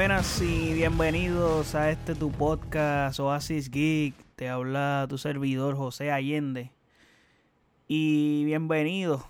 buenas 0.00 0.40
y 0.40 0.72
bienvenidos 0.72 1.74
a 1.74 1.90
este 1.90 2.14
tu 2.14 2.32
podcast 2.32 3.20
Oasis 3.20 3.70
Geek. 3.70 4.14
Te 4.34 4.48
habla 4.48 5.04
tu 5.10 5.18
servidor 5.18 5.76
José 5.76 6.10
Allende. 6.10 6.72
Y 7.86 8.46
bienvenidos 8.46 9.22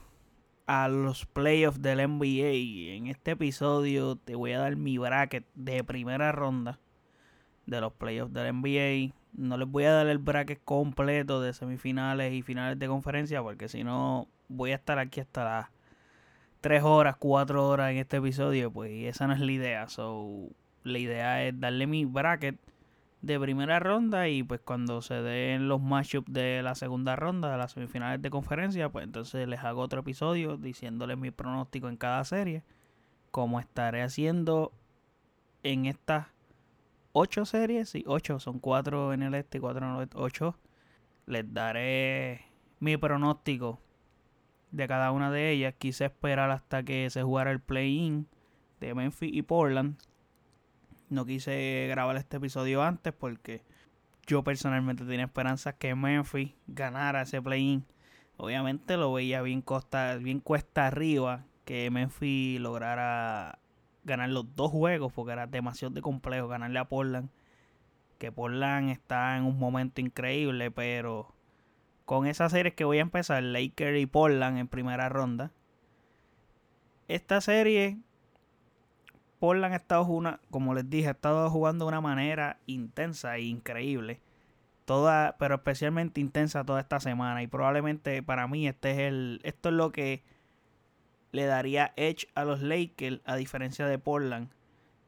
a 0.69 0.87
los 0.87 1.26
playoffs 1.26 1.83
del 1.83 1.98
NBA. 2.08 2.94
En 2.94 3.08
este 3.08 3.33
episodio 3.33 4.14
te 4.14 4.37
voy 4.37 4.53
a 4.53 4.60
dar 4.60 4.76
mi 4.76 4.96
bracket 4.96 5.44
de 5.56 5.83
primera 5.83 6.30
ronda 6.30 6.78
de 7.66 7.80
los 7.80 7.92
playoffs 7.92 8.32
del 8.32 8.54
NBA. 8.54 9.12
No 9.32 9.56
les 9.58 9.66
voy 9.66 9.82
a 9.87 9.92
dar 9.92 10.06
el 10.06 10.18
bracket 10.18 10.62
completo 10.64 11.40
de 11.40 11.52
semifinales 11.52 12.32
y 12.32 12.42
finales 12.42 12.78
de 12.78 12.87
conferencia 12.87 13.42
porque 13.42 13.68
si 13.68 13.82
no 13.82 14.28
voy 14.46 14.71
a 14.71 14.76
estar 14.76 15.00
aquí 15.00 15.18
hasta 15.18 15.42
las 15.42 15.66
3 16.60 16.84
horas, 16.84 17.16
4 17.16 17.68
horas 17.68 17.91
en 17.91 17.96
este 17.96 18.18
episodio, 18.18 18.70
pues 18.70 18.92
esa 19.05 19.27
no 19.27 19.32
es 19.32 19.41
la 19.41 19.50
idea. 19.50 19.88
So, 19.88 20.50
la 20.84 20.98
idea 20.98 21.44
es 21.44 21.58
darle 21.58 21.86
mi 21.86 22.04
bracket 22.04 22.58
de 23.22 23.38
primera 23.38 23.78
ronda 23.80 24.28
y 24.28 24.42
pues 24.42 24.60
cuando 24.60 25.02
se 25.02 25.14
den 25.14 25.68
los 25.68 25.80
matchups 25.80 26.32
de 26.32 26.62
la 26.62 26.74
segunda 26.74 27.16
ronda, 27.16 27.50
de 27.50 27.58
las 27.58 27.72
semifinales 27.72 28.22
de 28.22 28.30
conferencia, 28.30 28.88
pues 28.88 29.04
entonces 29.04 29.46
les 29.46 29.60
hago 29.60 29.82
otro 29.82 30.00
episodio 30.00 30.56
diciéndoles 30.56 31.18
mi 31.18 31.30
pronóstico 31.30 31.88
en 31.88 31.96
cada 31.96 32.24
serie, 32.24 32.62
como 33.30 33.60
estaré 33.60 34.02
haciendo 34.02 34.72
en 35.62 35.86
estas 35.86 36.28
8 37.12 37.44
series, 37.44 37.90
sí, 37.90 38.04
8, 38.06 38.38
son 38.38 38.58
4 38.58 39.12
en 39.12 39.22
el 39.22 39.34
este 39.34 39.58
y 39.58 39.60
4 39.60 39.84
en 39.84 39.92
el 39.92 39.98
oeste, 39.98 40.16
8, 40.18 40.56
les 41.26 41.52
daré 41.52 42.46
mi 42.78 42.96
pronóstico 42.96 43.80
de 44.70 44.88
cada 44.88 45.12
una 45.12 45.30
de 45.30 45.50
ellas. 45.50 45.74
Quise 45.78 46.06
esperar 46.06 46.50
hasta 46.50 46.82
que 46.82 47.08
se 47.10 47.22
jugara 47.22 47.50
el 47.50 47.60
play-in 47.60 48.26
de 48.80 48.94
Memphis 48.94 49.30
y 49.32 49.42
Portland. 49.42 49.96
No 51.10 51.26
quise 51.26 51.86
grabar 51.88 52.16
este 52.16 52.36
episodio 52.36 52.84
antes 52.84 53.12
porque 53.12 53.62
yo 54.28 54.44
personalmente 54.44 55.04
tenía 55.04 55.24
esperanzas 55.24 55.74
que 55.74 55.96
Memphis 55.96 56.52
ganara 56.68 57.22
ese 57.22 57.42
play-in. 57.42 57.84
Obviamente 58.36 58.96
lo 58.96 59.12
veía 59.12 59.42
bien, 59.42 59.60
costa, 59.60 60.14
bien 60.14 60.38
cuesta 60.38 60.86
arriba 60.86 61.44
que 61.64 61.90
Memphis 61.90 62.60
lograra 62.60 63.58
ganar 64.05 64.31
los 64.31 64.55
dos 64.55 64.70
juegos 64.70 65.12
porque 65.12 65.33
era 65.33 65.48
demasiado 65.48 65.92
de 65.92 66.00
complejo 66.00 66.47
ganarle 66.47 66.78
a 66.78 66.84
Portland. 66.84 67.28
Que 68.19 68.31
Portland 68.31 68.91
está 68.91 69.36
en 69.36 69.42
un 69.44 69.58
momento 69.58 70.00
increíble, 70.00 70.70
pero 70.70 71.34
con 72.05 72.28
esas 72.28 72.53
series 72.53 72.75
que 72.75 72.84
voy 72.84 72.98
a 72.98 73.03
empezar, 73.03 73.42
Lakers 73.42 73.98
y 73.98 74.06
Portland 74.06 74.58
en 74.58 74.69
primera 74.69 75.08
ronda. 75.08 75.50
Esta 77.08 77.41
serie, 77.41 77.98
Portland 79.41 79.75
ha 79.75 79.79
estado, 79.79 80.05
una, 80.05 80.39
como 80.51 80.75
les 80.75 80.89
dije, 80.89 81.09
ha 81.09 81.13
estado 81.13 81.51
jugando 81.51 81.87
de 81.87 81.89
una 81.89 82.01
manera 82.01 82.59
intensa 82.67 83.37
e 83.37 83.43
increíble. 83.43 84.21
Toda, 84.85 85.37
pero 85.39 85.57
especialmente 85.57 86.21
intensa 86.21 86.65
toda 86.65 86.81
esta 86.81 87.01
semana. 87.01 87.43
Y 87.43 87.49
probablemente 87.49 88.23
para 88.23 88.47
mí 88.47 88.69
este 88.69 88.93
es 88.93 88.99
el, 88.99 89.41
esto 89.43 89.71
es 89.71 89.75
lo 89.75 89.91
que 89.91 90.23
le 91.33 91.47
daría 91.47 91.93
edge 91.97 92.29
a 92.35 92.45
los 92.45 92.61
Lakers 92.61 93.21
a 93.25 93.35
diferencia 93.35 93.87
de 93.87 93.99
Portland 93.99 94.51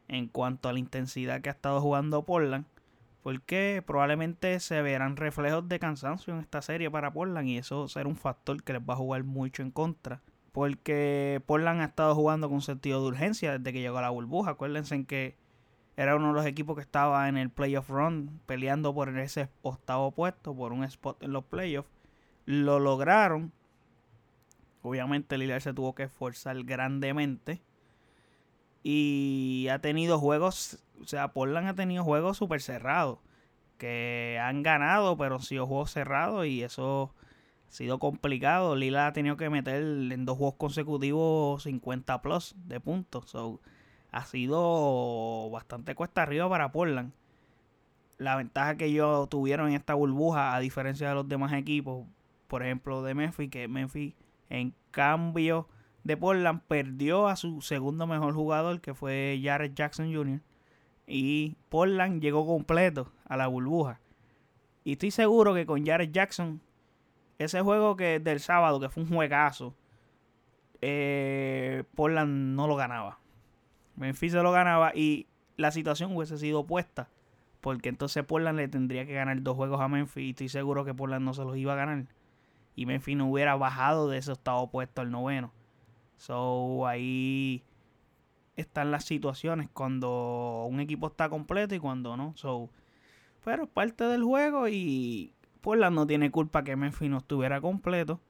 en 0.09 0.27
cuanto 0.29 0.69
a 0.69 0.73
la 0.73 0.79
intensidad 0.79 1.41
que 1.41 1.49
ha 1.49 1.53
estado 1.53 1.81
jugando 1.81 2.25
Portland 2.25 2.65
porque 3.23 3.83
probablemente 3.87 4.59
se 4.61 4.83
verán 4.83 5.17
reflejos 5.17 5.69
de 5.69 5.79
cansancio 5.79 6.35
en 6.35 6.41
esta 6.41 6.61
serie 6.61 6.91
para 6.91 7.13
Portland 7.13 7.49
y 7.49 7.57
eso 7.57 7.89
será 7.89 8.09
un 8.09 8.17
factor 8.17 8.63
que 8.63 8.73
les 8.73 8.83
va 8.83 8.95
a 8.95 8.97
jugar 8.97 9.23
mucho 9.23 9.63
en 9.63 9.71
contra. 9.71 10.21
Porque 10.53 11.43
Portland 11.47 11.81
ha 11.81 11.87
estado 11.87 12.15
jugando 12.15 12.49
con 12.49 12.61
sentido 12.61 13.01
de 13.01 13.09
urgencia 13.09 13.59
desde 13.59 13.73
que 13.73 13.81
llegó 13.81 13.99
a 13.99 14.03
la 14.03 14.11
burbuja. 14.11 14.53
Acuérdense 14.53 14.95
en 14.95 15.07
que 15.07 15.35
era 15.97 16.15
uno 16.17 16.29
de 16.29 16.35
los 16.35 16.47
equipos 16.47 16.77
que 16.77 16.83
estaba 16.83 17.29
en 17.29 17.37
el 17.37 17.51
playoff 17.51 17.89
run 17.89 18.41
peleando 18.47 18.95
por 18.95 19.17
ese 19.19 19.49
octavo 19.63 20.11
puesto, 20.13 20.55
por 20.55 20.73
un 20.73 20.85
spot 20.85 21.23
en 21.23 21.33
los 21.33 21.45
playoffs. 21.45 21.91
Lo 22.45 22.81
lograron. 22.81 23.53
Obviamente 24.83 25.39
Lillard 25.39 25.63
se 25.63 25.73
tuvo 25.73 25.95
que 25.95 26.05
esforzar 26.05 26.63
grandemente. 26.65 27.63
Y 28.83 29.69
ha 29.71 29.79
tenido 29.79 30.19
juegos 30.19 30.83
o 31.03 31.07
sea, 31.07 31.33
Portland 31.33 31.69
ha 31.69 31.75
tenido 31.75 32.05
juegos 32.05 32.37
súper 32.37 32.63
cerrados. 32.63 33.19
Que 33.79 34.39
han 34.41 34.63
ganado, 34.63 35.17
pero 35.17 35.37
han 35.37 35.43
sido 35.43 35.67
juegos 35.67 35.91
cerrados 35.91 36.47
y 36.47 36.63
eso 36.63 37.15
sido 37.73 37.99
complicado. 37.99 38.77
Lila 38.77 39.09
ha 39.09 39.13
tenido 39.13 39.37
que 39.37 39.51
meter 39.51 39.83
en 39.83 40.25
dos 40.25 40.39
juegos 40.39 40.55
consecutivos 40.57 41.63
50 41.65 42.23
plus 42.23 42.55
de 42.67 42.81
puntos. 42.81 43.31
So, 43.31 43.61
ha 44.11 44.25
sido 44.25 45.51
bastante 45.51 45.95
cuesta 45.95 46.23
arriba 46.23 46.49
para 46.49 46.73
Portland. 46.73 47.13
La 48.19 48.37
ventaja 48.37 48.77
que 48.77 48.87
ellos 48.87 49.29
tuvieron 49.29 49.69
en 49.69 49.75
esta 49.75 49.95
burbuja, 49.95 50.55
a 50.55 50.61
diferencia 50.61 51.09
de 51.09 51.15
los 51.15 51.29
demás 51.29 51.53
equipos, 51.55 52.07
por 52.47 52.63
ejemplo 52.63 53.03
de 53.03 53.15
Memphis, 53.15 53.51
que 53.51 53.67
Memphis 53.69 54.15
en 54.49 54.75
cambio 54.91 55.69
de 56.05 56.17
Portland 56.17 56.61
perdió 56.69 57.27
a 57.27 57.37
su 57.37 57.63
segundo 57.63 58.07
mejor 58.07 58.35
jugador, 58.35 58.81
que 58.81 58.95
fue 58.95 59.41
Jared 59.43 59.73
Jackson 59.75 60.15
Jr 60.15 60.41
y 61.07 61.57
Portland 61.69 62.23
llegó 62.23 62.47
completo 62.47 63.13
a 63.27 63.37
la 63.37 63.47
burbuja. 63.47 64.01
Y 64.85 64.93
estoy 64.93 65.11
seguro 65.11 65.55
que 65.55 65.67
con 65.67 65.85
Jared 65.85 66.11
Jackson, 66.11 66.61
ese 67.45 67.61
juego 67.61 67.97
que 67.97 68.21
del 68.21 68.41
sábado, 68.41 68.81
que 68.81 68.89
fue 68.89 69.03
un 69.03 69.09
juegazo, 69.09 69.75
eh, 70.81 71.85
Portland 71.95 72.57
no 72.57 72.67
lo 72.67 72.77
ganaba. 72.77 73.19
Memphis 73.97 74.35
lo 74.35 74.53
ganaba 74.53 74.93
y 74.95 75.27
la 75.57 75.71
situación 75.71 76.15
hubiese 76.17 76.39
sido 76.39 76.61
opuesta. 76.61 77.09
Porque 77.61 77.89
entonces 77.89 78.25
Portland 78.25 78.59
le 78.59 78.67
tendría 78.67 79.07
que 79.07 79.15
ganar 79.15 79.41
dos 79.43 79.57
juegos 79.57 79.81
a 79.81 79.87
Memphis 79.87 80.25
y 80.25 80.31
estoy 80.31 80.49
seguro 80.49 80.85
que 80.85 80.95
Portland 80.95 81.25
no 81.25 81.33
se 81.33 81.45
los 81.45 81.57
iba 81.57 81.73
a 81.75 81.77
ganar. 81.77 82.07
Y 82.75 82.87
Memphis 82.87 83.17
no 83.17 83.31
hubiera 83.31 83.55
bajado 83.55 84.09
de 84.09 84.19
ese 84.19 84.33
estado 84.33 84.59
opuesto 84.59 85.01
al 85.01 85.13
noveno. 85.13 85.53
So 86.17 86.87
ahí 86.87 87.63
están 88.57 88.91
las 88.91 89.05
situaciones 89.05 89.69
cuando 89.73 90.67
un 90.69 90.81
equipo 90.81 91.07
está 91.07 91.29
completo 91.29 91.75
y 91.75 91.79
cuando 91.79 92.17
no. 92.17 92.33
So, 92.37 92.71
pero 93.45 93.65
es 93.65 93.69
parte 93.69 94.05
del 94.05 94.25
juego 94.25 94.69
y 94.69 95.32
Portland 95.63 95.95
no 95.97 96.07
tiene 96.07 96.31
culpa 96.31 96.65
que 96.65 96.77
Memphis 96.77 97.09
no 97.09 97.19
estuviera 97.19 97.61
completo. 97.61 98.21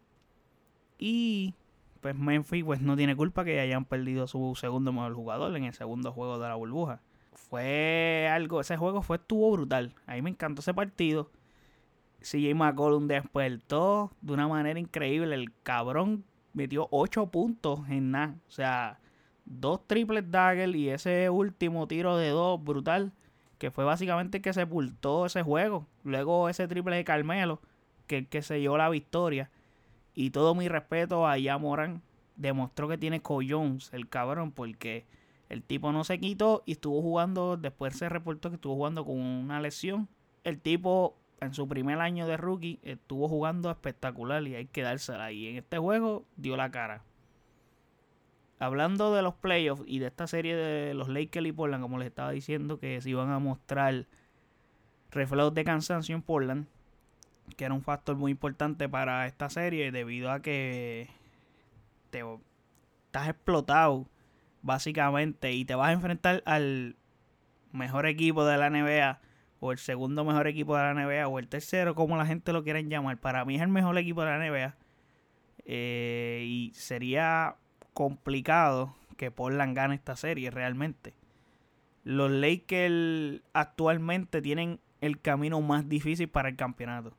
Y 0.98 1.54
pues 2.00 2.15
Memphis 2.15 2.65
pues 2.65 2.81
no 2.81 2.97
tiene 2.97 3.16
culpa 3.16 3.44
que 3.44 3.59
hayan 3.59 3.84
perdido 3.84 4.26
su 4.28 4.54
segundo 4.54 4.93
mejor 4.93 5.15
jugador 5.15 5.56
en 5.56 5.65
el 5.65 5.72
segundo 5.72 6.12
juego 6.12 6.38
de 6.38 6.48
la 6.48 6.54
burbuja. 6.54 7.00
Fue 7.32 8.28
algo, 8.31 8.60
ese 8.60 8.76
juego 8.76 9.03
fue 9.03 9.16
estuvo 9.16 9.50
brutal. 9.50 9.94
A 10.06 10.15
me 10.20 10.31
encantó 10.31 10.60
ese 10.60 10.75
partido. 10.75 11.31
CJ 12.20 12.54
McCollum 12.54 13.09
despertó 13.09 14.12
de 14.20 14.32
una 14.34 14.47
manera 14.47 14.78
increíble. 14.78 15.34
El 15.34 15.53
cabrón 15.62 16.25
metió 16.53 16.87
8 16.91 17.26
puntos 17.31 17.81
en 17.88 18.12
nada. 18.12 18.37
O 18.47 18.50
sea, 18.50 19.00
dos 19.44 19.87
triples 19.87 20.31
dagger 20.31 20.75
y 20.76 20.91
ese 20.91 21.31
último 21.31 21.87
tiro 21.88 22.16
de 22.16 22.28
dos 22.28 22.62
brutal, 22.62 23.12
que 23.62 23.71
fue 23.71 23.84
básicamente 23.84 24.39
el 24.39 24.43
que 24.43 24.53
sepultó 24.53 25.25
ese 25.25 25.45
juego. 25.45 25.87
Luego 26.03 26.49
ese 26.49 26.67
triple 26.67 26.97
de 26.97 27.05
Carmelo, 27.05 27.61
que 28.09 28.27
que 28.27 28.43
se 28.43 28.61
llevó 28.61 28.77
la 28.77 28.89
victoria. 28.89 29.53
Y 30.17 30.31
todo 30.31 30.56
mi 30.56 30.67
respeto 30.67 31.28
a 31.28 31.39
Yamoran. 31.39 32.03
Demostró 32.34 32.89
que 32.89 32.99
tiene 32.99 33.23
collones 33.23 33.93
el 33.93 34.09
cabrón, 34.09 34.50
porque 34.50 35.06
el 35.49 35.62
tipo 35.62 35.93
no 35.93 36.03
se 36.03 36.19
quitó 36.19 36.65
y 36.67 36.73
estuvo 36.73 37.00
jugando. 37.03 37.56
Después 37.56 37.97
se 37.97 38.09
reportó 38.09 38.49
que 38.49 38.56
estuvo 38.56 38.75
jugando 38.75 39.05
con 39.05 39.21
una 39.21 39.61
lesión. 39.61 40.09
El 40.43 40.61
tipo 40.61 41.17
en 41.41 41.55
su 41.55 41.69
primer 41.69 42.00
año 42.00 42.27
de 42.27 42.37
rookie 42.37 42.81
estuvo 42.83 43.29
jugando 43.29 43.71
espectacular 43.71 44.43
y 44.43 44.56
hay 44.56 44.67
que 44.67 44.83
dársela. 44.83 45.31
Y 45.31 45.47
en 45.47 45.59
este 45.59 45.79
juego 45.79 46.25
dio 46.34 46.56
la 46.56 46.73
cara 46.73 47.05
hablando 48.62 49.12
de 49.12 49.23
los 49.23 49.35
playoffs 49.35 49.82
y 49.87 49.99
de 49.99 50.06
esta 50.06 50.29
serie 50.29 50.55
de 50.55 50.94
los 50.94 51.09
Lakers 51.09 51.47
y 51.47 51.53
Portland, 51.53 51.82
como 51.82 51.99
les 51.99 52.06
estaba 52.06 52.31
diciendo, 52.31 52.79
que 52.79 53.00
se 53.00 53.11
iban 53.11 53.31
a 53.31 53.41
mostrar 53.41 54.06
reflejos 55.11 55.53
de 55.53 55.64
cansancio 55.64 56.14
en 56.14 56.23
Portland, 56.23 56.67
que 57.56 57.64
era 57.64 57.75
un 57.75 57.82
factor 57.82 58.17
muy 58.17 58.31
importante 58.31 58.88
para 58.88 59.26
esta 59.26 59.50
serie 59.50 59.91
debido 59.91 60.31
a 60.31 60.43
que 60.43 61.09
te 62.11 62.23
estás 63.06 63.29
explotado 63.29 64.06
básicamente 64.62 65.53
y 65.53 65.64
te 65.64 65.75
vas 65.75 65.88
a 65.88 65.93
enfrentar 65.93 66.44
al 66.47 66.94
mejor 67.73 68.06
equipo 68.06 68.44
de 68.44 68.59
la 68.59 68.70
NBA 68.70 69.20
o 69.59 69.73
el 69.73 69.79
segundo 69.79 70.25
mejor 70.25 70.47
equipo 70.47 70.76
de 70.76 70.82
la 70.82 70.94
NBA 70.94 71.26
o 71.26 71.41
el 71.41 71.49
tercero 71.49 71.97
como 71.97 72.17
la 72.17 72.26
gente 72.26 72.53
lo 72.53 72.62
quiera 72.62 72.81
llamar. 72.81 73.19
Para 73.19 73.44
mí 73.44 73.56
es 73.56 73.62
el 73.62 73.69
mejor 73.69 73.99
equipo 73.99 74.23
de 74.23 74.31
la 74.31 74.38
NBA 74.38 74.76
eh, 75.64 76.44
y 76.47 76.73
sería 76.75 77.56
complicado 77.94 78.94
que 79.17 79.31
Portland 79.31 79.77
gane 79.77 79.94
esta 79.94 80.17
serie 80.17 80.50
realmente. 80.50 81.15
Los 82.05 82.31
Lakers 82.31 83.43
actualmente 83.53 84.43
tienen 84.43 84.81
el 85.00 85.21
camino 85.21 85.61
más 85.61 85.89
difícil 85.89 86.29
para 86.29 86.49
el 86.49 86.56
campeonato. 86.56 87.17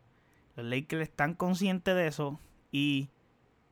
Los 0.56 0.66
Lakers 0.66 1.04
están 1.04 1.34
conscientes 1.34 1.96
de 1.96 2.08
eso 2.08 2.40
y 2.72 3.10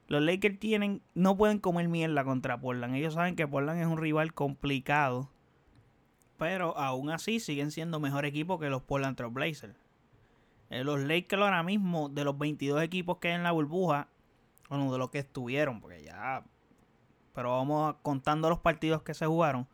los 0.08 0.22
Lakers 0.22 0.60
tienen 0.60 1.02
no 1.14 1.38
pueden 1.38 1.60
comer 1.60 1.88
mierda 1.88 2.24
contra 2.24 2.60
Portland. 2.60 2.96
Ellos 2.96 3.14
saben 3.14 3.36
que 3.36 3.48
Portland 3.48 3.82
es 3.82 3.88
un 3.88 3.98
rival 3.98 4.34
complicado 4.34 5.30
pero 6.42 6.76
aún 6.76 7.12
así 7.12 7.40
siguen 7.40 7.70
siendo 7.70 8.00
mejor 8.00 8.26
equipo 8.26 8.58
que 8.58 8.72
los 8.72 8.82
Portland 8.82 9.16
Trail 9.16 9.32
Blazers. 9.32 9.76
Eh, 10.72 10.84
los 10.84 11.00
Lakers 11.00 11.40
ahora 11.40 11.62
mismo, 11.62 12.10
de 12.10 12.24
los 12.24 12.36
22 12.36 12.82
equipos 12.82 13.20
que 13.20 13.28
hay 13.28 13.36
en 13.36 13.44
la 13.44 13.52
burbuja, 13.52 14.08
bueno, 14.68 14.92
de 14.92 14.98
los 14.98 15.12
que 15.12 15.20
estuvieron, 15.20 15.80
porque 15.82 16.04
ya. 16.04 16.44
Pero 17.34 17.52
vamos 17.52 17.96
contando 18.02 18.50
los 18.50 18.60
partidos 18.60 19.04
que 19.04 19.14
se 19.14 19.26
jugaron. 19.26 19.68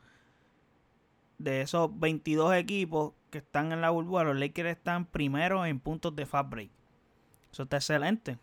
De 1.37 1.61
esos 1.61 1.97
22 1.99 2.55
equipos 2.55 3.13
que 3.29 3.39
están 3.39 3.71
en 3.71 3.81
la 3.81 3.89
burbuja, 3.89 4.23
los 4.23 4.37
Lakers 4.37 4.69
están 4.69 5.05
primero 5.05 5.65
en 5.65 5.79
puntos 5.79 6.15
de 6.15 6.25
fast 6.25 6.49
break. 6.49 6.69
Eso 7.51 7.63
está 7.63 7.77
excelente. 7.77 8.37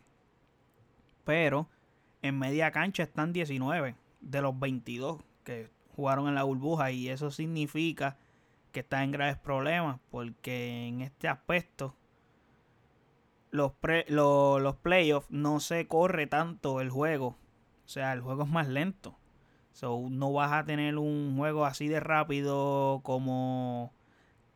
Pero 1.24 1.68
en 2.22 2.38
media 2.38 2.70
cancha 2.70 3.02
están 3.02 3.32
19 3.32 3.96
de 4.20 4.42
los 4.42 4.58
22 4.58 5.22
que 5.44 5.68
jugaron 5.94 6.28
en 6.28 6.34
la 6.34 6.42
burbuja 6.42 6.90
y 6.90 7.08
eso 7.08 7.30
significa 7.30 8.16
que 8.72 8.80
están 8.80 9.04
en 9.04 9.12
graves 9.12 9.38
problemas 9.38 10.00
porque 10.10 10.88
en 10.88 11.00
este 11.02 11.28
aspecto 11.28 11.94
los, 13.50 13.72
los, 14.08 14.76
playoffs 14.76 15.30
no 15.30 15.60
se 15.60 15.86
corre 15.86 16.26
tanto 16.26 16.80
el 16.80 16.90
juego. 16.90 17.36
O 17.84 17.88
sea, 17.88 18.12
el 18.12 18.20
juego 18.20 18.44
es 18.44 18.48
más 18.48 18.68
lento. 18.68 19.16
So, 19.72 20.06
no 20.08 20.32
vas 20.32 20.52
a 20.52 20.64
tener 20.64 20.98
un 20.98 21.36
juego 21.36 21.64
así 21.64 21.88
de 21.88 22.00
rápido 22.00 23.00
como 23.02 23.92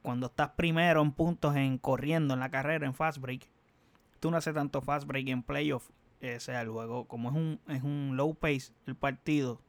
cuando 0.02 0.26
estás 0.26 0.50
primero 0.50 1.02
en 1.02 1.12
puntos 1.12 1.56
en 1.56 1.76
corriendo 1.78 2.34
en 2.34 2.40
la 2.40 2.50
carrera 2.50 2.86
en 2.86 2.94
fast 2.94 3.18
break. 3.18 3.48
Tú 4.20 4.30
no 4.30 4.36
haces 4.36 4.54
tanto 4.54 4.80
fast 4.80 5.06
break 5.06 5.28
en 5.28 5.42
playoff. 5.42 5.90
O 6.22 6.40
sea, 6.40 6.62
el 6.62 6.68
juego, 6.68 7.06
como 7.06 7.30
es 7.30 7.36
un, 7.36 7.60
es 7.68 7.82
un 7.82 8.16
low 8.16 8.34
pace 8.34 8.72
el 8.86 8.96
partido. 8.96 9.60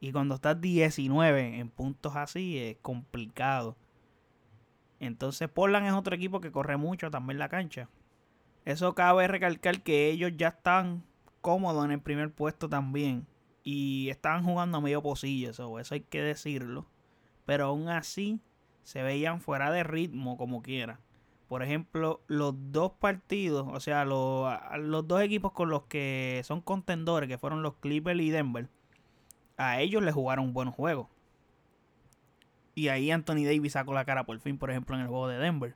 Y 0.00 0.12
cuando 0.12 0.36
estás 0.36 0.60
19 0.60 1.58
en 1.58 1.68
puntos 1.68 2.16
así, 2.16 2.58
es 2.58 2.76
complicado. 2.78 3.76
Entonces, 4.98 5.48
Portland 5.48 5.86
es 5.86 5.92
otro 5.92 6.14
equipo 6.14 6.40
que 6.40 6.52
corre 6.52 6.76
mucho 6.76 7.10
también 7.10 7.38
la 7.38 7.48
cancha. 7.48 7.88
Eso 8.64 8.94
cabe 8.94 9.26
recalcar 9.26 9.82
que 9.82 10.10
ellos 10.10 10.32
ya 10.36 10.48
están 10.48 11.02
cómodos 11.40 11.84
en 11.84 11.92
el 11.92 12.00
primer 12.00 12.32
puesto 12.32 12.68
también. 12.68 13.26
Y 13.62 14.08
estaban 14.08 14.44
jugando 14.44 14.78
a 14.78 14.80
medio 14.80 15.02
pocillo, 15.02 15.50
eso, 15.50 15.78
eso 15.78 15.94
hay 15.94 16.00
que 16.00 16.22
decirlo. 16.22 16.86
Pero 17.44 17.66
aún 17.66 17.88
así 17.88 18.40
se 18.84 19.02
veían 19.02 19.40
fuera 19.40 19.70
de 19.70 19.84
ritmo 19.84 20.36
como 20.36 20.62
quiera. 20.62 21.00
Por 21.48 21.62
ejemplo, 21.62 22.22
los 22.28 22.54
dos 22.70 22.92
partidos, 22.92 23.66
o 23.68 23.80
sea, 23.80 24.04
los, 24.04 24.52
los 24.78 25.06
dos 25.08 25.20
equipos 25.20 25.52
con 25.52 25.68
los 25.68 25.82
que 25.84 26.42
son 26.44 26.60
contendores, 26.60 27.28
que 27.28 27.38
fueron 27.38 27.62
los 27.62 27.74
Clippers 27.74 28.20
y 28.20 28.30
Denver, 28.30 28.68
a 29.56 29.80
ellos 29.80 30.02
les 30.02 30.14
jugaron 30.14 30.52
buenos 30.52 30.74
juegos. 30.74 31.08
Y 32.74 32.88
ahí 32.88 33.10
Anthony 33.10 33.44
Davis 33.44 33.72
sacó 33.72 33.92
la 33.92 34.04
cara 34.04 34.24
por 34.24 34.38
fin, 34.38 34.58
por 34.58 34.70
ejemplo, 34.70 34.94
en 34.94 35.02
el 35.02 35.08
juego 35.08 35.28
de 35.28 35.38
Denver. 35.38 35.74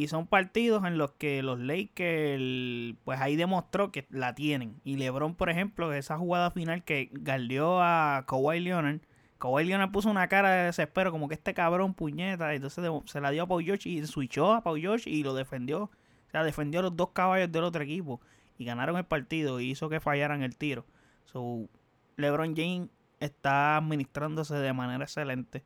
Y 0.00 0.08
son 0.08 0.26
partidos 0.26 0.82
en 0.86 0.96
los 0.96 1.12
que 1.12 1.42
los 1.42 1.58
Lakers, 1.58 2.96
pues 3.04 3.20
ahí 3.20 3.36
demostró 3.36 3.92
que 3.92 4.06
la 4.08 4.34
tienen. 4.34 4.80
Y 4.82 4.96
LeBron, 4.96 5.34
por 5.34 5.50
ejemplo, 5.50 5.92
esa 5.92 6.16
jugada 6.16 6.50
final 6.52 6.84
que 6.84 7.10
galdeó 7.12 7.82
a 7.82 8.24
Kawhi 8.26 8.60
Leonard. 8.60 9.00
Kawhi 9.36 9.66
Leonard 9.66 9.90
puso 9.90 10.08
una 10.08 10.26
cara 10.28 10.52
de 10.52 10.64
desespero, 10.64 11.10
como 11.12 11.28
que 11.28 11.34
este 11.34 11.52
cabrón 11.52 11.92
puñeta. 11.92 12.54
Entonces 12.54 12.82
se 13.04 13.20
la 13.20 13.30
dio 13.30 13.42
a 13.42 13.46
Paul 13.46 13.62
George 13.62 13.90
y 13.90 14.02
switchó 14.06 14.54
a 14.54 14.62
Paul 14.62 14.80
George 14.80 15.10
y 15.10 15.22
lo 15.22 15.34
defendió. 15.34 15.82
O 15.82 16.30
sea, 16.30 16.44
defendió 16.44 16.80
a 16.80 16.84
los 16.84 16.96
dos 16.96 17.10
caballos 17.10 17.52
del 17.52 17.64
otro 17.64 17.82
equipo. 17.82 18.22
Y 18.56 18.64
ganaron 18.64 18.96
el 18.96 19.04
partido 19.04 19.60
y 19.60 19.68
hizo 19.68 19.90
que 19.90 20.00
fallaran 20.00 20.42
el 20.42 20.56
tiro. 20.56 20.86
So, 21.26 21.68
LeBron 22.16 22.56
James 22.56 22.88
está 23.18 23.76
administrándose 23.76 24.54
de 24.54 24.72
manera 24.72 25.04
excelente. 25.04 25.62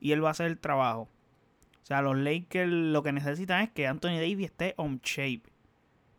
Y 0.00 0.10
él 0.10 0.24
va 0.24 0.30
a 0.30 0.32
hacer 0.32 0.48
el 0.48 0.58
trabajo. 0.58 1.08
O 1.82 1.86
sea, 1.86 2.02
los 2.02 2.16
Lakers 2.16 2.70
lo 2.70 3.02
que 3.02 3.12
necesitan 3.12 3.62
es 3.62 3.70
que 3.70 3.86
Anthony 3.86 4.18
Davis 4.18 4.46
esté 4.46 4.74
on 4.76 5.00
shape 5.02 5.42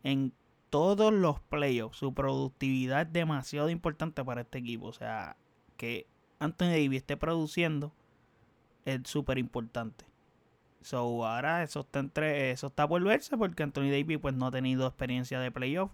en 0.02 0.32
todos 0.70 1.12
los 1.12 1.40
playoffs. 1.40 1.98
Su 1.98 2.14
productividad 2.14 3.02
es 3.02 3.12
demasiado 3.12 3.70
importante 3.70 4.24
para 4.24 4.42
este 4.42 4.58
equipo. 4.58 4.86
O 4.86 4.92
sea, 4.92 5.36
que 5.76 6.06
Anthony 6.38 6.68
Davis 6.68 6.98
esté 6.98 7.16
produciendo 7.16 7.92
es 8.84 9.00
súper 9.04 9.38
importante. 9.38 10.04
So, 10.80 11.24
ahora 11.24 11.62
eso 11.62 11.80
está, 11.80 12.00
entre, 12.00 12.50
eso 12.50 12.66
está 12.66 12.88
por 12.88 13.02
verse 13.04 13.36
porque 13.36 13.62
Anthony 13.62 13.90
Davis 13.90 14.18
pues 14.18 14.34
no 14.34 14.46
ha 14.46 14.50
tenido 14.50 14.86
experiencia 14.86 15.38
de 15.40 15.50
playoff. 15.50 15.92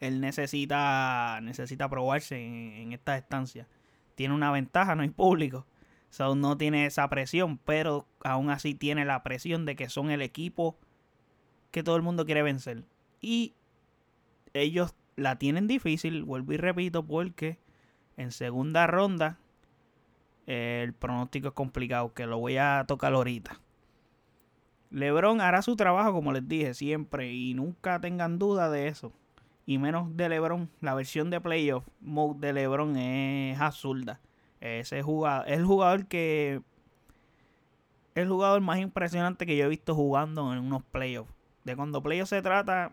Él 0.00 0.20
necesita, 0.20 1.40
necesita 1.42 1.88
probarse 1.88 2.44
en, 2.44 2.72
en 2.74 2.92
esta 2.92 3.16
estancia. 3.16 3.66
Tiene 4.14 4.34
una 4.34 4.50
ventaja, 4.50 4.94
no 4.94 5.02
hay 5.02 5.10
público. 5.10 5.66
So, 6.10 6.34
no 6.34 6.56
tiene 6.56 6.86
esa 6.86 7.08
presión, 7.08 7.58
pero 7.58 8.06
aún 8.24 8.50
así 8.50 8.74
tiene 8.74 9.04
la 9.04 9.22
presión 9.22 9.66
de 9.66 9.76
que 9.76 9.88
son 9.88 10.10
el 10.10 10.22
equipo 10.22 10.78
que 11.70 11.82
todo 11.82 11.96
el 11.96 12.02
mundo 12.02 12.24
quiere 12.24 12.42
vencer. 12.42 12.84
Y 13.20 13.54
ellos 14.54 14.94
la 15.16 15.36
tienen 15.36 15.66
difícil, 15.66 16.24
vuelvo 16.24 16.52
y 16.52 16.56
repito, 16.56 17.04
porque 17.04 17.58
en 18.16 18.30
segunda 18.32 18.86
ronda 18.86 19.38
el 20.46 20.94
pronóstico 20.94 21.48
es 21.48 21.54
complicado, 21.54 22.14
que 22.14 22.26
lo 22.26 22.38
voy 22.38 22.56
a 22.56 22.84
tocar 22.88 23.12
ahorita. 23.12 23.60
LeBron 24.90 25.42
hará 25.42 25.60
su 25.60 25.76
trabajo, 25.76 26.12
como 26.12 26.32
les 26.32 26.48
dije, 26.48 26.72
siempre, 26.72 27.30
y 27.32 27.52
nunca 27.52 28.00
tengan 28.00 28.38
duda 28.38 28.70
de 28.70 28.88
eso. 28.88 29.12
Y 29.66 29.76
menos 29.76 30.16
de 30.16 30.30
LeBron, 30.30 30.70
la 30.80 30.94
versión 30.94 31.28
de 31.28 31.42
playoff 31.42 31.86
mode 32.00 32.46
de 32.46 32.54
LeBron 32.54 32.96
es 32.96 33.60
azulda. 33.60 34.20
Ese 34.60 35.02
jugador, 35.02 35.48
es 35.48 35.58
el 35.58 35.64
jugador 35.64 36.06
que. 36.06 36.62
el 38.14 38.28
jugador 38.28 38.60
más 38.60 38.78
impresionante 38.78 39.46
que 39.46 39.56
yo 39.56 39.66
he 39.66 39.68
visto 39.68 39.94
jugando 39.94 40.52
en 40.52 40.58
unos 40.60 40.82
playoffs. 40.82 41.32
De 41.64 41.76
cuando 41.76 42.02
playoffs 42.02 42.30
se 42.30 42.42
trata, 42.42 42.92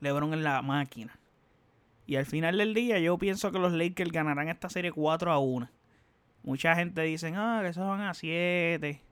LeBron 0.00 0.34
es 0.34 0.40
la 0.40 0.62
máquina. 0.62 1.18
Y 2.06 2.16
al 2.16 2.26
final 2.26 2.56
del 2.58 2.72
día, 2.72 2.98
yo 3.00 3.18
pienso 3.18 3.50
que 3.50 3.58
los 3.58 3.72
Lakers 3.72 4.12
ganarán 4.12 4.48
esta 4.48 4.68
serie 4.68 4.92
4 4.92 5.32
a 5.32 5.38
1. 5.38 5.68
Mucha 6.44 6.76
gente 6.76 7.02
dice, 7.02 7.32
ah, 7.34 7.58
que 7.62 7.70
esos 7.70 7.86
van 7.86 8.02
a 8.02 8.14
7. 8.14 9.02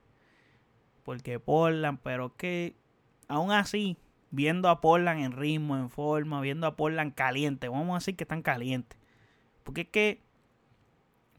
Porque 1.03 1.39
Portland, 1.39 1.99
pero 2.01 2.35
que 2.35 2.75
aún 3.27 3.51
así, 3.51 3.97
viendo 4.31 4.69
a 4.69 4.79
Portland 4.79 5.21
en 5.21 5.31
ritmo, 5.33 5.77
en 5.77 5.89
forma, 5.89 6.39
viendo 6.41 6.65
a 6.65 6.75
Portland 6.75 7.13
caliente, 7.13 7.67
vamos 7.67 7.91
a 7.91 7.99
decir 7.99 8.15
que 8.15 8.23
están 8.23 8.41
calientes. 8.41 8.97
Porque 9.63 9.81
es 9.81 9.87
que 9.89 10.24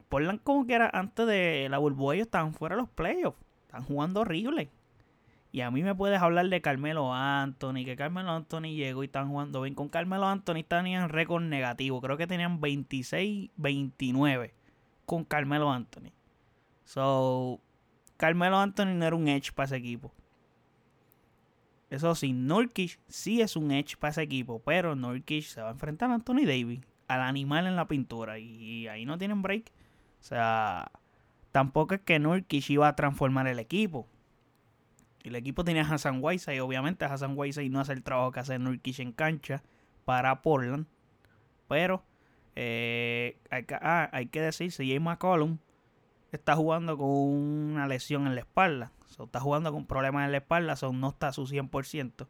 Portland 0.09 0.41
como 0.43 0.65
que 0.65 0.73
era 0.73 0.89
antes 0.93 1.27
de 1.27 1.67
la 1.69 1.77
burbuja 1.77 2.15
ellos 2.15 2.27
estaban 2.27 2.53
fuera 2.53 2.75
de 2.75 2.81
los 2.81 2.89
playoffs. 2.89 3.39
Están 3.65 3.83
jugando 3.83 4.21
horrible. 4.21 4.69
Y 5.51 5.61
a 5.61 5.71
mí 5.71 5.81
me 5.81 5.95
puedes 5.95 6.21
hablar 6.21 6.49
de 6.49 6.61
Carmelo 6.61 7.13
Anthony, 7.13 7.85
que 7.85 7.95
Carmelo 7.95 8.31
Anthony 8.31 8.75
llegó 8.75 9.03
y 9.03 9.07
están 9.07 9.29
jugando 9.29 9.61
bien. 9.61 9.75
Con 9.75 9.89
Carmelo 9.89 10.25
Anthony 10.27 10.63
tenían 10.67 11.09
récord 11.09 11.43
negativo. 11.43 12.01
Creo 12.01 12.17
que 12.17 12.27
tenían 12.27 12.59
26-29 12.61 14.51
con 15.05 15.23
Carmelo 15.23 15.71
Anthony. 15.71 16.11
So, 16.83 17.59
Carmelo 18.17 18.57
Anthony 18.57 18.93
no 18.93 19.05
era 19.05 19.15
un 19.15 19.27
edge 19.27 19.51
para 19.53 19.65
ese 19.65 19.77
equipo. 19.77 20.13
Eso 21.89 22.13
sí, 22.15 22.33
Nurkic 22.33 22.99
sí 23.07 23.41
es 23.41 23.55
un 23.55 23.71
edge 23.71 23.95
para 23.97 24.11
ese 24.11 24.21
equipo, 24.23 24.61
pero 24.63 24.95
Nurkic 24.95 25.43
se 25.43 25.61
va 25.61 25.69
a 25.69 25.71
enfrentar 25.71 26.11
a 26.11 26.15
Anthony 26.15 26.45
Davis, 26.45 26.81
al 27.07 27.21
animal 27.21 27.65
en 27.65 27.77
la 27.77 27.87
pintura, 27.87 28.37
y 28.39 28.87
ahí 28.87 29.05
no 29.05 29.17
tienen 29.17 29.41
break. 29.41 29.71
O 30.19 30.23
sea, 30.23 30.91
tampoco 31.51 31.95
es 31.95 32.01
que 32.01 32.19
Nurkic 32.19 32.69
iba 32.69 32.87
a 32.87 32.95
transformar 32.95 33.47
el 33.47 33.59
equipo. 33.59 34.07
El 35.23 35.35
equipo 35.35 35.63
tenía 35.63 35.83
a 35.83 35.93
Hassan 35.93 36.21
y 36.21 36.59
obviamente 36.59 37.05
Hassan 37.05 37.37
y 37.37 37.69
no 37.69 37.79
hace 37.79 37.93
el 37.93 38.03
trabajo 38.03 38.31
que 38.31 38.39
hace 38.39 38.59
Nurkic 38.59 38.99
en 38.99 39.11
cancha 39.11 39.63
para 40.05 40.41
Portland. 40.41 40.87
Pero 41.67 42.03
eh, 42.55 43.37
hay, 43.49 43.63
que, 43.65 43.75
ah, 43.75 44.09
hay 44.13 44.27
que 44.27 44.41
decir, 44.41 44.71
CJ 44.71 44.99
McCollum 44.99 45.57
está 46.31 46.55
jugando 46.55 46.97
con 46.97 47.09
una 47.09 47.87
lesión 47.87 48.27
en 48.27 48.35
la 48.35 48.41
espalda. 48.41 48.91
está 49.07 49.39
jugando 49.39 49.71
con 49.71 49.85
problemas 49.85 50.25
en 50.25 50.31
la 50.31 50.37
espalda, 50.37 50.75
so, 50.75 50.93
no 50.93 51.09
está 51.09 51.29
a 51.29 51.33
su 51.33 51.45
100%. 51.45 52.27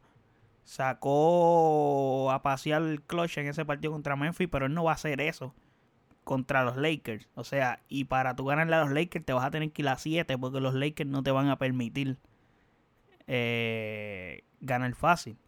Sacó 0.64 2.30
a 2.30 2.42
pasear 2.42 2.82
el 2.82 3.02
clutch 3.02 3.38
en 3.38 3.46
ese 3.46 3.64
partido 3.64 3.92
contra 3.92 4.16
Memphis, 4.16 4.48
pero 4.50 4.66
él 4.66 4.74
no 4.74 4.84
va 4.84 4.92
a 4.92 4.94
hacer 4.94 5.20
eso 5.20 5.54
contra 6.28 6.62
los 6.62 6.76
Lakers. 6.76 7.26
O 7.36 7.42
sea, 7.42 7.80
y 7.88 8.04
para 8.04 8.36
tú 8.36 8.44
ganarle 8.44 8.76
a 8.76 8.82
los 8.82 8.90
Lakers 8.90 9.24
te 9.24 9.32
vas 9.32 9.46
a 9.46 9.50
tener 9.50 9.72
que 9.72 9.80
ir 9.80 9.88
a 9.88 9.96
7 9.96 10.36
porque 10.36 10.60
los 10.60 10.74
Lakers 10.74 11.08
no 11.08 11.22
te 11.22 11.30
van 11.30 11.48
a 11.48 11.56
permitir 11.56 12.18
eh, 13.26 14.44
ganar 14.60 14.94
fácil. 14.94 15.38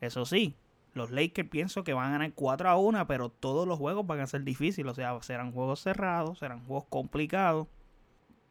Eso 0.00 0.24
sí, 0.24 0.56
los 0.94 1.10
Lakers 1.10 1.50
pienso 1.50 1.84
que 1.84 1.92
van 1.92 2.08
a 2.08 2.12
ganar 2.12 2.32
4 2.32 2.70
a 2.70 2.78
1, 2.78 3.06
pero 3.06 3.28
todos 3.28 3.68
los 3.68 3.76
juegos 3.76 4.06
van 4.06 4.20
a 4.20 4.26
ser 4.26 4.42
difíciles. 4.42 4.90
O 4.90 4.94
sea, 4.94 5.20
serán 5.20 5.52
juegos 5.52 5.80
cerrados, 5.80 6.38
serán 6.38 6.64
juegos 6.64 6.86
complicados. 6.88 7.68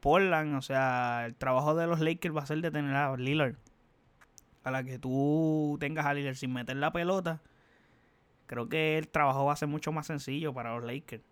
Portland, 0.02 0.56
o 0.56 0.62
sea, 0.62 1.26
el 1.26 1.34
trabajo 1.34 1.74
de 1.74 1.88
los 1.88 2.00
Lakers 2.00 2.36
va 2.36 2.44
a 2.44 2.46
ser 2.46 2.62
detener 2.62 2.96
a 2.96 3.18
Lillard. 3.18 3.56
A 4.64 4.70
la 4.70 4.84
que 4.84 5.00
tú 5.00 5.78
tengas 5.80 6.06
a 6.06 6.14
Lillard 6.14 6.36
sin 6.36 6.54
meter 6.54 6.76
la 6.76 6.94
pelota, 6.94 7.42
creo 8.46 8.70
que 8.70 9.00
el 9.00 9.08
trabajo 9.08 9.46
va 9.46 9.54
a 9.54 9.56
ser 9.56 9.68
mucho 9.68 9.92
más 9.92 10.06
sencillo 10.06 10.54
para 10.54 10.76
los 10.76 10.84
Lakers. 10.84 11.24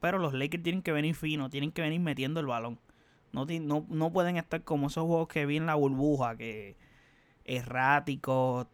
Pero 0.00 0.18
los 0.18 0.32
Lakers 0.34 0.62
tienen 0.62 0.82
que 0.82 0.92
venir 0.92 1.14
fino, 1.14 1.50
tienen 1.50 1.72
que 1.72 1.82
venir 1.82 2.00
metiendo 2.00 2.40
el 2.40 2.46
balón. 2.46 2.78
No, 3.32 3.46
no, 3.46 3.86
no 3.88 4.12
pueden 4.12 4.36
estar 4.36 4.64
como 4.64 4.88
esos 4.88 5.04
juegos 5.04 5.28
que 5.28 5.46
vi 5.46 5.56
en 5.56 5.66
la 5.66 5.76
burbuja, 5.76 6.36
que 6.36 6.76
erráticos, 7.44 8.66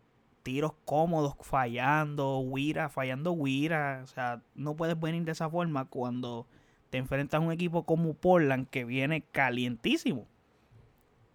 tiros 0.42 0.72
cómodos 0.84 1.34
fallando, 1.40 2.38
Wira, 2.38 2.88
fallando 2.88 3.32
Wira. 3.32 4.00
O 4.04 4.06
sea, 4.06 4.42
no 4.54 4.76
puedes 4.76 4.98
venir 4.98 5.24
de 5.24 5.32
esa 5.32 5.50
forma 5.50 5.86
cuando 5.86 6.46
te 6.90 6.98
enfrentas 6.98 7.40
a 7.40 7.44
un 7.44 7.52
equipo 7.52 7.84
como 7.84 8.14
Portland 8.14 8.68
que 8.68 8.84
viene 8.84 9.22
calientísimo. 9.22 10.28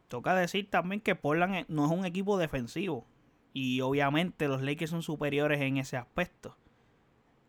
Toca 0.07 0.33
decir 0.33 0.69
también 0.69 1.01
que 1.01 1.15
Portland 1.15 1.65
no 1.67 1.86
es 1.86 1.91
un 1.91 2.05
equipo 2.05 2.38
defensivo. 2.38 3.05
Y 3.53 3.81
obviamente 3.81 4.48
los 4.48 4.62
Lakers 4.62 4.91
son 4.91 5.03
superiores 5.03 5.60
en 5.62 5.77
ese 5.77 5.98
aspecto. 5.98 6.55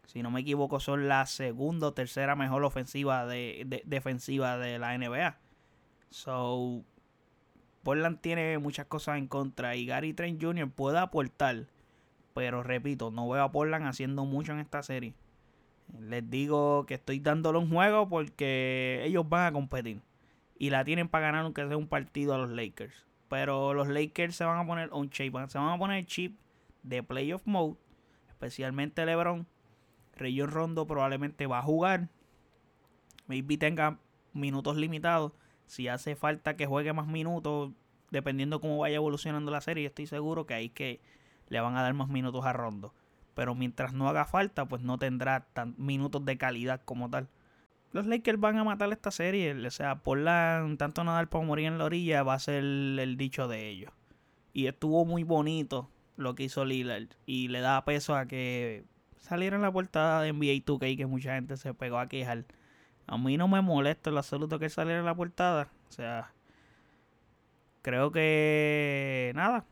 Si 0.07 0.23
no 0.23 0.31
me 0.31 0.41
equivoco, 0.41 0.81
son 0.81 1.09
la 1.09 1.27
segunda 1.27 1.89
o 1.89 1.95
tercera 1.95 2.37
mejor 2.37 2.65
ofensiva 2.65 3.27
de, 3.27 3.83
defensiva 3.87 4.59
de 4.59 4.79
la 4.79 4.97
NBA. 4.99 5.39
So, 6.11 6.85
Portland 7.83 8.21
tiene 8.21 8.59
muchas 8.59 8.87
cosas 8.87 9.19
en 9.19 9.27
contra 9.27 9.77
y 9.77 9.87
Gary 9.87 10.13
Trent 10.13 10.43
Jr. 10.43 10.71
puede 10.71 10.99
aportar, 10.99 11.67
pero 12.35 12.63
repito, 12.63 13.11
no 13.11 13.29
veo 13.29 13.43
a 13.43 13.53
Portland 13.53 13.87
haciendo 13.87 14.25
mucho 14.25 14.53
en 14.53 14.59
esta 14.59 14.83
serie. 14.83 15.15
Les 15.99 16.29
digo 16.29 16.87
que 16.87 16.95
estoy 16.95 17.21
dándole 17.21 17.59
un 17.59 17.71
juego 17.71 18.09
porque 18.09 19.03
ellos 19.05 19.29
van 19.29 19.47
a 19.47 19.53
competir 19.53 20.01
y 20.59 20.71
la 20.71 20.85
tienen 20.85 21.09
para 21.09 21.27
ganar 21.27 21.45
aunque 21.45 21.67
sea 21.67 21.77
un 21.77 21.89
partido 21.89 22.35
a 22.35 22.39
los 22.39 22.51
Lakers. 22.51 23.07
Pero 23.29 23.75
los 23.75 23.89
Lakers 23.89 24.37
se 24.37 24.45
van 24.45 24.59
a 24.59 24.67
poner 24.67 24.89
on 24.93 25.09
shape, 25.09 25.49
se 25.49 25.59
van 25.59 25.71
a 25.71 25.79
poner 25.79 26.07
chip 26.07 26.39
de 26.83 27.03
playoff 27.03 27.47
mode, 27.47 27.77
especialmente 28.29 29.05
LeBron. 29.05 29.47
Rayon 30.17 30.51
Rondo 30.51 30.87
probablemente 30.87 31.47
va 31.47 31.59
a 31.59 31.63
jugar. 31.63 32.09
Maybe 33.27 33.57
tenga 33.57 33.99
minutos 34.33 34.77
limitados 34.77 35.33
si 35.73 35.89
hace 35.89 36.17
falta 36.17 36.55
que 36.55 36.67
juegue 36.67 36.93
más 36.93 37.07
minutos, 37.07 37.73
dependiendo 38.11 38.61
cómo 38.61 38.77
vaya 38.77 38.97
evolucionando 38.97 39.51
la 39.51 39.63
serie, 39.63 39.87
estoy 39.87 40.07
seguro 40.07 40.45
que 40.45 40.53
ahí 40.53 40.69
que 40.69 41.01
le 41.49 41.61
van 41.61 41.77
a 41.79 41.83
dar 41.83 41.95
más 41.95 42.09
minutos 42.09 42.45
a 42.45 42.53
Rondo. 42.53 42.93
Pero 43.35 43.55
mientras 43.55 43.95
no 43.95 44.07
haga 44.07 44.27
falta, 44.27 44.67
pues 44.67 44.83
no 44.83 44.99
tendrá 44.99 45.47
tan 45.55 45.75
minutos 45.79 46.23
de 46.27 46.37
calidad 46.37 46.83
como 46.85 47.09
tal. 47.09 47.31
Los 47.93 48.07
Lakers 48.07 48.39
van 48.39 48.59
a 48.59 48.65
matar 48.65 48.93
esta 48.93 49.11
serie. 49.11 49.55
O 49.67 49.71
sea, 49.71 50.03
por 50.03 50.19
la 50.19 50.63
tanto 50.77 51.05
nadar 51.05 51.31
para 51.31 51.45
morir 51.45 51.67
en 51.67 51.79
la 51.79 51.87
orilla 51.87 52.23
va 52.23 52.35
a 52.35 52.39
ser 52.39 52.57
el, 52.57 53.17
dicho 53.17 53.49
de 53.49 53.71
ellos. 53.71 53.93
Y 54.53 54.67
estuvo 54.67 55.07
muy 55.07 55.25
bonito 55.25 55.89
lo 56.19 56.35
que 56.35 56.45
hizo 56.45 56.67
Lillard. 56.67 57.09
Y 57.25 57.49
le 57.49 57.61
da 57.61 57.83
peso 57.87 58.15
a 58.15 58.27
que 58.27 58.85
saliera 59.23 59.57
en 59.57 59.63
la 59.63 59.73
portada 59.73 60.21
de 60.23 60.33
NBA 60.33 60.65
2K 60.67 60.97
que 60.97 61.07
mucha 61.07 61.35
gente 61.35 61.57
se 61.57 61.73
pegó 61.73 61.99
a 61.99 62.09
quejar. 62.09 62.45
A 63.07 63.17
mí 63.17 63.37
no 63.37 63.49
me 63.49 63.63
molesta 63.63 64.11
el 64.11 64.19
absoluto 64.19 64.59
que 64.59 64.69
saliera 64.69 65.01
en 65.01 65.07
la 65.07 65.15
portada. 65.15 65.69
O 65.89 65.93
sea, 65.93 66.33
creo 67.83 68.13
que 68.13 69.33
nada. 69.35 69.65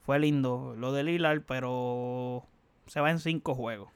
Fue 0.00 0.18
lindo 0.18 0.74
lo 0.76 0.92
de 0.92 1.04
Lillard, 1.04 1.42
pero 1.42 2.46
se 2.86 3.00
va 3.00 3.10
en 3.10 3.20
cinco 3.20 3.54
juegos. 3.54 3.90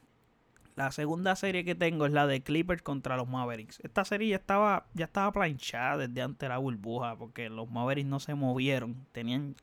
La 0.76 0.90
segunda 0.92 1.36
serie 1.36 1.64
que 1.64 1.74
tengo 1.74 2.04
es 2.04 2.12
la 2.12 2.26
de 2.26 2.42
Clippers 2.42 2.82
contra 2.82 3.16
los 3.16 3.28
Mavericks. 3.28 3.80
Esta 3.82 4.04
serie 4.04 4.28
ya 4.28 4.36
estaba, 4.36 4.86
ya 4.92 5.06
estaba 5.06 5.32
planchada 5.32 6.06
desde 6.06 6.20
antes 6.20 6.40
de 6.40 6.48
la 6.48 6.58
burbuja, 6.58 7.16
porque 7.16 7.48
los 7.48 7.70
Mavericks 7.70 8.08
no 8.08 8.20
se 8.20 8.34
movieron. 8.34 9.06
Tenían. 9.12 9.54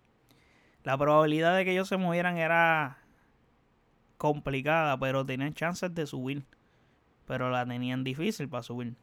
La 0.84 0.98
probabilidad 0.98 1.56
de 1.56 1.66
que 1.66 1.74
ellos 1.74 1.88
se 1.88 1.98
movieran 1.98 2.38
era 2.38 3.00
complicada, 4.22 5.00
pero 5.00 5.25
tenían 5.25 5.56
chances 5.56 5.94
de 5.96 6.06
subir 6.06 6.46
pero 7.32 7.50
la 7.50 7.66
tenían 7.66 8.04
difícil 8.04 8.50
para 8.50 8.62
subir. 8.62 8.94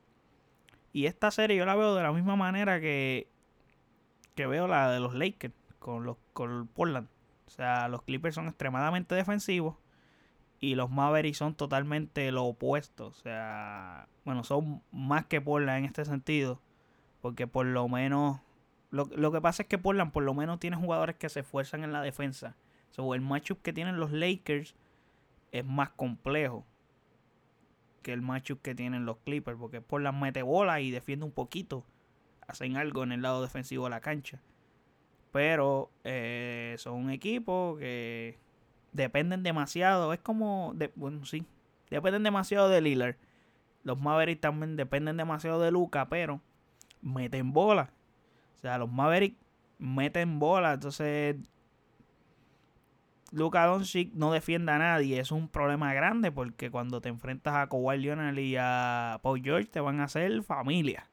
Y 0.92 1.06
esta 1.06 1.30
serie 1.30 1.56
yo 1.56 1.64
la 1.64 1.74
veo 1.74 1.94
de 1.94 2.02
la 2.02 2.12
misma 2.12 2.36
manera 2.36 2.78
que, 2.78 3.26
que 4.34 4.46
veo 4.46 4.68
la 4.68 4.90
de 4.90 5.00
los 5.00 5.14
Lakers 5.14 5.54
con 5.78 6.04
los 6.04 6.18
con 6.34 6.68
Portland. 6.68 7.08
O 7.46 7.50
sea, 7.50 7.88
los 7.88 8.02
Clippers 8.02 8.34
son 8.34 8.48
extremadamente 8.48 9.14
defensivos 9.14 9.76
y 10.60 10.74
los 10.74 10.90
Mavericks 10.90 11.38
son 11.38 11.54
totalmente 11.54 12.30
lo 12.30 12.44
opuesto. 12.44 13.06
O 13.06 13.14
sea, 13.14 14.08
bueno, 14.26 14.44
son 14.44 14.82
más 14.92 15.24
que 15.24 15.40
Portland 15.40 15.78
en 15.78 15.84
este 15.86 16.04
sentido. 16.04 16.60
Porque 17.22 17.46
por 17.46 17.64
lo 17.64 17.88
menos. 17.88 18.40
Lo, 18.90 19.06
lo 19.16 19.32
que 19.32 19.40
pasa 19.40 19.62
es 19.62 19.68
que 19.68 19.78
Portland 19.78 20.12
por 20.12 20.22
lo 20.22 20.34
menos 20.34 20.60
tiene 20.60 20.76
jugadores 20.76 21.16
que 21.16 21.30
se 21.30 21.40
esfuerzan 21.40 21.82
en 21.82 21.92
la 21.92 22.02
defensa. 22.02 22.56
So, 22.90 23.14
el 23.14 23.22
matchup 23.22 23.62
que 23.62 23.72
tienen 23.72 23.98
los 23.98 24.12
Lakers 24.12 24.74
es 25.52 25.64
más 25.64 25.90
complejo 25.90 26.66
que 28.02 28.12
el 28.12 28.22
macho 28.22 28.60
que 28.62 28.74
tienen 28.74 29.06
los 29.06 29.18
Clippers, 29.18 29.58
porque 29.58 29.80
por 29.80 30.00
las 30.00 30.14
mete 30.14 30.42
bola 30.42 30.80
y 30.80 30.90
defiende 30.90 31.24
un 31.24 31.32
poquito, 31.32 31.84
hacen 32.46 32.76
algo 32.76 33.02
en 33.02 33.12
el 33.12 33.22
lado 33.22 33.42
defensivo 33.42 33.84
de 33.84 33.90
la 33.90 34.00
cancha. 34.00 34.40
Pero 35.32 35.90
eh, 36.04 36.74
son 36.78 36.94
un 36.94 37.10
equipo 37.10 37.76
que 37.78 38.38
dependen 38.92 39.42
demasiado, 39.42 40.12
es 40.12 40.20
como, 40.20 40.72
de, 40.74 40.90
bueno, 40.94 41.24
sí, 41.24 41.44
dependen 41.90 42.22
demasiado 42.22 42.68
de 42.68 42.80
Lillard. 42.80 43.16
Los 43.84 44.00
Mavericks 44.00 44.40
también 44.40 44.76
dependen 44.76 45.16
demasiado 45.16 45.60
de 45.60 45.70
Luca, 45.70 46.08
pero 46.08 46.40
meten 47.02 47.52
bola. 47.52 47.90
O 48.56 48.58
sea, 48.58 48.78
los 48.78 48.90
Mavericks 48.90 49.36
meten 49.78 50.38
bola, 50.38 50.74
entonces 50.74 51.36
Luka 53.30 53.66
Doncic 53.66 54.14
no 54.14 54.32
defienda 54.32 54.76
a 54.76 54.78
nadie, 54.78 55.20
es 55.20 55.32
un 55.32 55.48
problema 55.48 55.92
grande 55.92 56.32
porque 56.32 56.70
cuando 56.70 57.00
te 57.00 57.10
enfrentas 57.10 57.54
a 57.54 57.68
Kawhi 57.68 57.98
Leonard 57.98 58.38
y 58.38 58.56
a 58.58 59.20
Paul 59.22 59.42
George 59.42 59.66
te 59.66 59.80
van 59.80 60.00
a 60.00 60.04
hacer 60.04 60.42
familia, 60.42 61.08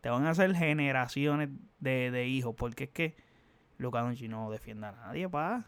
te 0.00 0.10
van 0.10 0.26
a 0.26 0.30
hacer 0.30 0.54
generaciones 0.56 1.50
de, 1.78 2.26
hijos, 2.26 2.54
porque 2.56 2.84
es 2.84 2.90
que 2.90 3.16
Luka 3.78 4.00
Doncic 4.00 4.28
no 4.28 4.50
defienda 4.50 4.88
a 4.88 4.92
nadie, 4.92 5.28
pa. 5.28 5.64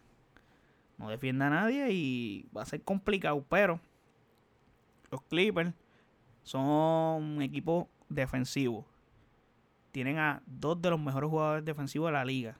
No 0.98 1.08
defienda 1.08 1.46
a 1.48 1.50
nadie 1.50 1.90
y 1.92 2.48
va 2.56 2.62
a 2.62 2.66
ser 2.66 2.82
complicado, 2.82 3.44
pero 3.48 3.80
los 5.10 5.22
Clippers 5.22 5.72
son 6.42 6.62
un 6.62 7.42
equipo 7.42 7.88
defensivo. 8.08 8.84
Tienen 9.92 10.18
a 10.18 10.42
dos 10.46 10.80
de 10.82 10.90
los 10.90 11.00
mejores 11.00 11.30
jugadores 11.30 11.64
defensivos 11.64 12.08
de 12.08 12.12
la 12.12 12.24
liga. 12.24 12.58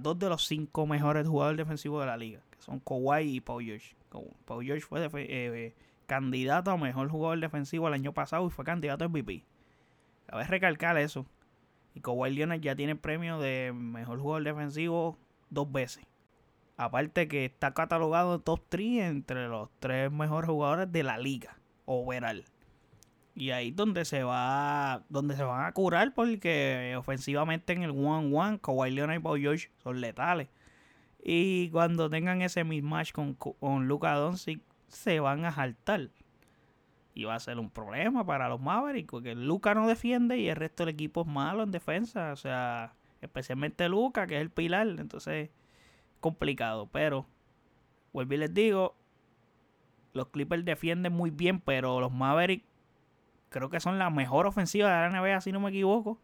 Dos 0.00 0.18
de 0.18 0.30
los 0.30 0.46
cinco 0.46 0.86
mejores 0.86 1.28
jugadores 1.28 1.58
defensivos 1.58 2.00
de 2.00 2.06
la 2.06 2.16
liga 2.16 2.40
son 2.58 2.80
Kawhi 2.80 3.36
y 3.36 3.40
Paul 3.40 3.64
George. 3.64 3.94
Paul 4.46 4.64
George 4.64 4.80
fue 4.80 5.08
eh, 5.12 5.74
candidato 6.06 6.70
a 6.70 6.76
mejor 6.78 7.10
jugador 7.10 7.38
defensivo 7.40 7.88
el 7.88 7.94
año 7.94 8.14
pasado 8.14 8.46
y 8.46 8.50
fue 8.50 8.64
candidato 8.64 9.04
a 9.04 9.08
MVP. 9.08 9.44
Cabe 10.26 10.44
recalcar 10.44 10.96
eso. 10.96 11.26
Y 11.94 12.00
Kawhi 12.00 12.30
Leonard 12.30 12.60
ya 12.60 12.74
tiene 12.74 12.92
el 12.92 12.98
premio 12.98 13.38
de 13.38 13.72
mejor 13.74 14.18
jugador 14.18 14.44
defensivo 14.44 15.18
dos 15.50 15.70
veces. 15.70 16.04
Aparte 16.76 17.28
que 17.28 17.44
está 17.44 17.74
catalogado 17.74 18.40
top 18.40 18.62
3 18.68 19.02
entre 19.02 19.48
los 19.48 19.68
tres 19.78 20.10
mejores 20.10 20.48
jugadores 20.48 20.90
de 20.90 21.02
la 21.02 21.18
liga 21.18 21.56
overall. 21.84 22.44
Y 23.34 23.50
ahí 23.50 23.68
es 23.68 23.76
donde 23.76 24.04
se 24.04 24.22
va, 24.22 25.04
donde 25.08 25.34
se 25.34 25.42
van 25.42 25.64
a 25.64 25.72
curar 25.72 26.14
porque 26.14 26.94
ofensivamente 26.96 27.72
en 27.72 27.82
el 27.82 27.90
one 27.90 28.30
one 28.32 28.60
Kawhi 28.60 28.92
Leonard 28.92 29.16
y 29.18 29.22
Paul 29.22 29.40
George 29.40 29.70
son 29.82 30.00
letales. 30.00 30.48
Y 31.22 31.70
cuando 31.70 32.08
tengan 32.08 32.42
ese 32.42 32.62
mismatch 32.64 33.12
con, 33.12 33.34
con 33.34 33.88
Luka 33.88 34.14
Doncic, 34.14 34.60
se 34.88 35.20
van 35.20 35.44
a 35.44 35.52
saltar. 35.52 36.10
Y 37.14 37.24
va 37.24 37.34
a 37.34 37.40
ser 37.40 37.58
un 37.58 37.70
problema 37.70 38.26
para 38.26 38.48
los 38.48 38.60
Mavericks, 38.60 39.10
porque 39.10 39.34
Luca 39.34 39.74
no 39.74 39.88
defiende 39.88 40.36
y 40.38 40.48
el 40.48 40.56
resto 40.56 40.84
del 40.84 40.94
equipo 40.94 41.22
es 41.22 41.26
malo 41.26 41.62
en 41.62 41.70
defensa. 41.70 42.32
O 42.32 42.36
sea, 42.36 42.94
especialmente 43.20 43.88
Luca, 43.88 44.26
que 44.26 44.36
es 44.36 44.42
el 44.42 44.50
pilar. 44.50 44.86
Entonces, 44.86 45.50
complicado. 46.20 46.88
Pero, 46.92 47.26
vuelvo 48.12 48.34
y 48.34 48.36
les 48.38 48.52
digo, 48.52 48.96
los 50.12 50.28
Clippers 50.28 50.64
defienden 50.64 51.12
muy 51.12 51.30
bien, 51.30 51.60
pero 51.60 52.00
los 52.00 52.12
Mavericks 52.12 52.66
creo 53.54 53.70
que 53.70 53.78
son 53.78 54.00
la 54.00 54.10
mejor 54.10 54.48
ofensiva 54.48 54.88
de 54.88 55.08
la 55.08 55.20
NBA, 55.20 55.40
si 55.40 55.52
no 55.52 55.60
me 55.60 55.70
equivoco 55.70 56.18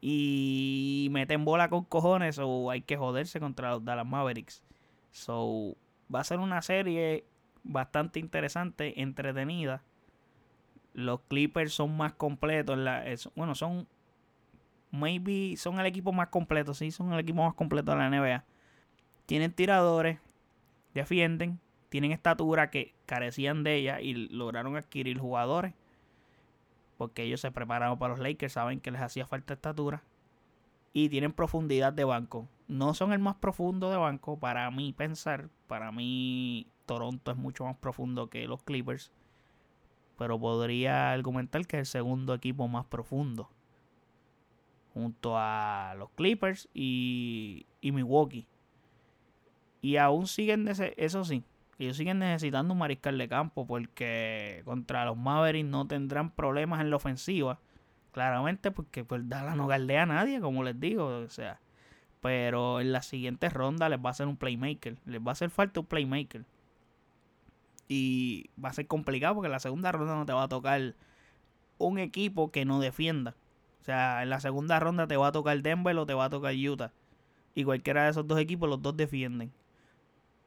y 0.00 1.08
meten 1.10 1.44
bola 1.44 1.68
con 1.68 1.84
cojones 1.84 2.40
o 2.42 2.70
hay 2.70 2.80
que 2.80 2.96
joderse 2.96 3.40
contra 3.40 3.72
los 3.72 3.84
Dallas 3.84 4.06
Mavericks. 4.06 4.62
So, 5.10 5.76
va 6.12 6.20
a 6.20 6.24
ser 6.24 6.38
una 6.38 6.62
serie 6.62 7.26
bastante 7.62 8.20
interesante, 8.20 9.02
entretenida. 9.02 9.82
Los 10.94 11.20
Clippers 11.28 11.74
son 11.74 11.94
más 11.94 12.14
completos. 12.14 12.78
bueno, 13.36 13.54
son. 13.54 13.86
Maybe 14.90 15.56
son 15.58 15.78
el 15.78 15.84
equipo 15.84 16.10
más 16.12 16.28
completo. 16.28 16.72
Sí, 16.72 16.90
son 16.90 17.12
el 17.12 17.20
equipo 17.20 17.44
más 17.44 17.54
completo 17.54 17.92
de 17.92 17.98
la 17.98 18.08
NBA. 18.08 18.44
Tienen 19.26 19.52
tiradores. 19.52 20.20
Defienden. 20.94 21.60
Tienen 21.90 22.12
estatura 22.12 22.70
que 22.70 22.94
carecían 23.04 23.62
de 23.62 23.76
ella 23.76 24.00
y 24.00 24.14
lograron 24.14 24.76
adquirir 24.76 25.18
jugadores 25.18 25.74
porque 27.02 27.24
ellos 27.24 27.40
se 27.40 27.50
prepararon 27.50 27.98
para 27.98 28.14
los 28.14 28.20
Lakers, 28.20 28.52
saben 28.52 28.78
que 28.78 28.92
les 28.92 29.00
hacía 29.00 29.26
falta 29.26 29.54
estatura 29.54 30.04
y 30.92 31.08
tienen 31.08 31.32
profundidad 31.32 31.92
de 31.92 32.04
banco. 32.04 32.48
No 32.68 32.94
son 32.94 33.12
el 33.12 33.18
más 33.18 33.34
profundo 33.34 33.90
de 33.90 33.96
banco 33.96 34.38
para 34.38 34.70
mí 34.70 34.92
pensar, 34.92 35.50
para 35.66 35.90
mí 35.90 36.68
Toronto 36.86 37.32
es 37.32 37.36
mucho 37.36 37.64
más 37.64 37.76
profundo 37.76 38.30
que 38.30 38.46
los 38.46 38.62
Clippers, 38.62 39.10
pero 40.16 40.38
podría 40.38 41.10
argumentar 41.10 41.66
que 41.66 41.78
es 41.78 41.80
el 41.80 41.86
segundo 41.86 42.34
equipo 42.34 42.68
más 42.68 42.86
profundo. 42.86 43.50
junto 44.94 45.36
a 45.36 45.96
los 45.98 46.08
Clippers 46.10 46.68
y, 46.72 47.66
y 47.80 47.90
Milwaukee. 47.90 48.46
Y 49.80 49.96
aún 49.96 50.28
siguen, 50.28 50.68
eso 50.68 51.24
sí, 51.24 51.42
ellos 51.84 51.96
siguen 51.96 52.18
necesitando 52.18 52.72
un 52.72 52.78
mariscal 52.78 53.18
de 53.18 53.28
campo 53.28 53.66
porque 53.66 54.62
contra 54.64 55.04
los 55.04 55.16
Mavericks 55.16 55.68
no 55.68 55.86
tendrán 55.86 56.30
problemas 56.30 56.80
en 56.80 56.90
la 56.90 56.96
ofensiva. 56.96 57.58
Claramente 58.12 58.70
porque 58.70 59.04
pues 59.04 59.28
Dallas 59.28 59.56
no 59.56 59.66
galdea 59.66 60.02
a 60.02 60.06
nadie, 60.06 60.40
como 60.40 60.62
les 60.62 60.78
digo. 60.78 61.06
O 61.06 61.28
sea, 61.30 61.60
pero 62.20 62.80
en 62.80 62.92
la 62.92 63.02
siguiente 63.02 63.48
ronda 63.48 63.88
les 63.88 63.98
va 63.98 64.08
a 64.08 64.12
hacer 64.12 64.26
un 64.26 64.36
playmaker. 64.36 64.98
Les 65.06 65.20
va 65.20 65.30
a 65.30 65.32
hacer 65.32 65.50
falta 65.50 65.80
un 65.80 65.86
playmaker. 65.86 66.44
Y 67.88 68.50
va 68.62 68.68
a 68.68 68.72
ser 68.72 68.86
complicado 68.86 69.34
porque 69.34 69.46
en 69.46 69.52
la 69.52 69.60
segunda 69.60 69.92
ronda 69.92 70.14
no 70.14 70.26
te 70.26 70.32
va 70.32 70.44
a 70.44 70.48
tocar 70.48 70.94
un 71.78 71.98
equipo 71.98 72.50
que 72.50 72.64
no 72.64 72.80
defienda. 72.80 73.34
O 73.80 73.84
sea, 73.84 74.22
en 74.22 74.30
la 74.30 74.40
segunda 74.40 74.78
ronda 74.78 75.08
te 75.08 75.16
va 75.16 75.28
a 75.28 75.32
tocar 75.32 75.60
Denver 75.60 75.96
o 75.96 76.06
te 76.06 76.14
va 76.14 76.26
a 76.26 76.30
tocar 76.30 76.54
Utah. 76.54 76.92
Y 77.54 77.64
cualquiera 77.64 78.04
de 78.04 78.10
esos 78.10 78.26
dos 78.26 78.38
equipos, 78.38 78.68
los 78.68 78.80
dos 78.80 78.96
defienden. 78.96 79.52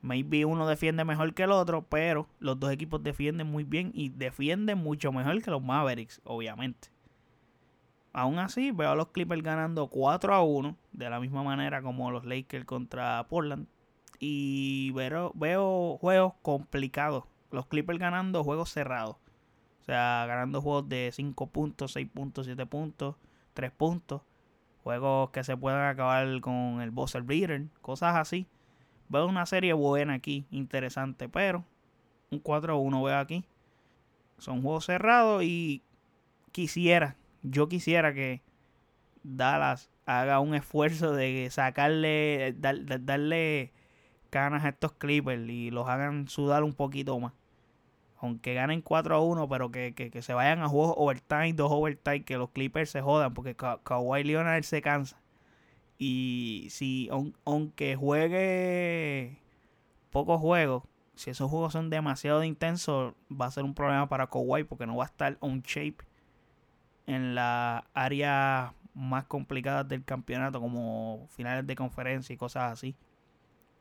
Maybe 0.05 0.45
uno 0.45 0.67
defiende 0.67 1.03
mejor 1.03 1.33
que 1.33 1.41
el 1.41 1.51
otro, 1.51 1.81
pero 1.81 2.27
los 2.37 2.59
dos 2.59 2.71
equipos 2.71 3.01
defienden 3.01 3.47
muy 3.47 3.63
bien 3.63 3.89
y 3.95 4.09
defienden 4.09 4.77
mucho 4.77 5.11
mejor 5.11 5.41
que 5.41 5.49
los 5.49 5.63
Mavericks, 5.63 6.21
obviamente. 6.25 6.89
Aún 8.13 8.37
así, 8.37 8.69
veo 8.69 8.91
a 8.91 8.95
los 8.95 9.07
Clippers 9.07 9.41
ganando 9.41 9.87
4 9.87 10.35
a 10.35 10.43
1, 10.43 10.77
de 10.91 11.09
la 11.09 11.19
misma 11.19 11.41
manera 11.41 11.81
como 11.81 12.11
los 12.11 12.23
Lakers 12.23 12.65
contra 12.65 13.25
Portland. 13.27 13.65
Y 14.19 14.91
veo, 14.91 15.31
juegos 15.97 16.33
complicados. 16.43 17.23
Los 17.49 17.65
Clippers 17.65 17.97
ganando 17.97 18.43
juegos 18.43 18.69
cerrados. 18.69 19.15
O 19.81 19.85
sea, 19.85 20.25
ganando 20.27 20.61
juegos 20.61 20.87
de 20.87 21.09
5 21.13 21.47
puntos, 21.47 21.93
6 21.93 22.07
puntos, 22.13 22.45
7 22.45 22.63
puntos, 22.67 23.15
3 23.55 23.71
puntos. 23.71 24.21
Juegos 24.83 25.31
que 25.31 25.43
se 25.43 25.57
puedan 25.57 25.89
acabar 25.89 26.41
con 26.41 26.79
el 26.81 26.91
buzzer 26.91 27.23
beater, 27.23 27.65
cosas 27.81 28.15
así. 28.17 28.45
Veo 29.09 29.27
una 29.27 29.45
serie 29.45 29.73
buena 29.73 30.13
aquí, 30.15 30.45
interesante, 30.51 31.29
pero 31.29 31.63
un 32.31 32.41
4-1 32.41 33.05
veo 33.05 33.17
aquí. 33.17 33.45
Son 34.37 34.61
juegos 34.61 34.85
cerrados 34.85 35.43
y 35.43 35.83
quisiera, 36.51 37.15
yo 37.43 37.69
quisiera 37.69 38.13
que 38.13 38.41
Dallas 39.23 39.89
haga 40.05 40.39
un 40.39 40.55
esfuerzo 40.55 41.13
de 41.13 41.49
sacarle, 41.51 42.53
darle 42.57 43.71
ganas 44.31 44.65
a 44.65 44.69
estos 44.69 44.91
Clippers 44.93 45.49
y 45.49 45.71
los 45.71 45.87
hagan 45.87 46.27
sudar 46.27 46.63
un 46.63 46.73
poquito 46.73 47.19
más. 47.19 47.33
Aunque 48.17 48.53
ganen 48.53 48.81
4 48.81 49.15
a 49.15 49.21
1, 49.21 49.49
pero 49.49 49.71
que, 49.71 49.93
que, 49.93 50.21
se 50.21 50.33
vayan 50.33 50.61
a 50.61 50.69
juegos 50.69 50.95
overtime, 50.97 51.53
dos 51.53 51.71
overtime, 51.71 52.23
que 52.23 52.37
los 52.37 52.49
Clippers 52.49 52.89
se 52.89 53.01
jodan, 53.01 53.33
porque 53.33 53.55
Kawhi 53.55 54.23
Leonard 54.23 54.63
se 54.63 54.81
cansa. 54.81 55.17
Y 55.97 56.67
si, 56.71 57.09
aunque 57.45 57.95
juegue 57.95 59.37
pocos 60.11 60.41
juegos, 60.41 60.83
si 61.15 61.29
esos 61.29 61.49
juegos 61.49 61.73
son 61.73 61.89
demasiado 61.89 62.43
intensos, 62.43 63.13
va 63.31 63.45
a 63.45 63.51
ser 63.51 63.63
un 63.63 63.73
problema 63.73 64.09
para 64.09 64.27
Kawhi 64.27 64.65
porque 64.65 64.85
no 64.85 64.97
va 64.97 65.05
a 65.05 65.07
estar 65.07 65.37
on 65.39 65.61
shape 65.61 66.03
en 67.07 67.35
la 67.35 67.85
área 67.93 68.73
más 68.93 69.25
complicadas 69.25 69.87
del 69.87 70.03
campeonato, 70.03 70.59
como 70.59 71.27
finales 71.29 71.67
de 71.67 71.75
conferencia 71.75 72.33
y 72.33 72.37
cosas 72.37 72.73
así. 72.73 72.95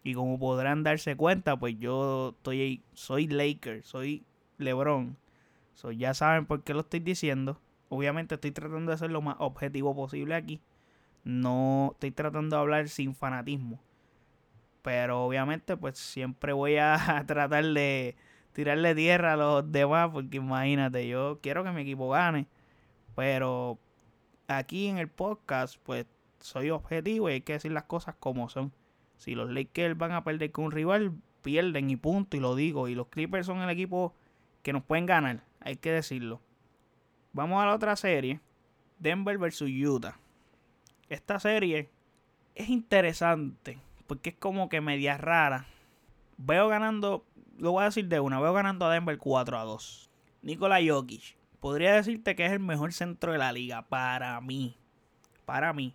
Y 0.03 0.15
como 0.15 0.39
podrán 0.39 0.83
darse 0.83 1.17
cuenta, 1.17 1.57
pues 1.57 1.79
yo 1.79 2.35
estoy, 2.37 2.83
soy 2.93 3.27
Laker, 3.27 3.83
soy 3.83 4.25
LeBron. 4.59 5.17
So 5.75 5.91
ya 5.93 6.15
saben 6.15 6.47
por 6.47 6.63
qué 6.63 6.75
lo 6.75 6.81
estoy 6.81 7.01
diciendo. 7.01 7.61
Obviamente 7.89 8.35
estoy 8.35 8.53
tratando 8.53 8.93
de 8.93 8.99
ser 8.99 9.11
lo 9.11 9.23
más 9.23 9.37
objetivo 9.39 9.95
posible 9.95 10.35
aquí. 10.35 10.61
No 11.25 11.93
estoy 11.95 12.11
tratando 12.11 12.57
de 12.57 12.61
hablar 12.61 12.89
sin 12.89 13.15
fanatismo. 13.15 13.81
Pero 14.83 15.25
obviamente 15.25 15.77
pues 15.77 15.99
siempre 15.99 16.53
voy 16.53 16.77
a 16.79 17.25
tratar 17.27 17.65
de 17.65 18.17
tirarle 18.53 18.95
tierra 18.95 19.33
a 19.33 19.37
los 19.37 19.73
demás 19.73 20.11
porque 20.13 20.37
imagínate, 20.37 21.09
yo 21.09 21.41
quiero 21.43 21.65
que 21.65 21.71
mi 21.71 21.83
equipo 21.83 22.11
gane. 22.11 22.47
Pero 23.17 23.79
aquí 24.47 24.89
en 24.89 24.99
el 24.99 25.09
podcast 25.09 25.77
pues 25.83 26.07
soy 26.41 26.69
objetivo 26.71 27.31
y 27.31 27.35
hay 27.35 27.41
que 27.41 27.55
decir 27.55 27.73
las 27.73 27.85
cosas 27.85 28.15
como 28.21 28.51
son. 28.51 28.73
Si 29.17 29.35
los 29.35 29.51
Lakers 29.51 29.97
van 29.97 30.13
a 30.13 30.25
perder 30.25 30.53
con 30.53 30.67
un 30.67 30.73
rival, 30.73 31.13
pierden 31.41 31.89
y 31.89 31.97
punto 31.97 32.37
y 32.37 32.41
lo 32.41 32.55
digo. 32.55 32.89
Y 32.89 32.95
los 32.95 33.07
Clippers 33.07 33.47
son 33.47 33.63
el 33.63 33.71
equipo 33.71 34.15
que 34.63 34.75
nos 34.75 34.83
pueden 34.83 35.07
ganar, 35.07 35.45
hay 35.61 35.77
que 35.77 35.91
decirlo. 35.91 36.43
Vamos 37.33 37.63
a 37.63 37.67
la 37.67 37.75
otra 37.75 37.97
serie. 37.97 38.41
Denver 38.99 39.39
versus 39.39 39.71
Utah 39.71 40.19
esta 41.09 41.39
serie 41.41 41.91
es 42.55 42.69
interesante 42.69 43.79
porque 44.07 44.31
es 44.31 44.37
como 44.37 44.69
que 44.69 44.81
media 44.81 45.17
rara. 45.17 45.67
Veo 46.37 46.69
ganando, 46.69 47.25
lo 47.59 47.73
voy 47.73 47.83
a 47.83 47.87
decir 47.87 48.09
de 48.09 48.21
una, 48.21 48.41
veo 48.41 48.53
ganando 48.53 48.87
a 48.87 48.93
Denver 48.93 49.19
4 49.19 49.59
a 49.59 49.65
2. 49.65 50.11
Nikola 50.43 50.79
Jokic, 50.85 51.37
podría 51.61 51.95
decirte 51.95 52.35
que 52.35 52.45
es 52.45 52.53
el 52.53 52.61
mejor 52.61 52.93
centro 52.93 53.33
de 53.33 53.39
la 53.39 53.53
liga 53.53 53.83
para 53.83 54.41
mí. 54.41 54.77
Para 55.45 55.73
mí. 55.73 55.95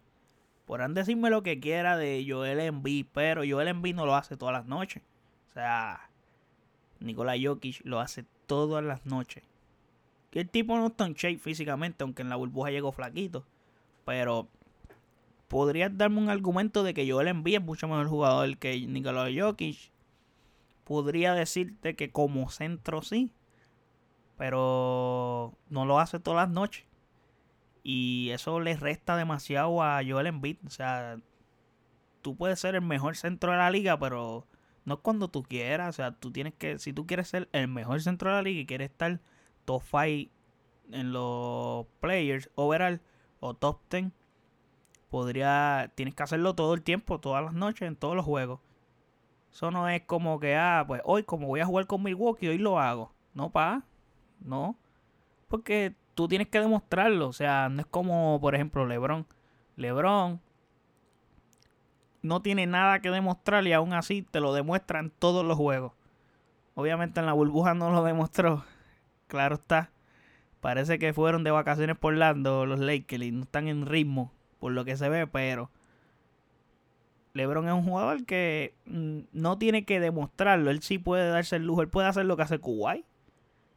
Podrán 0.65 0.93
decirme 0.93 1.29
lo 1.29 1.43
que 1.43 1.59
quiera 1.59 1.97
de 1.97 2.25
Joel 2.27 2.59
Embiid, 2.59 3.07
pero 3.11 3.41
Joel 3.47 3.69
Embiid 3.69 3.95
no 3.95 4.05
lo 4.05 4.15
hace 4.15 4.37
todas 4.37 4.53
las 4.53 4.65
noches. 4.65 5.03
O 5.49 5.53
sea, 5.53 6.09
Nikola 6.99 7.33
Jokic 7.41 7.81
lo 7.83 7.99
hace 7.99 8.25
todas 8.45 8.83
las 8.83 9.05
noches. 9.05 9.43
Que 10.29 10.41
el 10.41 10.49
tipo 10.49 10.77
no 10.77 10.87
está 10.87 11.05
en 11.05 11.13
shape 11.13 11.39
físicamente, 11.39 12.03
aunque 12.03 12.21
en 12.21 12.29
la 12.29 12.35
burbuja 12.35 12.69
llegó 12.69 12.91
flaquito. 12.91 13.45
Pero 14.05 14.47
podrías 15.49 15.97
darme 15.97 16.19
un 16.19 16.29
argumento 16.29 16.83
de 16.83 16.93
que 16.93 17.11
Joel 17.11 17.27
Embiid 17.27 17.55
es 17.55 17.63
mucho 17.63 17.87
mejor 17.87 18.07
jugador 18.07 18.57
que 18.57 18.79
Nikola 18.87 19.27
Jokic. 19.35 19.91
Podría 20.85 21.33
decirte 21.33 21.95
que 21.95 22.11
como 22.11 22.49
centro 22.49 23.01
sí, 23.01 23.33
pero 24.37 25.57
no 25.69 25.85
lo 25.85 25.99
hace 25.99 26.19
todas 26.19 26.47
las 26.47 26.53
noches. 26.53 26.85
Y 27.83 28.29
eso 28.31 28.59
le 28.59 28.75
resta 28.75 29.17
demasiado 29.17 29.81
a 29.83 30.01
Joel 30.07 30.27
Embiid. 30.27 30.57
O 30.65 30.69
sea, 30.69 31.17
tú 32.21 32.35
puedes 32.35 32.59
ser 32.59 32.75
el 32.75 32.81
mejor 32.81 33.17
centro 33.17 33.51
de 33.51 33.57
la 33.57 33.71
liga, 33.71 33.99
pero 33.99 34.47
no 34.85 34.95
es 34.95 34.99
cuando 35.01 35.29
tú 35.29 35.43
quieras. 35.43 35.89
O 35.89 35.93
sea, 35.93 36.11
tú 36.11 36.31
tienes 36.31 36.53
que, 36.53 36.77
si 36.77 36.93
tú 36.93 37.07
quieres 37.07 37.27
ser 37.27 37.49
el 37.53 37.67
mejor 37.67 38.01
centro 38.01 38.29
de 38.29 38.35
la 38.35 38.41
liga 38.43 38.61
y 38.61 38.65
quieres 38.67 38.91
estar 38.91 39.19
top 39.65 39.81
5 39.83 40.31
en 40.91 41.11
los 41.11 41.87
players 41.99 42.49
overall 42.55 43.01
o 43.39 43.55
top 43.55 43.79
10, 43.89 44.11
podría, 45.09 45.91
tienes 45.95 46.15
que 46.15 46.23
hacerlo 46.23 46.55
todo 46.55 46.73
el 46.73 46.81
tiempo, 46.81 47.19
todas 47.19 47.43
las 47.43 47.53
noches, 47.53 47.87
en 47.87 47.95
todos 47.95 48.15
los 48.15 48.25
juegos. 48.25 48.59
Eso 49.51 49.71
no 49.71 49.89
es 49.89 50.03
como 50.03 50.39
que, 50.39 50.55
ah, 50.55 50.83
pues 50.87 51.01
hoy 51.05 51.23
como 51.23 51.47
voy 51.47 51.59
a 51.59 51.65
jugar 51.65 51.87
con 51.87 52.03
Milwaukee, 52.03 52.47
hoy 52.47 52.57
lo 52.57 52.79
hago. 52.79 53.11
No, 53.33 53.49
pa, 53.51 53.83
no. 54.39 54.75
Porque 55.47 55.95
tú 56.15 56.27
tienes 56.27 56.47
que 56.47 56.59
demostrarlo. 56.59 57.27
O 57.27 57.33
sea, 57.33 57.69
no 57.69 57.81
es 57.81 57.87
como, 57.87 58.39
por 58.41 58.55
ejemplo, 58.55 58.85
Lebron. 58.85 59.25
Lebron 59.75 60.39
no 62.21 62.41
tiene 62.41 62.67
nada 62.67 62.99
que 62.99 63.09
demostrar 63.09 63.65
y 63.65 63.73
aún 63.73 63.93
así 63.93 64.21
te 64.21 64.39
lo 64.39 64.53
demuestra 64.53 64.99
en 64.99 65.09
todos 65.09 65.45
los 65.45 65.57
juegos. 65.57 65.93
Obviamente 66.75 67.19
en 67.19 67.25
la 67.25 67.33
burbuja 67.33 67.73
no 67.73 67.91
lo 67.91 68.03
demostró. 68.03 68.65
Claro 69.27 69.55
está. 69.55 69.91
Parece 70.59 70.97
que 70.97 71.13
fueron 71.13 71.43
de 71.43 71.51
vacaciones 71.51 71.95
por 71.95 72.15
Lando 72.15 72.65
los 72.65 72.79
Lakers 72.79 73.23
y 73.25 73.31
no 73.31 73.43
están 73.43 73.67
en 73.67 73.85
ritmo 73.85 74.31
por 74.59 74.71
lo 74.71 74.85
que 74.85 74.97
se 74.97 75.09
ve, 75.09 75.27
pero 75.27 75.69
LeBron 77.33 77.67
es 77.67 77.73
un 77.73 77.83
jugador 77.83 78.25
que 78.25 78.75
mm, 78.85 79.19
no 79.33 79.57
tiene 79.57 79.85
que 79.85 79.99
demostrarlo. 79.99 80.71
Él 80.71 80.81
sí 80.81 80.97
puede 80.97 81.29
darse 81.29 81.57
el 81.57 81.65
lujo. 81.65 81.81
Él 81.81 81.89
puede 81.89 82.07
hacer 82.07 82.25
lo 82.25 82.35
que 82.35 82.43
hace 82.43 82.59
Kuwait. 82.59 83.05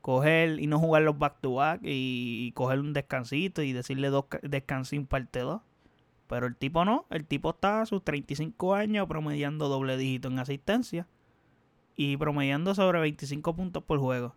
Coger 0.01 0.59
y 0.59 0.67
no 0.67 0.81
jugar 0.81 1.03
los 1.03 1.17
back 1.17 1.41
to 1.41 1.55
back 1.55 1.81
y, 1.85 2.51
coger 2.57 2.81
un 2.81 2.93
descansito 2.93 3.63
y 3.63 3.73
decirle 3.73 4.09
dos 4.09 4.25
descansín 4.43 5.07
parte 5.07 5.41
2. 5.41 5.61
Pero 6.27 6.47
el 6.47 6.57
tipo 6.57 6.85
no. 6.85 7.07
El 7.11 7.25
tipo 7.25 7.51
está 7.51 7.83
a 7.83 7.87
sus 7.87 8.03
35 8.03 8.75
años 8.75 9.07
promediando 9.07 9.69
doble 9.69 9.97
dígito 9.97 10.29
en 10.29 10.39
asistencia. 10.39 11.07
Y 11.95 12.17
promediando 12.17 12.75
sobre 12.75 13.01
25 13.01 13.55
puntos 13.55 13.85
por 13.85 13.99
juego. 14.01 14.35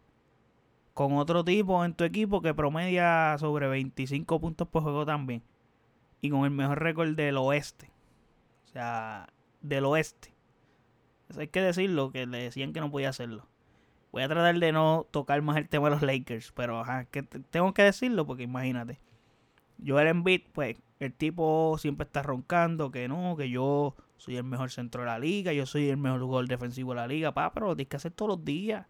Con 0.93 1.13
otro 1.13 1.43
tipo 1.43 1.84
en 1.84 1.93
tu 1.93 2.03
equipo 2.03 2.41
que 2.41 2.53
promedia 2.53 3.36
sobre 3.39 3.67
25 3.67 4.39
puntos 4.39 4.67
por 4.67 4.84
juego 4.84 5.05
también 5.05 5.41
y 6.21 6.30
con 6.30 6.45
el 6.45 6.51
mejor 6.51 6.82
récord 6.82 7.15
del 7.15 7.38
oeste. 7.38 7.91
O 8.65 8.67
sea, 8.69 9.28
del 9.62 9.86
oeste. 9.86 10.34
Eso 11.30 11.39
hay 11.39 11.47
que 11.47 11.62
decirlo, 11.62 12.12
que 12.12 12.25
le 12.25 12.43
decían 12.43 12.73
que 12.73 12.82
no 12.82 12.91
podía 12.91 13.10
hacerlo. 13.10 13.47
Voy 14.12 14.23
a 14.23 14.30
tratar 14.30 14.58
de 14.58 14.71
no 14.71 15.08
tocar 15.12 15.41
más 15.41 15.58
el 15.58 15.67
tema 15.67 15.89
de 15.89 15.95
los 15.95 16.01
Lakers, 16.01 16.51
pero 16.54 16.80
ajá, 16.80 17.06
que 17.06 17.23
tengo 17.23 17.73
que 17.73 17.84
decirlo 17.84 18.25
porque 18.25 18.43
imagínate. 18.43 18.99
Joel 19.86 20.08
Embiid, 20.08 20.43
pues 20.54 20.78
el 20.99 21.13
tipo 21.13 21.78
siempre 21.78 22.06
está 22.06 22.23
roncando 22.23 22.91
que 22.91 23.08
no, 23.08 23.36
que 23.36 23.49
yo 23.49 23.95
soy 24.17 24.38
el 24.38 24.45
mejor 24.45 24.71
centro 24.71 25.01
de 25.01 25.08
la 25.08 25.19
liga, 25.19 25.51
yo 25.51 25.65
soy 25.65 25.89
el 25.89 25.97
mejor 25.97 26.21
jugador 26.21 26.47
defensivo 26.47 26.93
de 26.93 27.01
la 27.01 27.08
liga, 27.08 27.34
pa, 27.34 27.51
pero 27.51 27.67
lo 27.67 27.75
tienes 27.75 27.89
que 27.89 27.97
hacer 27.97 28.12
todos 28.13 28.30
los 28.30 28.45
días. 28.45 28.88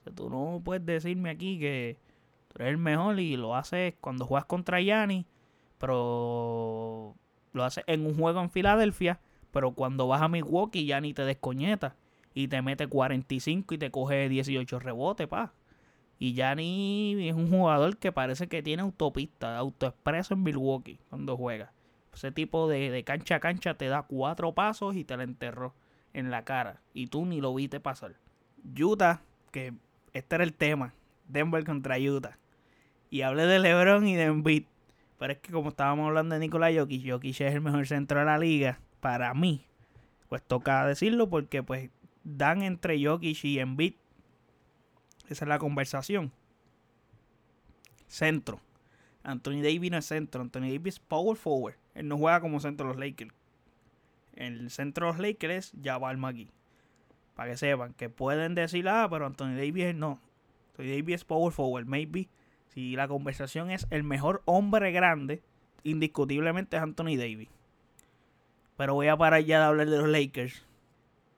O 0.00 0.04
sea, 0.04 0.14
tú 0.14 0.30
no 0.30 0.62
puedes 0.64 0.86
decirme 0.86 1.30
aquí 1.30 1.58
que 1.58 1.98
tú 2.48 2.62
eres 2.62 2.70
el 2.70 2.78
mejor 2.78 3.18
y 3.18 3.36
lo 3.36 3.56
haces 3.56 3.94
cuando 4.00 4.26
juegas 4.26 4.44
contra 4.44 4.80
Yanni 4.80 5.26
Pero 5.78 7.14
lo 7.52 7.64
hace 7.64 7.82
en 7.86 8.06
un 8.06 8.16
juego 8.16 8.40
en 8.40 8.50
Filadelfia. 8.50 9.20
Pero 9.52 9.72
cuando 9.72 10.06
vas 10.06 10.22
a 10.22 10.28
Milwaukee 10.28 10.86
ya 10.86 11.00
ni 11.00 11.14
te 11.14 11.24
descoñeta. 11.24 11.96
Y 12.34 12.48
te 12.48 12.62
mete 12.62 12.86
45 12.86 13.74
y 13.74 13.78
te 13.78 13.90
coge 13.90 14.28
18 14.28 14.78
rebotes, 14.78 15.26
pa. 15.26 15.52
Y 16.18 16.34
ya 16.34 16.54
ni 16.54 17.28
es 17.28 17.34
un 17.34 17.50
jugador 17.50 17.96
que 17.96 18.12
parece 18.12 18.48
que 18.48 18.62
tiene 18.62 18.82
autopista, 18.82 19.56
autoexpreso 19.56 20.34
en 20.34 20.42
Milwaukee 20.42 20.98
cuando 21.08 21.36
juega. 21.36 21.72
Ese 22.12 22.32
tipo 22.32 22.68
de, 22.68 22.90
de 22.90 23.04
cancha 23.04 23.36
a 23.36 23.40
cancha 23.40 23.74
te 23.74 23.86
da 23.86 24.02
cuatro 24.02 24.52
pasos 24.52 24.96
y 24.96 25.04
te 25.04 25.16
la 25.16 25.22
enterró 25.22 25.74
en 26.12 26.30
la 26.30 26.44
cara. 26.44 26.80
Y 26.92 27.06
tú 27.06 27.24
ni 27.24 27.40
lo 27.40 27.54
viste 27.54 27.78
pasar. 27.78 28.16
Utah, 28.76 29.22
que 29.52 29.72
este 30.12 30.34
era 30.34 30.44
el 30.44 30.52
tema. 30.52 30.94
Denver 31.28 31.64
contra 31.64 31.98
Utah. 31.98 32.38
Y 33.10 33.22
hablé 33.22 33.46
de 33.46 33.58
LeBron 33.58 34.06
y 34.06 34.16
de. 34.16 34.66
Pero 35.18 35.32
es 35.32 35.40
que 35.40 35.52
como 35.52 35.70
estábamos 35.70 36.06
hablando 36.06 36.34
de 36.34 36.40
Nikola 36.40 36.72
Jokic, 36.72 37.10
Jokic 37.10 37.40
es 37.40 37.54
el 37.54 37.60
mejor 37.60 37.86
centro 37.86 38.20
de 38.20 38.24
la 38.24 38.38
liga. 38.38 38.80
Para 39.00 39.34
mí. 39.34 39.66
Pues 40.28 40.42
toca 40.42 40.86
decirlo 40.86 41.28
porque 41.28 41.62
pues 41.62 41.90
dan 42.22 42.62
entre 42.62 43.04
Jokic 43.04 43.44
y 43.44 43.58
Embiid. 43.58 43.94
Esa 45.28 45.44
es 45.44 45.48
la 45.48 45.58
conversación. 45.58 46.32
Centro. 48.06 48.60
Anthony 49.22 49.60
Davis 49.62 49.90
no 49.90 49.98
es 49.98 50.06
centro. 50.06 50.40
Anthony 50.40 50.70
Davis 50.72 50.94
es 50.94 51.00
power 51.00 51.36
forward. 51.36 51.76
Él 51.94 52.08
no 52.08 52.16
juega 52.16 52.40
como 52.40 52.60
centro 52.60 52.86
de 52.86 52.94
los 52.94 53.00
Lakers. 53.00 53.34
El 54.34 54.70
centro 54.70 55.06
de 55.06 55.12
los 55.12 55.20
Lakers 55.20 55.54
es 55.54 55.72
Jabal 55.82 56.16
McGee. 56.16 56.50
Para 57.34 57.50
que 57.50 57.56
sepan 57.56 57.92
que 57.94 58.08
pueden 58.08 58.54
decir, 58.54 58.88
ah, 58.88 59.08
pero 59.10 59.26
Anthony 59.26 59.56
Davis 59.56 59.94
no. 59.94 60.20
Anthony 60.70 60.96
Davis 60.96 61.16
es 61.16 61.24
power 61.24 61.52
forward, 61.52 61.86
maybe. 61.86 62.28
Si 62.68 62.96
la 62.96 63.08
conversación 63.08 63.70
es 63.70 63.86
el 63.90 64.04
mejor 64.04 64.42
hombre 64.44 64.92
grande, 64.92 65.42
indiscutiblemente 65.84 66.76
es 66.76 66.82
Anthony 66.82 67.16
Davis. 67.16 67.48
Pero 68.76 68.94
voy 68.94 69.08
a 69.08 69.16
parar 69.16 69.42
ya 69.42 69.58
de 69.58 69.64
hablar 69.64 69.88
de 69.88 69.98
los 69.98 70.08
Lakers. 70.08 70.64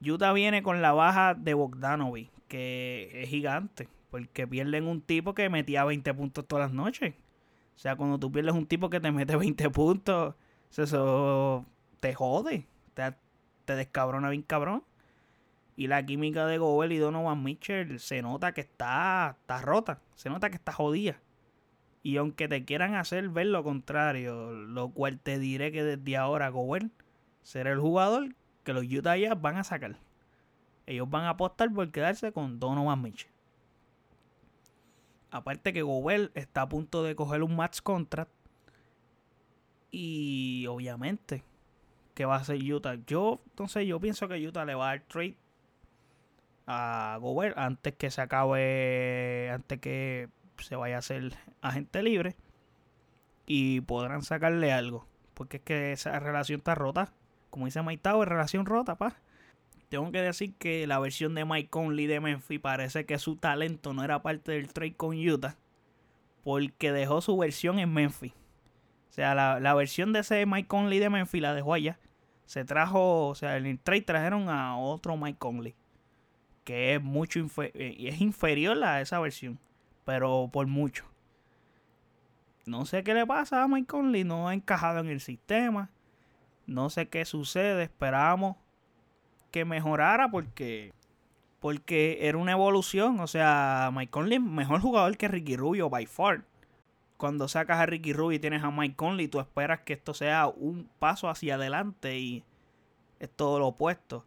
Utah 0.05 0.33
viene 0.33 0.63
con 0.63 0.83
la 0.83 0.93
baja 0.93 1.35
de 1.35 1.55
Bogdanovic, 1.55 2.31
que 2.49 3.11
es 3.23 3.29
gigante, 3.29 3.89
porque 4.11 4.47
pierden 4.47 4.87
un 4.87 5.01
tipo 5.01 5.35
que 5.35 5.49
metía 5.49 5.85
20 5.85 6.13
puntos 6.15 6.47
todas 6.47 6.67
las 6.67 6.75
noches. 6.75 7.15
O 7.77 7.79
sea, 7.79 7.97
cuando 7.97 8.19
tú 8.19 8.31
pierdes 8.31 8.55
un 8.55 8.67
tipo 8.67 8.91
que 8.91 9.01
te 9.01 9.11
mete 9.11 9.37
20 9.37 9.71
puntos, 9.71 10.35
eso 10.77 11.65
te 12.01 12.15
jode, 12.15 12.67
te, 12.95 13.15
te 13.65 13.77
descabrona 13.77 14.31
bien 14.31 14.43
cabrón. 14.43 14.83
Y 15.77 15.87
la 15.87 16.05
química 16.05 16.47
de 16.47 16.59
Gobel 16.59 16.93
y 16.93 16.99
Donovan 16.99 17.43
Mitchell 17.43 18.01
se 18.01 18.23
nota 18.23 18.53
que 18.53 18.61
está, 18.61 19.37
está 19.41 19.61
rota. 19.63 20.01
Se 20.15 20.29
nota 20.29 20.51
que 20.51 20.57
está 20.57 20.73
jodida. 20.73 21.21
Y 22.03 22.17
aunque 22.17 22.49
te 22.49 22.65
quieran 22.65 22.95
hacer 22.95 23.29
ver 23.29 23.47
lo 23.47 23.63
contrario, 23.63 24.53
lo 24.53 24.91
cual 24.91 25.19
te 25.21 25.39
diré 25.39 25.71
que 25.73 25.85
desde 25.85 26.17
ahora 26.17 26.49
Gobel 26.49 26.91
será 27.43 27.73
el 27.73 27.81
jugador 27.81 28.35
que 28.65 28.73
los 28.73 28.85
Utah 28.85 29.17
Jazz 29.17 29.41
van 29.41 29.57
a 29.57 29.65
sacar. 29.65 29.97
Ellos 30.87 31.09
van 31.09 31.25
a 31.25 31.31
apostar 31.31 31.73
por 31.73 31.91
quedarse 31.91 32.33
con 32.33 32.59
Donovan 32.59 33.03
Mitchell. 33.03 33.31
Aparte 35.31 35.73
que 35.73 35.83
Gobel 35.83 36.33
está 36.35 36.63
a 36.63 36.69
punto 36.69 37.03
de 37.03 37.15
coger 37.15 37.43
un 37.43 37.55
match 37.55 37.81
contract. 37.83 38.33
Y 39.91 40.67
obviamente 40.69 41.45
que 42.15 42.25
va 42.25 42.37
a 42.37 42.45
ser 42.45 42.61
Utah. 42.63 42.97
Yo, 43.07 43.41
entonces 43.47 43.87
yo 43.87 44.01
pienso 44.01 44.29
que 44.29 44.47
Utah 44.47 44.65
le 44.65 44.75
va 44.75 44.91
a 44.91 44.97
dar 44.97 45.05
trade 45.07 45.37
a 46.73 47.19
Gobert 47.21 47.59
antes 47.59 47.95
que 47.97 48.13
se 48.13 48.21
acabe, 48.21 49.51
antes 49.51 49.81
que 49.81 50.29
se 50.59 50.77
vaya 50.77 50.99
a 50.99 51.03
ser 51.03 51.33
agente 51.63 52.01
libre 52.01 52.37
y 53.45 53.81
podrán 53.81 54.23
sacarle 54.23 54.73
algo. 54.73 55.05
Porque 55.35 55.57
es 55.57 55.63
que 55.65 55.93
esa 55.93 56.21
relación 56.21 56.59
está 56.59 56.77
rota. 56.77 57.13
Como 57.51 57.67
dice 57.67 57.83
Mike 57.83 58.03
Tower, 58.03 58.29
relación 58.29 58.67
rota, 58.67 58.97
pa. 58.97 59.17
Tengo 59.89 60.13
que 60.13 60.23
decir 60.23 60.55
que 60.59 60.87
la 60.87 61.01
versión 61.01 61.35
de 61.35 61.45
Mike 61.45 61.71
Conley 61.71 62.07
de 62.07 62.21
Memphis 62.21 62.61
parece 62.61 63.05
que 63.05 63.19
su 63.19 63.35
talento 63.35 63.93
no 63.93 64.05
era 64.05 64.23
parte 64.23 64.53
del 64.53 64.73
trade 64.73 64.95
con 64.95 65.17
Utah. 65.19 65.57
Porque 66.45 66.93
dejó 66.93 67.21
su 67.21 67.37
versión 67.37 67.81
en 67.81 67.93
Memphis. 67.93 68.33
O 69.09 69.13
sea, 69.13 69.35
la, 69.35 69.59
la 69.59 69.75
versión 69.75 70.13
de 70.13 70.21
ese 70.21 70.47
Mike 70.47 70.69
Conley 70.69 71.01
de 71.01 71.11
Memphis 71.11 71.43
la 71.43 71.53
dejó 71.53 71.75
allá. 71.75 71.99
Se 72.47 72.65
trajo, 72.65 73.27
o 73.27 73.35
sea, 73.35 73.57
el 73.57 73.81
trade 73.81 74.03
trajeron 74.03 74.49
a 74.49 74.79
otro 74.79 75.17
Mike 75.17 75.39
Conley 75.39 75.75
que 76.65 76.95
es 76.95 77.03
mucho 77.03 77.41
eh, 77.59 77.97
es 77.99 78.21
inferior 78.21 78.83
a 78.85 79.01
esa 79.01 79.19
versión, 79.21 79.59
pero 80.05 80.49
por 80.53 80.67
mucho. 80.67 81.05
No 82.67 82.85
sé 82.85 83.03
qué 83.03 83.15
le 83.15 83.27
pasa 83.27 83.63
a 83.63 83.69
Mike 83.69 83.87
Conley, 83.87 84.25
no 84.25 84.49
ha 84.49 84.55
encajado 84.55 85.01
en 85.01 85.09
el 85.09 85.21
sistema. 85.21 85.91
No 86.67 86.91
sé 86.91 87.09
qué 87.09 87.25
sucede, 87.25 87.83
esperábamos 87.83 88.57
que 89.51 89.65
mejorara 89.65 90.31
porque 90.31 90.93
porque 91.59 92.19
era 92.23 92.39
una 92.39 92.53
evolución, 92.53 93.21
o 93.21 93.27
sea, 93.27 93.91
Mike 93.93 94.11
Conley 94.11 94.39
mejor 94.39 94.81
jugador 94.81 95.17
que 95.17 95.29
Ricky 95.29 95.57
Rubio 95.57 95.91
by 95.91 96.07
far. 96.07 96.45
Cuando 97.19 97.49
sacas 97.49 97.79
a 97.81 97.87
Ricky 97.87 98.15
Rubio 98.15 98.37
y 98.37 98.39
tienes 98.39 98.63
a 98.63 98.71
Mike 98.71 98.97
Conley, 98.97 99.29
tú 99.29 99.41
esperas 99.41 99.81
que 99.81 99.93
esto 99.93 100.15
sea 100.15 100.47
un 100.47 100.89
paso 100.99 101.29
hacia 101.29 101.57
adelante 101.57 102.19
y 102.19 102.45
es 103.19 103.29
todo 103.31 103.59
lo 103.59 103.67
opuesto. 103.69 104.25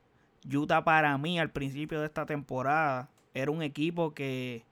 Utah 0.52 0.84
para 0.84 1.18
mí 1.18 1.40
al 1.40 1.52
principio 1.52 2.00
de 2.00 2.08
esta 2.08 2.26
temporada 2.26 3.10
era 3.34 3.52
un 3.52 3.62
equipo 3.62 4.14
que 4.14 4.66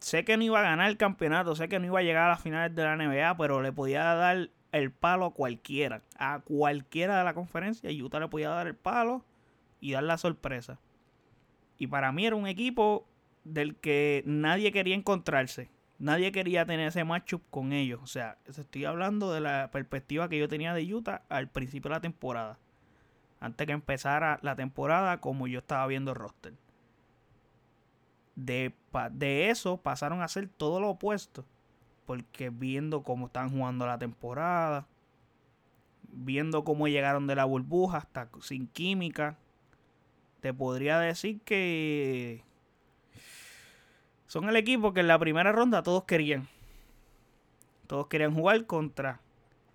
sé 0.00 0.24
que 0.24 0.36
no 0.36 0.44
iba 0.44 0.58
a 0.58 0.62
ganar 0.62 0.90
el 0.90 0.96
campeonato, 0.96 1.54
sé 1.54 1.68
que 1.68 1.78
no 1.78 1.86
iba 1.86 2.00
a 2.00 2.02
llegar 2.02 2.24
a 2.24 2.30
las 2.30 2.42
finales 2.42 2.74
de 2.74 2.82
la 2.82 2.96
NBA, 2.96 3.36
pero 3.36 3.62
le 3.62 3.72
podía 3.72 4.02
dar 4.14 4.50
el 4.72 4.90
palo 4.90 5.26
a 5.26 5.34
cualquiera, 5.34 6.02
a 6.18 6.40
cualquiera 6.40 7.18
de 7.18 7.24
la 7.24 7.34
conferencia, 7.34 7.90
Utah 7.90 8.20
le 8.20 8.28
podía 8.28 8.48
dar 8.48 8.66
el 8.66 8.74
palo 8.74 9.24
y 9.80 9.92
dar 9.92 10.02
la 10.04 10.18
sorpresa. 10.18 10.80
Y 11.78 11.86
para 11.86 12.12
mí 12.12 12.26
era 12.26 12.36
un 12.36 12.46
equipo 12.46 13.06
del 13.44 13.76
que 13.76 14.22
nadie 14.26 14.72
quería 14.72 14.94
encontrarse. 14.94 15.68
Nadie 15.98 16.32
quería 16.32 16.66
tener 16.66 16.88
ese 16.88 17.04
matchup 17.04 17.42
con 17.50 17.72
ellos. 17.72 18.00
O 18.02 18.06
sea, 18.06 18.38
estoy 18.46 18.84
hablando 18.84 19.32
de 19.32 19.40
la 19.40 19.70
perspectiva 19.72 20.28
que 20.28 20.38
yo 20.38 20.48
tenía 20.48 20.74
de 20.74 20.92
Utah 20.92 21.22
al 21.28 21.48
principio 21.48 21.90
de 21.90 21.96
la 21.96 22.00
temporada 22.00 22.58
antes 23.42 23.66
que 23.66 23.72
empezara 23.72 24.38
la 24.42 24.54
temporada 24.54 25.20
como 25.20 25.48
yo 25.48 25.58
estaba 25.58 25.84
viendo 25.88 26.12
el 26.12 26.16
roster. 26.16 26.54
De, 28.36 28.72
eso 29.50 29.78
pasaron 29.78 30.22
a 30.22 30.28
ser 30.28 30.48
todo 30.48 30.80
lo 30.80 30.90
opuesto. 30.90 31.44
Porque 32.06 32.50
viendo 32.50 33.02
cómo 33.02 33.26
están 33.26 33.50
jugando 33.50 33.84
la 33.84 33.98
temporada, 33.98 34.86
viendo 36.12 36.62
cómo 36.62 36.86
llegaron 36.86 37.26
de 37.26 37.34
la 37.34 37.44
burbuja 37.44 37.98
hasta 37.98 38.28
sin 38.40 38.68
química, 38.68 39.36
te 40.40 40.54
podría 40.54 41.00
decir 41.00 41.40
que 41.40 42.44
son 44.28 44.48
el 44.48 44.54
equipo 44.54 44.92
que 44.92 45.00
en 45.00 45.08
la 45.08 45.18
primera 45.18 45.50
ronda 45.50 45.82
todos 45.82 46.04
querían. 46.04 46.48
Todos 47.88 48.06
querían 48.06 48.34
jugar 48.34 48.66
contra 48.66 49.20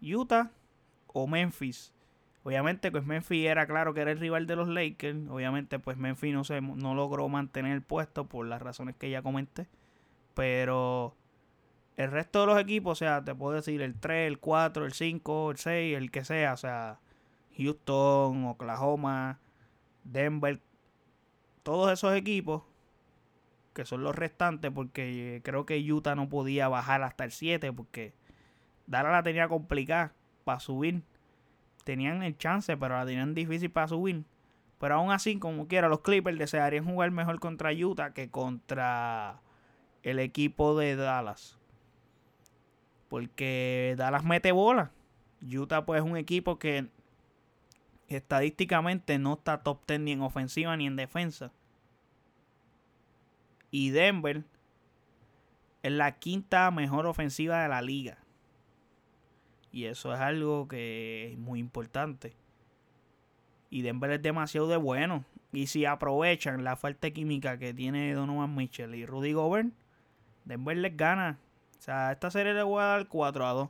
Utah 0.01 0.51
o 1.07 1.27
Memphis. 1.27 1.93
Obviamente, 2.47 2.91
pues 2.91 3.05
Memphis 3.05 3.45
era 3.45 3.67
claro 3.67 3.93
que 3.93 3.99
era 3.99 4.11
el 4.13 4.21
rival 4.21 4.47
de 4.47 4.55
los 4.55 4.69
Lakers. 4.69 5.27
Obviamente, 5.29 5.79
pues 5.79 5.97
Memphis 5.97 6.33
no, 6.33 6.45
se, 6.45 6.61
no 6.61 6.95
logró 6.95 7.27
mantener 7.27 7.73
el 7.73 7.81
puesto 7.81 8.29
por 8.29 8.45
las 8.45 8.61
razones 8.61 8.95
que 8.95 9.09
ya 9.09 9.21
comenté. 9.21 9.67
Pero 10.33 11.13
el 11.97 12.09
resto 12.09 12.39
de 12.39 12.45
los 12.45 12.57
equipos, 12.57 12.93
o 12.93 12.95
sea, 12.95 13.21
te 13.21 13.35
puedo 13.35 13.55
decir 13.55 13.81
el 13.81 13.99
3, 13.99 14.29
el 14.29 14.39
4, 14.39 14.85
el 14.85 14.93
5, 14.93 15.51
el 15.51 15.57
6, 15.57 15.97
el 15.97 16.09
que 16.09 16.23
sea. 16.23 16.53
O 16.53 16.57
sea, 16.57 17.01
Houston, 17.57 18.45
Oklahoma, 18.45 19.41
Denver. 20.05 20.61
Todos 21.63 21.91
esos 21.91 22.15
equipos, 22.15 22.63
que 23.73 23.83
son 23.83 24.05
los 24.05 24.15
restantes, 24.15 24.71
porque 24.71 25.41
creo 25.43 25.65
que 25.65 25.91
Utah 25.91 26.15
no 26.15 26.29
podía 26.29 26.69
bajar 26.69 27.03
hasta 27.03 27.25
el 27.25 27.33
7, 27.33 27.73
porque 27.73 28.13
Dallas 28.85 29.11
la 29.11 29.23
tenía 29.23 29.49
complicada 29.49 30.13
para 30.45 30.61
subir 30.61 31.03
tenían 31.87 32.21
el 32.21 32.37
chance, 32.37 32.75
pero 32.75 32.97
la 32.97 33.05
tenían 33.05 33.33
difícil 33.33 33.71
para 33.71 33.87
subir. 33.87 34.25
Pero 34.77 34.95
aún 34.95 35.09
así, 35.09 35.39
como 35.39 35.69
quiera, 35.69 35.87
los 35.87 36.01
Clippers 36.01 36.37
desearían 36.37 36.83
jugar 36.83 37.11
mejor 37.11 37.39
contra 37.39 37.71
Utah 37.71 38.13
que 38.13 38.29
contra 38.29 39.39
el 40.03 40.19
equipo 40.19 40.77
de 40.77 40.97
Dallas. 40.97 41.57
Porque 43.07 43.95
Dallas 43.97 44.25
mete 44.25 44.51
bola. 44.51 44.91
Utah 45.41 45.85
pues 45.85 46.03
es 46.03 46.05
un 46.05 46.17
equipo 46.17 46.59
que 46.59 46.89
estadísticamente 48.09 49.17
no 49.17 49.35
está 49.35 49.63
top 49.63 49.79
10 49.87 50.01
ni 50.01 50.11
en 50.11 50.21
ofensiva 50.21 50.75
ni 50.75 50.87
en 50.87 50.97
defensa. 50.97 51.53
Y 53.71 53.91
Denver 53.91 54.43
es 55.83 55.91
la 55.93 56.19
quinta 56.19 56.69
mejor 56.69 57.05
ofensiva 57.05 57.63
de 57.63 57.69
la 57.69 57.81
liga. 57.81 58.17
Y 59.71 59.85
eso 59.85 60.13
es 60.13 60.19
algo 60.19 60.67
que 60.67 61.31
es 61.33 61.37
muy 61.37 61.59
importante. 61.59 62.35
Y 63.69 63.81
Denver 63.81 64.11
es 64.11 64.21
demasiado 64.21 64.67
de 64.67 64.77
bueno. 64.77 65.25
Y 65.51 65.67
si 65.67 65.85
aprovechan 65.85 66.63
la 66.63 66.75
falta 66.75 67.11
química 67.11 67.57
que 67.57 67.73
tiene 67.73 68.13
Donovan 68.13 68.55
Mitchell 68.55 68.95
y 68.95 69.05
Rudy 69.05 69.33
Gobert, 69.33 69.69
Denver 70.45 70.77
les 70.77 70.95
gana. 70.95 71.39
O 71.77 71.81
sea, 71.81 72.11
esta 72.11 72.31
serie 72.31 72.53
le 72.53 72.63
voy 72.63 72.81
a 72.81 72.85
dar 72.85 73.07
4 73.07 73.45
a 73.45 73.53
2. 73.53 73.69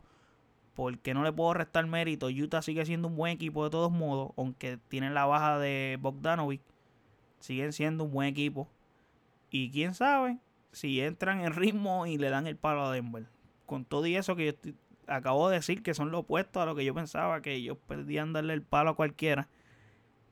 porque 0.76 1.16
no 1.16 1.24
le 1.24 1.34
puedo 1.34 1.56
restar 1.56 1.88
mérito. 1.88 2.28
Utah 2.28 2.62
sigue 2.62 2.86
siendo 2.86 3.08
un 3.08 3.16
buen 3.16 3.34
equipo 3.34 3.64
de 3.64 3.72
todos 3.72 3.92
modos, 3.92 4.32
aunque 4.38 4.78
tienen 4.90 5.16
la 5.16 5.26
baja 5.26 5.58
de 5.58 5.98
Bogdanovic. 6.00 6.62
Siguen 7.40 7.74
siendo 7.74 8.04
un 8.04 8.12
buen 8.12 8.28
equipo. 8.28 8.70
Y 9.50 9.72
quién 9.72 9.96
sabe 9.96 10.38
si 10.72 11.02
entran 11.02 11.42
en 11.42 11.54
ritmo 11.54 12.06
y 12.06 12.18
le 12.20 12.30
dan 12.30 12.46
el 12.46 12.58
palo 12.58 12.86
a 12.86 12.92
Denver. 12.92 13.26
Con 13.66 13.86
todo 13.86 14.06
y 14.06 14.16
eso 14.16 14.36
que 14.36 14.56
yo 14.64 14.72
acabo 15.08 15.50
de 15.50 15.56
decir 15.56 15.82
que 15.84 15.94
son 15.94 16.12
lo 16.12 16.20
opuesto 16.20 16.62
a 16.62 16.66
lo 16.66 16.76
que 16.76 16.86
yo 16.86 16.94
pensaba, 16.94 17.42
que 17.42 17.54
ellos 17.54 17.78
perdían 17.88 18.34
darle 18.34 18.54
el 18.54 18.62
palo 18.62 18.92
a 18.92 18.96
cualquiera. 18.96 19.48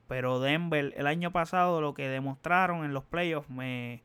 Pero 0.08 0.38
Denver, 0.40 0.94
el 0.96 1.06
año 1.06 1.32
pasado, 1.32 1.80
lo 1.80 1.94
que 1.94 2.08
demostraron 2.08 2.84
en 2.84 2.94
los 2.94 3.04
playoffs 3.04 3.50
me 3.50 4.02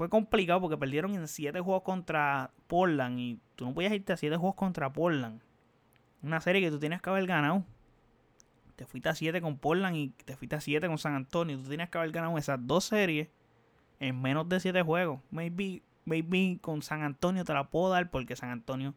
fue 0.00 0.08
complicado 0.08 0.62
porque 0.62 0.78
perdieron 0.78 1.14
en 1.14 1.28
7 1.28 1.60
juegos 1.60 1.82
contra 1.82 2.50
Portland 2.66 3.18
y 3.18 3.38
tú 3.54 3.66
no 3.66 3.74
podías 3.74 3.92
irte 3.92 4.12
a 4.12 4.16
7 4.16 4.36
juegos 4.36 4.56
contra 4.56 4.92
Portland. 4.92 5.42
Una 6.22 6.40
serie 6.40 6.62
que 6.62 6.70
tú 6.70 6.78
tienes 6.78 7.02
que 7.02 7.10
haber 7.10 7.26
ganado. 7.26 7.64
Te 8.76 8.86
fuiste 8.86 9.10
a 9.10 9.14
7 9.14 9.42
con 9.42 9.58
Portland 9.58 9.96
y 9.96 10.08
te 10.24 10.36
fuiste 10.36 10.56
a 10.56 10.60
7 10.60 10.86
con 10.88 10.96
San 10.96 11.14
Antonio. 11.14 11.58
Tú 11.58 11.68
tienes 11.68 11.90
que 11.90 11.98
haber 11.98 12.12
ganado 12.12 12.38
esas 12.38 12.58
dos 12.66 12.84
series 12.84 13.28
en 13.98 14.20
menos 14.20 14.48
de 14.48 14.58
7 14.58 14.82
juegos. 14.82 15.20
Maybe, 15.30 15.82
maybe 16.04 16.58
con 16.60 16.82
San 16.82 17.02
Antonio 17.02 17.44
te 17.44 17.54
la 17.54 17.70
puedo 17.70 17.90
dar 17.90 18.10
porque 18.10 18.36
San 18.36 18.50
Antonio 18.50 18.94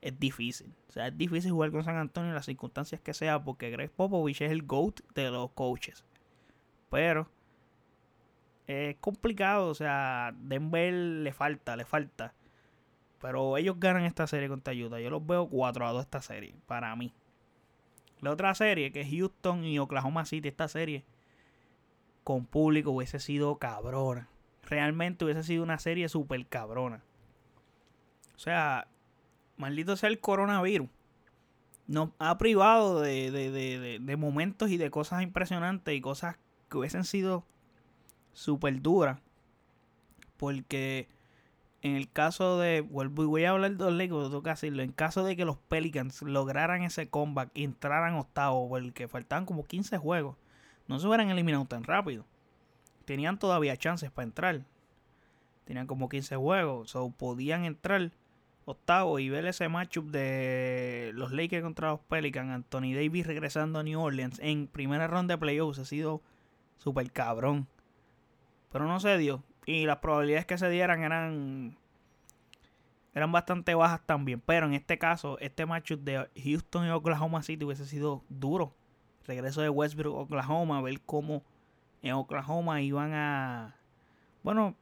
es 0.00 0.18
difícil. 0.18 0.74
O 0.88 0.92
sea, 0.92 1.08
es 1.08 1.16
difícil 1.16 1.52
jugar 1.52 1.70
con 1.70 1.84
San 1.84 1.96
Antonio 1.96 2.30
en 2.30 2.34
las 2.34 2.46
circunstancias 2.46 3.00
que 3.00 3.14
sea 3.14 3.42
porque 3.42 3.70
Greg 3.70 3.90
Popovich 3.90 4.40
es 4.40 4.50
el 4.50 4.62
GOAT 4.62 5.00
de 5.14 5.30
los 5.30 5.50
coaches. 5.52 6.04
Pero 6.90 7.28
es 8.66 8.96
complicado, 8.96 9.68
o 9.68 9.74
sea, 9.74 10.34
Denver 10.36 10.92
le 10.92 11.32
falta, 11.32 11.76
le 11.76 11.84
falta. 11.84 12.34
Pero 13.20 13.56
ellos 13.58 13.78
ganan 13.78 14.04
esta 14.04 14.26
serie 14.26 14.48
contra 14.48 14.72
Utah. 14.72 15.00
Yo 15.00 15.10
los 15.10 15.26
veo 15.26 15.48
4 15.48 15.86
a 15.86 15.92
2 15.92 16.02
esta 16.02 16.22
serie, 16.22 16.54
para 16.66 16.94
mí. 16.96 17.12
La 18.20 18.30
otra 18.30 18.54
serie, 18.54 18.92
que 18.92 19.02
es 19.02 19.10
Houston 19.10 19.64
y 19.64 19.78
Oklahoma 19.78 20.24
City, 20.24 20.48
esta 20.48 20.68
serie 20.68 21.04
con 22.24 22.46
público 22.46 22.92
hubiese 22.92 23.18
sido 23.18 23.58
cabrona. 23.58 24.29
Realmente 24.70 25.24
hubiese 25.24 25.42
sido 25.42 25.64
una 25.64 25.78
serie 25.78 26.08
súper 26.08 26.46
cabrona. 26.46 27.02
O 28.36 28.38
sea, 28.38 28.86
maldito 29.56 29.96
sea 29.96 30.08
el 30.08 30.20
coronavirus. 30.20 30.88
Nos 31.88 32.10
ha 32.20 32.38
privado 32.38 33.00
de, 33.00 33.32
de, 33.32 33.98
de 34.00 34.16
momentos 34.16 34.70
y 34.70 34.76
de 34.76 34.90
cosas 34.90 35.22
impresionantes 35.22 35.92
y 35.92 36.00
cosas 36.00 36.36
que 36.68 36.78
hubiesen 36.78 37.04
sido 37.04 37.44
súper 38.32 38.80
dura. 38.80 39.20
Porque 40.36 41.08
en 41.82 41.96
el 41.96 42.10
caso 42.10 42.58
de. 42.58 42.82
Voy 42.82 43.44
a 43.44 43.50
hablar 43.50 43.76
de 43.76 43.84
los 43.84 43.94
Lakers, 43.94 44.28
tengo 44.28 44.42
que 44.42 44.50
decirlo. 44.50 44.82
En 44.82 44.92
caso 44.92 45.24
de 45.24 45.36
que 45.36 45.44
los 45.44 45.56
Pelicans 45.56 46.22
lograran 46.22 46.82
ese 46.82 47.08
comeback 47.08 47.50
y 47.54 47.64
entraran 47.64 48.14
octavo, 48.14 48.68
porque 48.68 49.08
faltaban 49.08 49.46
como 49.46 49.64
15 49.64 49.98
juegos, 49.98 50.36
no 50.86 51.00
se 51.00 51.06
hubieran 51.06 51.30
eliminado 51.30 51.64
tan 51.64 51.82
rápido. 51.82 52.24
Tenían 53.04 53.38
todavía 53.38 53.76
chances 53.76 54.10
para 54.10 54.24
entrar. 54.24 54.62
Tenían 55.64 55.86
como 55.86 56.08
15 56.08 56.36
juegos, 56.36 56.96
o 56.96 57.10
podían 57.10 57.64
entrar 57.64 58.10
octavo 58.64 59.18
y 59.18 59.28
ver 59.28 59.46
ese 59.46 59.68
matchup 59.68 60.10
de 60.10 61.10
los 61.14 61.32
Lakers 61.32 61.62
contra 61.62 61.90
los 61.90 62.00
Pelicans. 62.00 62.50
Anthony 62.50 62.94
Davis 62.94 63.26
regresando 63.26 63.78
a 63.78 63.82
New 63.82 64.00
Orleans 64.00 64.38
en 64.40 64.66
primera 64.66 65.06
ronda 65.06 65.34
de 65.34 65.38
playoffs 65.38 65.78
ha 65.78 65.84
sido 65.84 66.22
súper 66.78 67.10
cabrón. 67.10 67.66
Pero 68.72 68.86
no 68.86 69.00
se 69.00 69.16
dio. 69.18 69.42
Y 69.66 69.86
las 69.86 69.98
probabilidades 69.98 70.46
que 70.46 70.58
se 70.58 70.70
dieran 70.70 71.02
eran 71.02 71.76
eran 73.14 73.32
bastante 73.32 73.74
bajas 73.74 74.00
también. 74.06 74.40
Pero 74.40 74.66
en 74.66 74.74
este 74.74 74.98
caso, 74.98 75.38
este 75.40 75.66
matchup 75.66 76.00
de 76.00 76.28
Houston 76.42 76.86
y 76.86 76.90
Oklahoma 76.90 77.42
City 77.42 77.64
hubiese 77.64 77.86
sido 77.86 78.22
duro. 78.28 78.74
Regreso 79.26 79.60
de 79.60 79.68
Westbrook, 79.68 80.16
Oklahoma, 80.16 80.80
ver 80.80 81.00
cómo 81.00 81.42
en 82.02 82.12
Oklahoma 82.12 82.80
iban 82.82 83.12
a... 83.14 83.76
Bueno, 84.42 84.74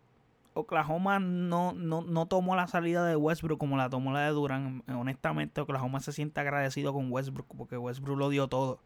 Oklahoma 0.54 1.18
no, 1.18 1.72
no, 1.72 2.02
no 2.02 2.26
tomó 2.26 2.56
la 2.56 2.66
salida 2.66 3.04
de 3.04 3.16
Westbrook 3.16 3.58
como 3.58 3.76
la 3.76 3.88
tomó 3.88 4.12
la 4.12 4.22
de 4.22 4.30
Durant. 4.30 4.88
Honestamente, 4.90 5.60
Oklahoma 5.60 6.00
se 6.00 6.12
siente 6.12 6.40
agradecido 6.40 6.92
con 6.92 7.10
Westbrook 7.12 7.46
porque 7.56 7.76
Westbrook 7.76 8.18
lo 8.18 8.28
dio 8.28 8.48
todo 8.48 8.80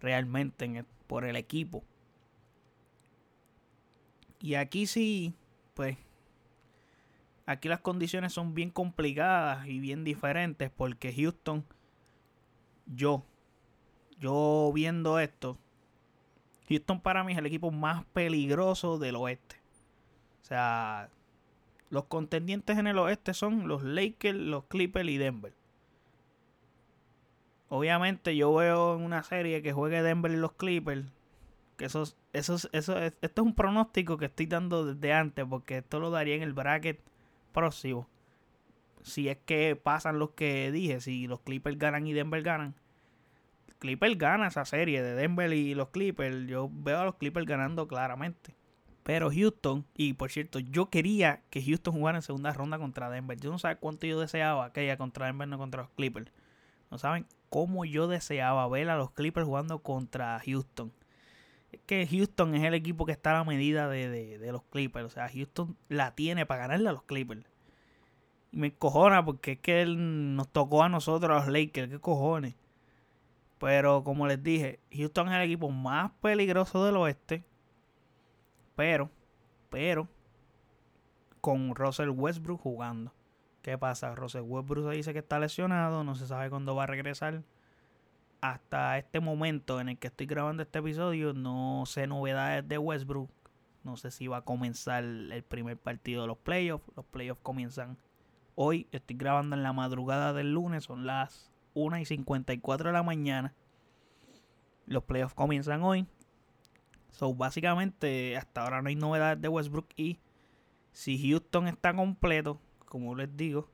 realmente 0.00 0.84
por 1.06 1.24
el 1.24 1.36
equipo. 1.36 1.82
Y 4.40 4.56
aquí 4.56 4.86
sí, 4.86 5.34
pues, 5.74 5.96
aquí 7.46 7.68
las 7.68 7.80
condiciones 7.80 8.32
son 8.32 8.54
bien 8.54 8.70
complicadas 8.70 9.66
y 9.68 9.78
bien 9.78 10.04
diferentes 10.04 10.70
porque 10.70 11.12
Houston, 11.14 11.64
yo, 12.86 13.24
yo 14.18 14.72
viendo 14.74 15.20
esto, 15.20 15.58
Houston 16.72 17.00
para 17.00 17.24
mí 17.24 17.32
es 17.32 17.38
el 17.38 17.46
equipo 17.46 17.70
más 17.70 18.04
peligroso 18.06 18.98
del 18.98 19.16
oeste. 19.16 19.56
O 20.42 20.44
sea, 20.44 21.08
los 21.90 22.04
contendientes 22.04 22.78
en 22.78 22.86
el 22.86 22.98
oeste 22.98 23.34
son 23.34 23.68
los 23.68 23.82
Lakers, 23.82 24.38
los 24.38 24.64
Clippers 24.64 25.08
y 25.08 25.18
Denver. 25.18 25.52
Obviamente 27.68 28.36
yo 28.36 28.52
veo 28.54 28.96
en 28.96 29.02
una 29.02 29.22
serie 29.22 29.62
que 29.62 29.72
juegue 29.72 30.02
Denver 30.02 30.30
y 30.32 30.36
los 30.36 30.52
Clippers 30.52 31.06
eso, 31.82 32.04
eso, 32.32 32.56
eso, 32.72 32.98
esto 32.98 33.18
es 33.22 33.38
un 33.38 33.54
pronóstico 33.54 34.16
que 34.16 34.26
estoy 34.26 34.46
dando 34.46 34.84
desde 34.84 35.12
antes, 35.12 35.44
porque 35.48 35.78
esto 35.78 36.00
lo 36.00 36.10
daría 36.10 36.36
en 36.36 36.42
el 36.42 36.52
bracket 36.52 37.00
próximo. 37.52 38.08
Si 39.02 39.28
es 39.28 39.38
que 39.38 39.76
pasan 39.76 40.18
los 40.18 40.30
que 40.30 40.70
dije, 40.70 41.00
si 41.00 41.26
los 41.26 41.40
Clippers 41.40 41.78
ganan 41.78 42.06
y 42.06 42.12
Denver 42.12 42.42
ganan. 42.42 42.74
Clippers 43.82 44.16
gana 44.16 44.46
esa 44.46 44.64
serie 44.64 45.02
de 45.02 45.14
Denver 45.14 45.52
y 45.52 45.74
los 45.74 45.88
Clippers. 45.88 46.46
Yo 46.46 46.70
veo 46.72 47.00
a 47.00 47.04
los 47.04 47.16
Clippers 47.16 47.46
ganando 47.46 47.88
claramente. 47.88 48.54
Pero 49.02 49.30
Houston, 49.30 49.84
y 49.96 50.12
por 50.12 50.30
cierto, 50.30 50.60
yo 50.60 50.88
quería 50.88 51.42
que 51.50 51.62
Houston 51.62 51.94
jugara 51.94 52.18
en 52.18 52.22
segunda 52.22 52.52
ronda 52.52 52.78
contra 52.78 53.10
Denver. 53.10 53.38
Yo 53.38 53.50
no 53.50 53.58
sé 53.58 53.74
cuánto 53.76 54.06
yo 54.06 54.20
deseaba 54.20 54.72
que 54.72 54.96
contra 54.96 55.26
Denver, 55.26 55.48
no 55.48 55.58
contra 55.58 55.82
los 55.82 55.90
Clippers. 55.90 56.32
No 56.90 56.98
saben 56.98 57.26
cómo 57.50 57.84
yo 57.84 58.06
deseaba 58.06 58.68
ver 58.68 58.88
a 58.88 58.96
los 58.96 59.10
Clippers 59.10 59.46
jugando 59.46 59.80
contra 59.80 60.40
Houston 60.46 60.92
es 61.72 61.80
que 61.86 62.06
Houston 62.06 62.54
es 62.54 62.64
el 62.64 62.74
equipo 62.74 63.06
que 63.06 63.12
está 63.12 63.30
a 63.30 63.38
la 63.38 63.44
medida 63.44 63.88
de, 63.88 64.38
los 64.52 64.62
Clippers. 64.64 65.06
O 65.06 65.10
sea, 65.10 65.28
Houston 65.28 65.76
la 65.88 66.14
tiene 66.14 66.46
para 66.46 66.62
ganarle 66.62 66.88
a 66.90 66.92
los 66.92 67.02
Clippers. 67.04 67.44
Y 68.52 68.58
me 68.58 68.74
cojona 68.74 69.24
porque 69.24 69.52
es 69.52 69.58
que 69.58 69.80
él 69.82 70.36
nos 70.36 70.48
tocó 70.48 70.82
a 70.82 70.90
nosotros, 70.90 71.30
a 71.30 71.46
los 71.46 71.52
Lakers. 71.52 71.90
¿Qué 71.90 71.98
cojones? 71.98 72.54
Pero 73.62 74.02
como 74.02 74.26
les 74.26 74.42
dije, 74.42 74.80
Houston 74.90 75.28
es 75.28 75.34
el 75.34 75.42
equipo 75.42 75.70
más 75.70 76.10
peligroso 76.20 76.84
del 76.84 76.96
oeste. 76.96 77.44
Pero, 78.74 79.08
pero, 79.70 80.08
con 81.40 81.72
Russell 81.76 82.08
Westbrook 82.08 82.60
jugando. 82.60 83.14
¿Qué 83.62 83.78
pasa? 83.78 84.16
Russell 84.16 84.42
Westbrook 84.42 84.90
se 84.90 84.96
dice 84.96 85.12
que 85.12 85.20
está 85.20 85.38
lesionado, 85.38 86.02
no 86.02 86.16
se 86.16 86.26
sabe 86.26 86.50
cuándo 86.50 86.74
va 86.74 86.82
a 86.82 86.86
regresar 86.88 87.44
hasta 88.40 88.98
este 88.98 89.20
momento 89.20 89.80
en 89.80 89.90
el 89.90 89.98
que 89.98 90.08
estoy 90.08 90.26
grabando 90.26 90.64
este 90.64 90.80
episodio, 90.80 91.32
no 91.32 91.84
sé 91.86 92.08
novedades 92.08 92.66
de 92.66 92.78
Westbrook. 92.78 93.30
No 93.84 93.96
sé 93.96 94.10
si 94.10 94.26
va 94.26 94.38
a 94.38 94.44
comenzar 94.44 95.04
el 95.04 95.44
primer 95.44 95.76
partido 95.76 96.22
de 96.22 96.26
los 96.26 96.38
playoffs. 96.38 96.90
Los 96.96 97.04
playoffs 97.06 97.42
comienzan 97.44 97.96
hoy. 98.56 98.88
Estoy 98.90 99.14
grabando 99.14 99.54
en 99.54 99.62
la 99.62 99.72
madrugada 99.72 100.32
del 100.32 100.52
lunes. 100.52 100.82
Son 100.82 101.06
las 101.06 101.51
1 101.74 101.98
y 101.98 102.04
54 102.04 102.88
de 102.88 102.92
la 102.92 103.02
mañana. 103.02 103.54
Los 104.86 105.04
playoffs 105.04 105.34
comienzan 105.34 105.82
hoy. 105.82 106.06
So, 107.10 107.34
básicamente, 107.34 108.36
hasta 108.36 108.62
ahora 108.62 108.82
no 108.82 108.88
hay 108.88 108.96
novedades 108.96 109.40
de 109.40 109.48
Westbrook. 109.48 109.88
Y 109.96 110.18
si 110.92 111.30
Houston 111.30 111.68
está 111.68 111.94
completo, 111.94 112.60
como 112.86 113.14
les 113.14 113.36
digo, 113.36 113.68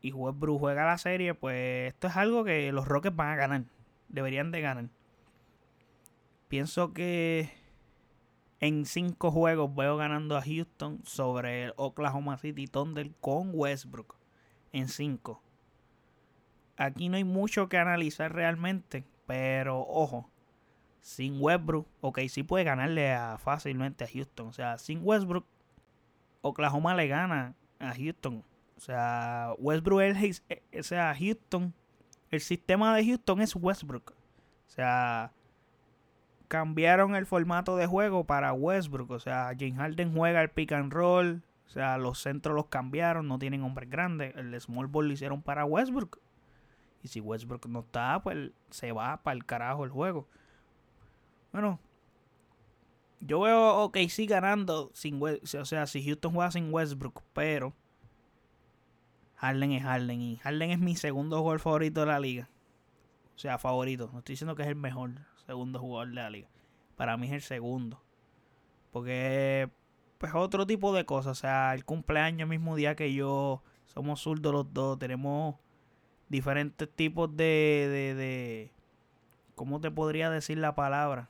y 0.00 0.12
Westbrook 0.12 0.60
juega 0.60 0.84
la 0.84 0.98
serie, 0.98 1.32
pues 1.34 1.92
esto 1.94 2.08
es 2.08 2.16
algo 2.16 2.44
que 2.44 2.70
los 2.72 2.86
Rockets 2.86 3.16
van 3.16 3.28
a 3.28 3.36
ganar. 3.36 3.64
Deberían 4.08 4.50
de 4.50 4.60
ganar. 4.60 4.88
Pienso 6.48 6.92
que 6.92 7.50
en 8.60 8.86
cinco 8.86 9.30
juegos 9.30 9.74
veo 9.74 9.96
ganando 9.96 10.36
a 10.36 10.42
Houston 10.42 11.00
sobre 11.04 11.64
el 11.64 11.74
Oklahoma 11.76 12.36
City 12.36 12.66
Thunder 12.66 13.12
con 13.20 13.50
Westbrook. 13.52 14.16
En 14.72 14.88
cinco. 14.88 15.43
Aquí 16.76 17.08
no 17.08 17.16
hay 17.16 17.24
mucho 17.24 17.68
que 17.68 17.78
analizar 17.78 18.32
realmente. 18.34 19.04
Pero 19.26 19.80
ojo. 19.80 20.30
Sin 21.00 21.40
Westbrook. 21.40 21.86
Ok, 22.00 22.20
sí 22.28 22.42
puede 22.42 22.64
ganarle 22.64 23.16
fácilmente 23.38 24.04
a 24.04 24.08
Houston. 24.08 24.48
O 24.48 24.52
sea, 24.52 24.78
sin 24.78 25.00
Westbrook. 25.02 25.46
Oklahoma 26.42 26.94
le 26.94 27.08
gana 27.08 27.54
a 27.78 27.94
Houston 27.94 28.44
o 28.76 28.80
sea, 28.80 29.54
Westbrook 29.58 30.02
es, 30.02 30.42
eh, 30.48 30.62
o 30.78 30.82
sea, 30.82 31.14
Houston, 31.18 31.72
el 32.30 32.40
sistema 32.40 32.94
de 32.96 33.06
Houston 33.06 33.40
es 33.40 33.54
Westbrook. 33.54 34.10
O 34.10 34.70
sea, 34.70 35.32
cambiaron 36.48 37.14
el 37.14 37.26
formato 37.26 37.76
de 37.76 37.86
juego 37.86 38.24
para 38.24 38.52
Westbrook. 38.52 39.10
O 39.10 39.20
sea, 39.20 39.52
James 39.58 39.76
Harden 39.78 40.14
juega 40.14 40.42
el 40.42 40.50
pick 40.50 40.72
and 40.72 40.92
roll, 40.92 41.42
O 41.66 41.70
sea, 41.70 41.98
los 41.98 42.20
centros 42.20 42.54
los 42.54 42.66
cambiaron, 42.66 43.28
no 43.28 43.38
tienen 43.38 43.62
hombres 43.62 43.88
grandes. 43.88 44.34
El 44.36 44.60
small 44.60 44.86
ball 44.86 45.06
lo 45.08 45.12
hicieron 45.14 45.42
para 45.42 45.64
Westbrook. 45.64 46.18
Y 47.04 47.08
si 47.08 47.20
Westbrook 47.20 47.66
no 47.66 47.80
está, 47.80 48.20
pues 48.22 48.50
se 48.70 48.90
va 48.90 49.22
para 49.22 49.36
el 49.36 49.44
carajo 49.44 49.84
el 49.84 49.90
juego. 49.90 50.26
Bueno, 51.52 51.78
yo 53.20 53.40
veo 53.40 53.76
ok 53.84 53.98
sí 54.08 54.26
ganando 54.26 54.90
sin 54.94 55.22
o 55.22 55.64
sea, 55.64 55.86
si 55.86 56.02
Houston 56.02 56.32
juega 56.32 56.50
sin 56.50 56.72
Westbrook, 56.72 57.22
pero 57.32 57.74
Harden 59.36 59.72
es 59.72 59.82
Harden 59.82 60.20
y 60.20 60.36
Harden 60.38 60.70
es 60.70 60.78
mi 60.78 60.96
segundo 60.96 61.38
jugador 61.38 61.60
favorito 61.60 62.00
de 62.00 62.06
la 62.06 62.18
liga. 62.18 62.48
O 63.36 63.38
sea, 63.38 63.58
favorito. 63.58 64.08
No 64.12 64.20
estoy 64.20 64.32
diciendo 64.32 64.54
que 64.54 64.62
es 64.62 64.68
el 64.68 64.76
mejor 64.76 65.10
segundo 65.46 65.78
jugador 65.78 66.08
de 66.08 66.14
la 66.14 66.30
liga. 66.30 66.48
Para 66.96 67.16
mí 67.16 67.26
es 67.26 67.32
el 67.32 67.42
segundo. 67.42 68.02
Porque 68.92 69.70
pues 70.18 70.34
otro 70.34 70.66
tipo 70.66 70.94
de 70.94 71.04
cosas. 71.04 71.38
O 71.38 71.40
sea, 71.40 71.74
el 71.74 71.84
cumpleaños 71.84 72.48
mismo 72.48 72.76
día 72.76 72.94
que 72.94 73.12
yo. 73.12 73.62
Somos 73.86 74.22
zurdos 74.22 74.52
los 74.52 74.72
dos. 74.72 74.98
Tenemos 74.98 75.56
diferentes 76.28 76.88
tipos 76.88 77.36
de, 77.36 77.88
de, 77.90 78.14
de... 78.14 78.70
¿Cómo 79.54 79.80
te 79.80 79.90
podría 79.90 80.30
decir 80.30 80.58
la 80.58 80.74
palabra? 80.74 81.28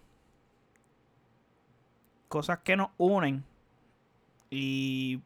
Cosas 2.28 2.59
que 2.61 2.76
nos 2.76 2.90
unen. 2.96 3.44
Y 4.50 5.20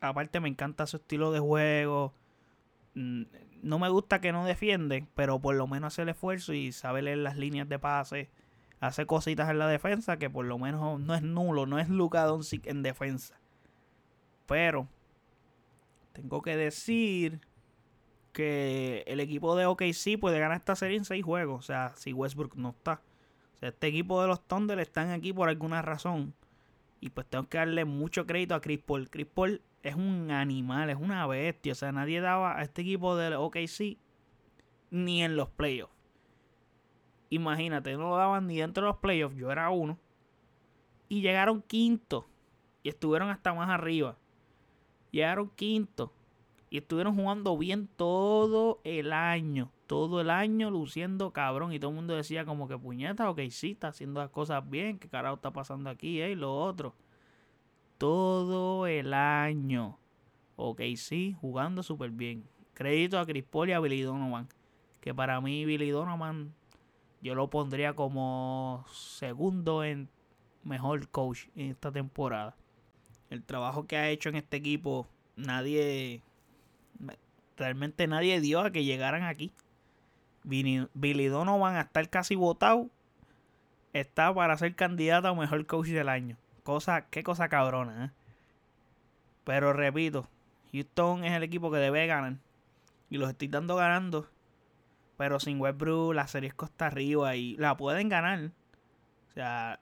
aparte 0.00 0.40
me 0.40 0.48
encanta 0.48 0.86
su 0.86 0.96
estilo 0.96 1.30
de 1.32 1.40
juego. 1.40 2.12
Mm, 2.94 3.22
no 3.62 3.78
me 3.78 3.88
gusta 3.88 4.20
que 4.20 4.32
no 4.32 4.44
defiende, 4.44 5.06
pero 5.14 5.38
por 5.38 5.54
lo 5.54 5.66
menos 5.66 5.94
hace 5.94 6.02
el 6.02 6.10
esfuerzo 6.10 6.52
y 6.52 6.72
sabe 6.72 7.02
leer 7.02 7.18
las 7.18 7.36
líneas 7.36 7.68
de 7.68 7.78
pase. 7.78 8.28
Hace 8.80 9.06
cositas 9.06 9.48
en 9.48 9.58
la 9.58 9.68
defensa 9.68 10.18
que 10.18 10.28
por 10.28 10.44
lo 10.44 10.58
menos 10.58 11.00
no 11.00 11.14
es 11.14 11.22
nulo, 11.22 11.64
no 11.64 11.78
es 11.78 11.88
Luka 11.88 12.24
Doncic 12.24 12.66
en 12.66 12.82
defensa. 12.82 13.34
Pero 14.46 14.88
tengo 16.12 16.42
que 16.42 16.56
decir 16.56 17.40
que 18.34 19.04
el 19.06 19.20
equipo 19.20 19.56
de 19.56 19.64
OKC 19.64 20.18
puede 20.20 20.38
ganar 20.38 20.58
esta 20.58 20.76
serie 20.76 20.98
en 20.98 21.06
seis 21.06 21.24
juegos. 21.24 21.58
O 21.60 21.62
sea, 21.62 21.94
si 21.96 22.12
Westbrook 22.12 22.56
no 22.56 22.70
está. 22.70 23.00
O 23.54 23.58
sea, 23.58 23.70
este 23.70 23.86
equipo 23.86 24.20
de 24.20 24.28
los 24.28 24.46
Thunder 24.46 24.78
están 24.80 25.10
aquí 25.10 25.32
por 25.32 25.48
alguna 25.48 25.80
razón. 25.80 26.34
Y 27.00 27.10
pues 27.10 27.26
tengo 27.26 27.48
que 27.48 27.58
darle 27.58 27.86
mucho 27.86 28.26
crédito 28.26 28.54
a 28.54 28.60
Chris 28.60 28.80
Paul. 28.80 29.08
Chris 29.08 29.26
Paul 29.26 29.62
es 29.82 29.94
un 29.94 30.30
animal, 30.30 30.90
es 30.90 30.96
una 30.96 31.26
bestia. 31.26 31.72
O 31.72 31.76
sea, 31.76 31.92
nadie 31.92 32.20
daba 32.20 32.58
a 32.58 32.62
este 32.62 32.82
equipo 32.82 33.16
del 33.16 33.34
OKC 33.34 33.96
ni 34.90 35.22
en 35.22 35.36
los 35.36 35.48
playoffs. 35.48 35.94
Imagínate, 37.30 37.92
no 37.96 38.10
lo 38.10 38.16
daban 38.16 38.46
ni 38.46 38.58
dentro 38.58 38.84
de 38.84 38.88
los 38.90 38.98
playoffs. 38.98 39.36
Yo 39.36 39.50
era 39.50 39.70
uno. 39.70 39.98
Y 41.08 41.20
llegaron 41.20 41.62
quinto. 41.62 42.26
Y 42.82 42.90
estuvieron 42.90 43.30
hasta 43.30 43.54
más 43.54 43.70
arriba. 43.70 44.16
Llegaron 45.10 45.48
quinto. 45.50 46.12
Y 46.70 46.78
estuvieron 46.78 47.16
jugando 47.16 47.56
bien 47.56 47.88
todo 47.96 48.80
el 48.84 49.12
año. 49.12 49.70
Todo 49.86 50.20
el 50.20 50.30
año 50.30 50.70
luciendo 50.70 51.32
cabrón. 51.32 51.72
Y 51.72 51.78
todo 51.78 51.90
el 51.90 51.96
mundo 51.96 52.16
decía 52.16 52.44
como 52.44 52.68
que 52.68 52.78
puñeta, 52.78 53.30
ok, 53.30 53.40
sí, 53.50 53.72
está 53.72 53.88
haciendo 53.88 54.20
las 54.20 54.30
cosas 54.30 54.68
bien. 54.68 54.98
¿Qué 54.98 55.08
carajo 55.08 55.36
está 55.36 55.52
pasando 55.52 55.90
aquí? 55.90 56.20
Eh? 56.20 56.32
Y 56.32 56.34
lo 56.34 56.56
otro 56.56 56.94
todo 57.98 58.86
el 58.86 59.14
año. 59.14 59.98
Ok, 60.56 60.82
sí, 60.96 61.36
jugando 61.40 61.82
súper 61.82 62.10
bien. 62.10 62.44
Crédito 62.74 63.18
a 63.18 63.26
Chris 63.26 63.44
y 63.66 63.72
a 63.72 63.80
Billy 63.80 64.02
Donovan. 64.02 64.48
Que 65.00 65.14
para 65.14 65.40
mí 65.40 65.64
Billy 65.64 65.90
Donovan 65.90 66.54
yo 67.22 67.34
lo 67.34 67.48
pondría 67.48 67.94
como 67.94 68.84
segundo 68.92 69.84
en 69.84 70.08
mejor 70.62 71.08
coach 71.08 71.46
en 71.56 71.70
esta 71.70 71.92
temporada. 71.92 72.56
El 73.30 73.42
trabajo 73.42 73.86
que 73.86 73.96
ha 73.96 74.10
hecho 74.10 74.28
en 74.28 74.36
este 74.36 74.58
equipo, 74.58 75.06
nadie, 75.36 76.22
realmente 77.56 78.06
nadie 78.06 78.40
dio 78.40 78.60
a 78.60 78.70
que 78.70 78.84
llegaran 78.84 79.22
aquí. 79.22 79.52
Billy 80.44 81.26
Donovan 81.26 81.76
a 81.76 81.82
estar 81.82 82.08
casi 82.10 82.34
votado, 82.34 82.90
está 83.94 84.34
para 84.34 84.58
ser 84.58 84.74
candidato 84.74 85.28
a 85.28 85.34
mejor 85.34 85.64
coach 85.66 85.88
del 85.88 86.08
año. 86.08 86.36
Cosa, 86.62 87.06
qué 87.06 87.22
cosa 87.22 87.48
cabrona, 87.48 88.06
¿eh? 88.06 88.10
Pero 89.44 89.72
repito, 89.72 90.28
Houston 90.72 91.24
es 91.24 91.32
el 91.32 91.42
equipo 91.42 91.70
que 91.70 91.78
debe 91.78 92.06
ganar. 92.06 92.36
Y 93.10 93.18
los 93.18 93.30
estoy 93.30 93.48
dando 93.48 93.76
ganando. 93.76 94.28
Pero 95.16 95.38
sin 95.38 95.60
Westbrook 95.60 96.14
la 96.14 96.26
serie 96.26 96.48
es 96.48 96.54
costa 96.54 96.86
arriba 96.86 97.36
y 97.36 97.56
la 97.56 97.76
pueden 97.76 98.08
ganar. 98.08 98.50
O 99.28 99.32
sea, 99.32 99.78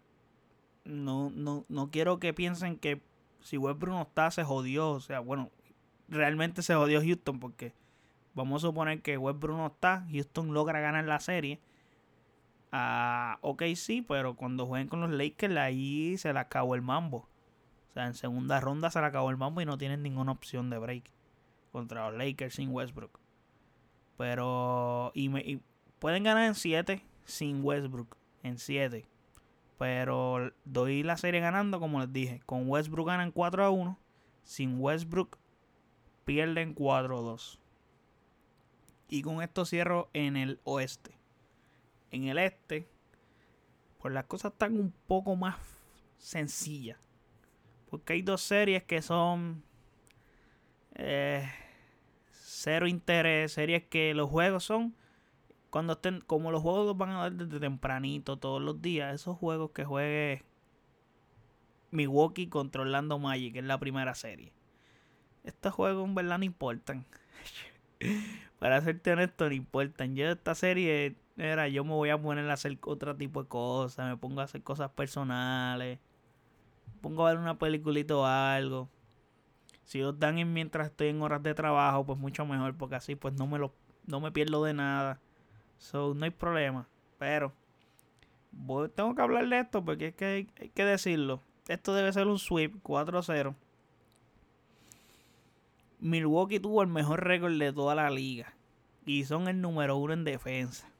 no, 0.84 1.30
no, 1.30 1.64
no 1.68 1.90
quiero 1.90 2.18
que 2.18 2.34
piensen 2.34 2.76
que 2.76 3.00
si 3.40 3.56
Westbrook 3.56 3.94
no 3.94 4.02
está, 4.02 4.30
se 4.30 4.44
jodió. 4.44 4.90
O 4.90 5.00
sea, 5.00 5.20
bueno, 5.20 5.50
realmente 6.12 6.62
se 6.62 6.74
jodió 6.74 7.00
Houston 7.00 7.40
porque 7.40 7.74
vamos 8.34 8.62
a 8.62 8.68
suponer 8.68 9.02
que 9.02 9.18
Westbrook 9.18 9.56
no 9.56 9.66
está, 9.66 10.06
Houston 10.10 10.54
logra 10.54 10.80
ganar 10.80 11.04
la 11.04 11.20
serie 11.20 11.60
a 12.70 13.38
ok 13.42 13.62
sí, 13.76 14.02
pero 14.02 14.34
cuando 14.34 14.66
jueguen 14.66 14.88
con 14.88 15.00
los 15.00 15.10
Lakers 15.10 15.56
ahí 15.56 16.16
se 16.16 16.32
le 16.32 16.38
acabó 16.38 16.74
el 16.74 16.82
mambo. 16.82 17.28
O 17.90 17.92
sea, 17.92 18.06
en 18.06 18.14
segunda 18.14 18.58
ronda 18.60 18.90
se 18.90 19.00
le 19.00 19.06
acabó 19.06 19.30
el 19.30 19.36
mambo 19.36 19.60
y 19.60 19.66
no 19.66 19.76
tienen 19.76 20.02
ninguna 20.02 20.32
opción 20.32 20.70
de 20.70 20.78
break 20.78 21.04
contra 21.70 22.10
los 22.10 22.18
Lakers 22.18 22.54
sin 22.54 22.70
Westbrook. 22.70 23.20
Pero 24.16 25.12
y, 25.14 25.28
me, 25.28 25.60
pueden 25.98 26.24
ganar 26.24 26.46
en 26.46 26.54
7 26.54 27.04
sin 27.24 27.62
Westbrook, 27.62 28.16
en 28.42 28.56
7. 28.56 29.06
Pero 29.78 30.52
doy 30.64 31.02
la 31.02 31.16
serie 31.16 31.40
ganando, 31.40 31.80
como 31.80 32.00
les 32.00 32.12
dije. 32.12 32.40
Con 32.46 32.68
Westbrook 32.68 33.08
ganan 33.08 33.32
4 33.32 33.64
a 33.64 33.70
1. 33.70 33.98
Sin 34.44 34.80
Westbrook 34.80 35.38
pierden 36.24 36.74
4 36.74 37.18
a 37.18 37.20
2. 37.20 37.58
Y 39.08 39.22
con 39.22 39.42
esto 39.42 39.64
cierro 39.64 40.08
en 40.12 40.36
el 40.36 40.60
oeste 40.64 41.22
en 42.12 42.24
el 42.28 42.38
este, 42.38 42.86
pues 43.98 44.14
las 44.14 44.26
cosas 44.26 44.52
están 44.52 44.78
un 44.78 44.92
poco 45.06 45.34
más 45.34 45.56
sencillas. 46.18 46.98
Porque 47.90 48.12
hay 48.12 48.22
dos 48.22 48.42
series 48.42 48.84
que 48.84 49.02
son 49.02 49.64
eh, 50.94 51.50
cero 52.30 52.86
interés, 52.86 53.52
series 53.52 53.84
que 53.84 54.14
los 54.14 54.30
juegos 54.30 54.64
son 54.64 54.94
cuando 55.70 55.94
estén, 55.94 56.20
como 56.20 56.52
los 56.52 56.62
juegos 56.62 56.96
van 56.96 57.10
a 57.10 57.18
dar 57.20 57.32
desde 57.32 57.58
tempranito 57.58 58.36
todos 58.36 58.60
los 58.60 58.82
días, 58.82 59.14
esos 59.14 59.38
juegos 59.38 59.70
que 59.70 59.84
juegue 59.84 60.44
Milwaukee 61.90 62.48
contra 62.48 62.82
Orlando 62.82 63.18
Magic, 63.18 63.54
que 63.54 63.58
es 63.60 63.64
la 63.64 63.78
primera 63.78 64.14
serie. 64.14 64.52
Estos 65.44 65.72
juegos 65.72 66.08
en 66.08 66.14
verdad 66.14 66.38
no 66.38 66.44
importan. 66.44 67.04
Para 68.58 68.80
serte 68.80 69.12
honesto, 69.12 69.48
no 69.48 69.54
importan. 69.54 70.14
Yo 70.14 70.30
esta 70.30 70.54
serie 70.54 71.16
era, 71.36 71.68
yo 71.68 71.84
me 71.84 71.92
voy 71.92 72.10
a 72.10 72.20
poner 72.20 72.48
a 72.48 72.54
hacer 72.54 72.78
otro 72.82 73.16
tipo 73.16 73.42
de 73.42 73.48
cosas, 73.48 74.08
me 74.08 74.16
pongo 74.16 74.40
a 74.40 74.44
hacer 74.44 74.62
cosas 74.62 74.90
personales, 74.90 75.98
me 76.86 77.00
pongo 77.00 77.26
a 77.26 77.30
ver 77.30 77.40
una 77.40 77.58
peliculita 77.58 78.16
o 78.16 78.24
algo. 78.24 78.88
Si 79.84 80.00
los 80.00 80.18
dan 80.18 80.38
en 80.38 80.52
mientras 80.52 80.88
estoy 80.88 81.08
en 81.08 81.22
horas 81.22 81.42
de 81.42 81.54
trabajo, 81.54 82.06
pues 82.06 82.18
mucho 82.18 82.46
mejor, 82.46 82.76
porque 82.76 82.94
así 82.94 83.16
pues 83.16 83.34
no 83.34 83.46
me 83.46 83.58
lo 83.58 83.74
no 84.06 84.20
me 84.20 84.32
pierdo 84.32 84.64
de 84.64 84.74
nada. 84.74 85.20
So, 85.78 86.14
no 86.14 86.24
hay 86.24 86.30
problema. 86.30 86.86
Pero 87.18 87.52
tengo 88.94 89.14
que 89.14 89.22
hablar 89.22 89.48
de 89.48 89.60
esto 89.60 89.84
porque 89.84 90.08
es 90.08 90.14
que 90.14 90.24
hay, 90.24 90.48
hay 90.60 90.68
que 90.68 90.84
decirlo. 90.84 91.40
Esto 91.68 91.94
debe 91.94 92.12
ser 92.12 92.26
un 92.26 92.38
sweep 92.38 92.82
4-0. 92.82 93.54
Milwaukee 96.02 96.58
tuvo 96.58 96.82
el 96.82 96.88
mejor 96.88 97.24
récord 97.24 97.56
de 97.56 97.72
toda 97.72 97.94
la 97.94 98.10
liga. 98.10 98.52
Y 99.06 99.24
son 99.24 99.46
el 99.46 99.60
número 99.60 99.96
uno 99.96 100.12
en 100.12 100.24
defensa. 100.24 100.90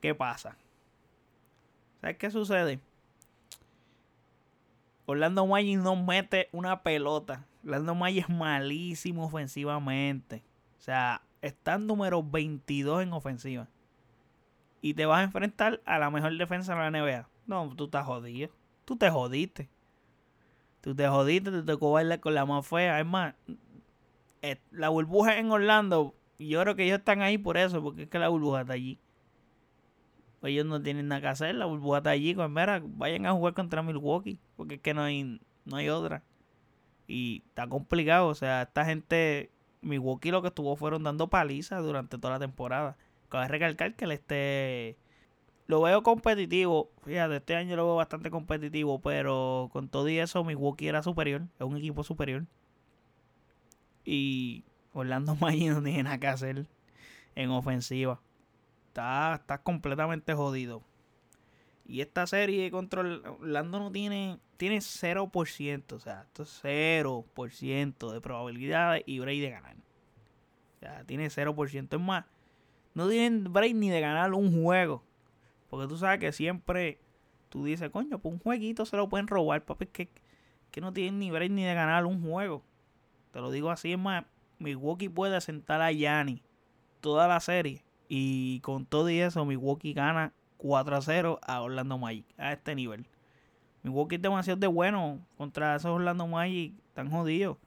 ¿Qué 0.00 0.16
pasa? 0.16 0.56
¿Sabes 2.00 2.16
qué 2.18 2.28
sucede? 2.28 2.80
Orlando 5.06 5.46
Magic 5.46 5.78
no 5.78 5.94
mete 5.94 6.48
una 6.50 6.82
pelota. 6.82 7.46
Orlando 7.64 7.94
Magic 7.94 8.24
es 8.24 8.34
malísimo 8.34 9.26
ofensivamente. 9.26 10.42
O 10.78 10.82
sea, 10.82 11.22
está 11.40 11.74
en 11.74 11.86
número 11.86 12.24
22 12.24 13.04
en 13.04 13.12
ofensiva. 13.12 13.68
Y 14.82 14.94
te 14.94 15.06
vas 15.06 15.20
a 15.20 15.24
enfrentar 15.24 15.80
a 15.84 16.00
la 16.00 16.10
mejor 16.10 16.36
defensa 16.36 16.74
de 16.74 16.80
la 16.80 16.90
NBA. 16.90 17.28
No, 17.46 17.72
tú 17.76 17.84
estás 17.84 18.06
jodido. 18.06 18.50
Tú 18.84 18.96
te 18.96 19.08
jodiste. 19.08 19.68
Tú 20.86 20.94
te 20.94 21.08
jodiste, 21.08 21.50
te 21.50 21.64
tocó 21.64 21.90
bailar 21.90 22.20
con 22.20 22.32
la 22.32 22.46
más 22.46 22.64
fea. 22.64 23.00
Es 23.00 23.06
más, 23.06 23.34
eh, 24.40 24.60
la 24.70 24.88
burbuja 24.88 25.36
en 25.36 25.50
Orlando, 25.50 26.14
yo 26.38 26.60
creo 26.62 26.76
que 26.76 26.84
ellos 26.84 27.00
están 27.00 27.22
ahí 27.22 27.38
por 27.38 27.56
eso, 27.56 27.82
porque 27.82 28.04
es 28.04 28.08
que 28.08 28.20
la 28.20 28.28
burbuja 28.28 28.60
está 28.60 28.74
allí. 28.74 29.00
Ellos 30.44 30.64
no 30.64 30.80
tienen 30.80 31.08
nada 31.08 31.20
que 31.20 31.26
hacer, 31.26 31.56
la 31.56 31.64
burbuja 31.64 31.98
está 31.98 32.10
allí, 32.10 32.36
pues 32.36 32.48
mira, 32.48 32.80
vayan 32.84 33.26
a 33.26 33.32
jugar 33.32 33.54
contra 33.54 33.82
Milwaukee, 33.82 34.38
porque 34.54 34.76
es 34.76 34.80
que 34.80 34.94
no 34.94 35.02
hay, 35.02 35.40
no 35.64 35.76
hay 35.76 35.88
otra. 35.88 36.22
Y 37.08 37.42
está 37.48 37.66
complicado, 37.66 38.28
o 38.28 38.34
sea, 38.36 38.62
esta 38.62 38.84
gente, 38.84 39.50
Milwaukee 39.80 40.30
lo 40.30 40.40
que 40.40 40.48
estuvo 40.48 40.76
fueron 40.76 41.02
dando 41.02 41.26
palizas 41.26 41.82
durante 41.82 42.16
toda 42.16 42.34
la 42.34 42.38
temporada. 42.38 42.96
Cabe 43.28 43.48
recalcar 43.48 43.96
que 43.96 44.04
el 44.04 44.12
este 44.12 44.96
lo 45.66 45.82
veo 45.82 46.02
competitivo. 46.02 46.90
Fíjate, 47.04 47.36
este 47.36 47.56
año 47.56 47.76
lo 47.76 47.86
veo 47.86 47.96
bastante 47.96 48.30
competitivo, 48.30 49.00
pero 49.00 49.68
con 49.72 49.88
todo 49.88 50.08
y 50.08 50.18
eso, 50.18 50.44
Milwaukee 50.44 50.88
era 50.88 51.02
superior. 51.02 51.42
Es 51.58 51.66
un 51.66 51.76
equipo 51.76 52.04
superior. 52.04 52.44
Y 54.04 54.64
Orlando 54.92 55.34
Magic 55.40 55.70
no 55.70 55.82
tiene 55.82 56.04
nada 56.04 56.18
que 56.18 56.28
hacer 56.28 56.66
en 57.34 57.50
ofensiva. 57.50 58.20
Está, 58.88 59.34
está 59.34 59.58
completamente 59.58 60.34
jodido. 60.34 60.82
Y 61.88 62.00
esta 62.00 62.26
serie 62.26 62.70
contra 62.70 63.02
Orlando 63.02 63.78
no 63.78 63.92
tiene, 63.92 64.38
tiene 64.56 64.78
0%, 64.78 65.92
o 65.92 66.00
sea, 66.00 66.22
esto 66.22 66.42
es 66.42 66.60
0% 66.64 68.12
de 68.12 68.20
probabilidades 68.20 69.04
y 69.06 69.20
break 69.20 69.40
de 69.40 69.50
ganar. 69.50 69.76
O 69.76 70.78
sea, 70.80 71.04
tiene 71.04 71.28
0%. 71.28 71.94
Es 71.94 72.00
más, 72.00 72.24
no 72.94 73.08
tienen 73.08 73.52
break 73.52 73.74
ni 73.74 73.90
de 73.90 74.00
ganar 74.00 74.32
un 74.32 74.62
juego. 74.62 75.04
Porque 75.68 75.88
tú 75.88 75.96
sabes 75.96 76.20
que 76.20 76.32
siempre 76.32 77.00
tú 77.48 77.64
dices, 77.64 77.90
coño, 77.90 78.18
pues 78.18 78.34
un 78.34 78.40
jueguito 78.40 78.84
se 78.84 78.96
lo 78.96 79.08
pueden 79.08 79.26
robar, 79.26 79.64
papi, 79.64 79.86
que, 79.86 80.10
que 80.70 80.80
no 80.80 80.92
tienen 80.92 81.18
ni 81.18 81.30
break 81.30 81.50
ni 81.50 81.64
de 81.64 81.74
ganar 81.74 82.06
un 82.06 82.22
juego. 82.22 82.62
Te 83.32 83.40
lo 83.40 83.50
digo 83.50 83.70
así, 83.70 83.92
es 83.92 83.98
más, 83.98 84.24
Milwaukee 84.58 85.08
puede 85.08 85.40
sentar 85.40 85.80
a 85.82 85.92
Yanni 85.92 86.42
toda 87.00 87.28
la 87.28 87.40
serie. 87.40 87.84
Y 88.08 88.60
con 88.60 88.86
todo 88.86 89.10
y 89.10 89.18
eso, 89.20 89.44
Milwaukee 89.44 89.92
gana 89.92 90.32
4 90.58 90.96
a 90.96 91.00
0 91.02 91.40
a 91.42 91.60
Orlando 91.62 91.98
Magic 91.98 92.26
a 92.38 92.52
este 92.52 92.74
nivel. 92.74 93.06
Milwaukee 93.82 94.16
es 94.16 94.22
demasiado 94.22 94.58
de 94.58 94.66
bueno 94.66 95.20
contra 95.36 95.76
esos 95.76 95.90
Orlando 95.90 96.26
Magic 96.26 96.74
tan 96.94 97.10
jodidos. 97.10 97.58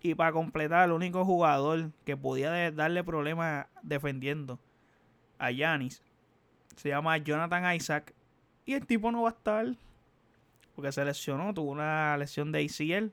Y 0.00 0.14
para 0.14 0.32
completar, 0.32 0.88
el 0.88 0.92
único 0.92 1.24
jugador 1.24 1.92
que 2.04 2.16
podía 2.16 2.72
darle 2.72 3.04
problemas 3.04 3.66
defendiendo 3.82 4.58
a 5.38 5.50
Yanis 5.50 6.02
se 6.76 6.90
llama 6.90 7.16
Jonathan 7.18 7.74
Isaac. 7.74 8.14
Y 8.64 8.74
el 8.74 8.86
tipo 8.86 9.10
no 9.10 9.22
va 9.22 9.30
a 9.30 9.32
estar 9.32 9.66
porque 10.74 10.92
se 10.92 11.04
lesionó, 11.04 11.52
tuvo 11.52 11.70
una 11.70 12.16
lesión 12.16 12.52
de 12.52 12.64
ACL 12.64 13.12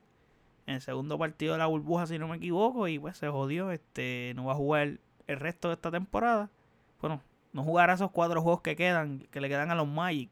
en 0.66 0.74
el 0.76 0.80
segundo 0.80 1.18
partido 1.18 1.52
de 1.52 1.58
la 1.58 1.66
burbuja, 1.66 2.06
si 2.06 2.18
no 2.18 2.28
me 2.28 2.36
equivoco, 2.36 2.88
y 2.88 2.98
pues 2.98 3.16
se 3.16 3.28
jodió. 3.28 3.70
Este 3.70 4.32
no 4.36 4.46
va 4.46 4.52
a 4.52 4.56
jugar 4.56 4.98
el 5.26 5.36
resto 5.36 5.68
de 5.68 5.74
esta 5.74 5.90
temporada. 5.90 6.50
Bueno, 7.00 7.22
no 7.52 7.62
jugará 7.62 7.94
esos 7.94 8.10
cuatro 8.10 8.42
juegos 8.42 8.62
que 8.62 8.76
quedan, 8.76 9.26
que 9.30 9.40
le 9.40 9.48
quedan 9.48 9.70
a 9.70 9.74
los 9.74 9.88
Magic. 9.88 10.30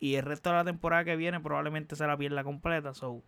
Y 0.00 0.14
el 0.14 0.24
resto 0.24 0.50
de 0.50 0.56
la 0.56 0.64
temporada 0.64 1.04
que 1.04 1.16
viene 1.16 1.40
probablemente 1.40 1.94
se 1.94 2.06
la 2.06 2.16
pierda 2.16 2.42
completa. 2.42 2.94
So, 2.94 3.22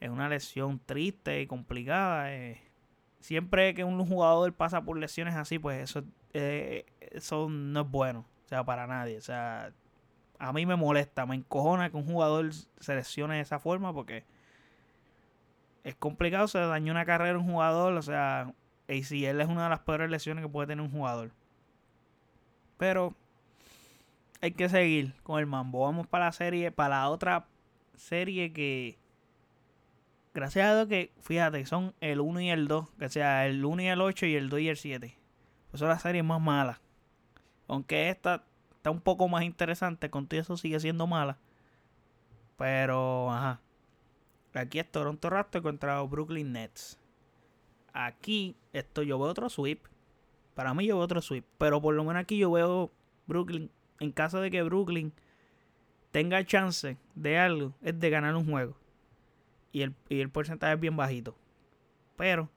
es 0.00 0.10
una 0.10 0.28
lesión 0.28 0.80
triste 0.84 1.40
y 1.40 1.46
complicada. 1.46 2.32
Eh. 2.32 2.62
Siempre 3.20 3.74
que 3.74 3.82
un 3.82 4.06
jugador 4.06 4.54
pasa 4.54 4.82
por 4.82 4.96
lesiones 4.96 5.34
así, 5.34 5.58
pues 5.58 5.82
eso, 5.82 6.04
eh, 6.38 6.84
eso 7.00 7.48
no 7.48 7.80
es 7.80 7.90
bueno. 7.90 8.26
O 8.44 8.48
sea, 8.48 8.62
para 8.64 8.86
nadie. 8.86 9.16
O 9.16 9.22
sea, 9.22 9.72
a 10.38 10.52
mí 10.52 10.66
me 10.66 10.76
molesta, 10.76 11.24
me 11.24 11.34
encojona 11.34 11.90
que 11.90 11.96
un 11.96 12.04
jugador 12.04 12.52
se 12.52 12.94
lesione 12.94 13.36
de 13.36 13.40
esa 13.40 13.58
forma 13.58 13.92
porque 13.92 14.24
es 15.82 15.94
complicado. 15.96 16.46
Se 16.46 16.58
dañó 16.58 16.92
una 16.92 17.06
carrera 17.06 17.38
un 17.38 17.50
jugador. 17.50 17.94
O 17.94 18.02
sea, 18.02 18.52
ACL 18.88 19.40
es 19.40 19.48
una 19.48 19.64
de 19.64 19.70
las 19.70 19.80
peores 19.80 20.10
lesiones 20.10 20.44
que 20.44 20.50
puede 20.50 20.68
tener 20.68 20.84
un 20.84 20.90
jugador. 20.90 21.30
Pero 22.76 23.14
hay 24.42 24.52
que 24.52 24.68
seguir 24.68 25.14
con 25.22 25.40
el 25.40 25.46
mambo. 25.46 25.80
Vamos 25.80 26.06
para 26.06 26.26
la 26.26 26.32
serie, 26.32 26.70
para 26.70 27.00
la 27.00 27.08
otra 27.08 27.46
serie 27.96 28.52
que. 28.52 28.98
Gracias 30.34 30.66
a 30.66 30.74
Dios 30.74 30.88
que, 30.88 31.12
fíjate, 31.22 31.64
son 31.64 31.94
el 32.02 32.20
1 32.20 32.40
y 32.42 32.50
el 32.50 32.68
2. 32.68 32.90
Que 32.98 33.08
sea 33.08 33.46
el 33.46 33.64
1 33.64 33.82
y 33.82 33.86
el 33.86 34.02
8 34.02 34.26
y 34.26 34.34
el 34.34 34.50
2 34.50 34.60
y 34.60 34.68
el 34.68 34.76
7. 34.76 35.25
Pues 35.70 35.80
son 35.80 35.88
las 35.88 36.02
series 36.02 36.24
más 36.24 36.40
malas. 36.40 36.80
Aunque 37.68 38.10
esta 38.10 38.44
está 38.76 38.90
un 38.90 39.00
poco 39.00 39.28
más 39.28 39.42
interesante, 39.42 40.10
con 40.10 40.26
todo 40.26 40.40
eso 40.40 40.56
sigue 40.56 40.78
siendo 40.80 41.06
mala. 41.06 41.38
Pero, 42.56 43.30
ajá. 43.30 43.60
Aquí 44.54 44.78
es 44.78 44.90
Toronto 44.90 45.28
Raptors 45.28 45.62
contra 45.62 45.98
los 45.98 46.08
Brooklyn 46.08 46.52
Nets. 46.52 46.98
Aquí, 47.92 48.56
esto 48.72 49.02
yo 49.02 49.18
veo 49.18 49.28
otro 49.28 49.50
sweep. 49.50 49.80
Para 50.54 50.72
mí 50.72 50.86
yo 50.86 50.96
veo 50.96 51.04
otro 51.04 51.20
sweep. 51.20 51.44
Pero 51.58 51.82
por 51.82 51.94
lo 51.94 52.04
menos 52.04 52.22
aquí 52.22 52.38
yo 52.38 52.50
veo 52.50 52.90
Brooklyn. 53.26 53.70
En 54.00 54.12
caso 54.12 54.40
de 54.40 54.50
que 54.50 54.62
Brooklyn 54.62 55.12
tenga 56.10 56.44
chance 56.44 56.96
de 57.14 57.38
algo, 57.38 57.74
es 57.82 57.98
de 57.98 58.10
ganar 58.10 58.34
un 58.36 58.48
juego. 58.48 58.76
Y 59.72 59.82
el, 59.82 59.94
y 60.08 60.20
el 60.20 60.30
porcentaje 60.30 60.74
es 60.74 60.80
bien 60.80 60.96
bajito. 60.96 61.36
Pero 62.16 62.48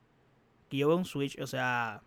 aquí 0.66 0.78
yo 0.78 0.88
veo 0.88 0.98
un 0.98 1.06
switch. 1.06 1.40
O 1.42 1.48
sea, 1.48 2.02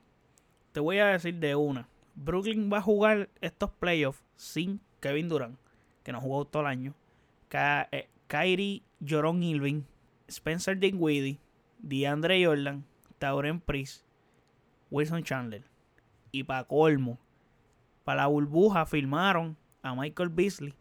te 0.72 0.80
voy 0.80 0.98
a 0.98 1.06
decir 1.06 1.34
de 1.36 1.54
una. 1.54 1.88
Brooklyn 2.14 2.70
va 2.72 2.78
a 2.78 2.82
jugar 2.82 3.28
estos 3.40 3.70
playoffs 3.70 4.22
sin 4.36 4.80
Kevin 5.00 5.28
Durant, 5.28 5.58
que 6.02 6.12
no 6.12 6.20
jugó 6.20 6.44
todo 6.44 6.62
el 6.62 6.68
año. 6.68 6.94
Eh, 7.52 8.08
Kyrie 8.26 8.82
Joron 9.06 9.42
Irving, 9.42 9.82
Spencer 10.28 10.78
Dinwiddie, 10.78 11.38
DeAndre 11.78 12.44
Jordan, 12.44 12.84
Tauren 13.18 13.60
Priest, 13.60 14.04
Wilson 14.90 15.22
Chandler. 15.22 15.64
Y 16.30 16.44
para 16.44 16.64
colmo, 16.64 17.18
para 18.04 18.22
la 18.22 18.26
burbuja 18.28 18.86
firmaron 18.86 19.56
a 19.82 19.94
Michael 19.94 20.30
Beasley. 20.30 20.74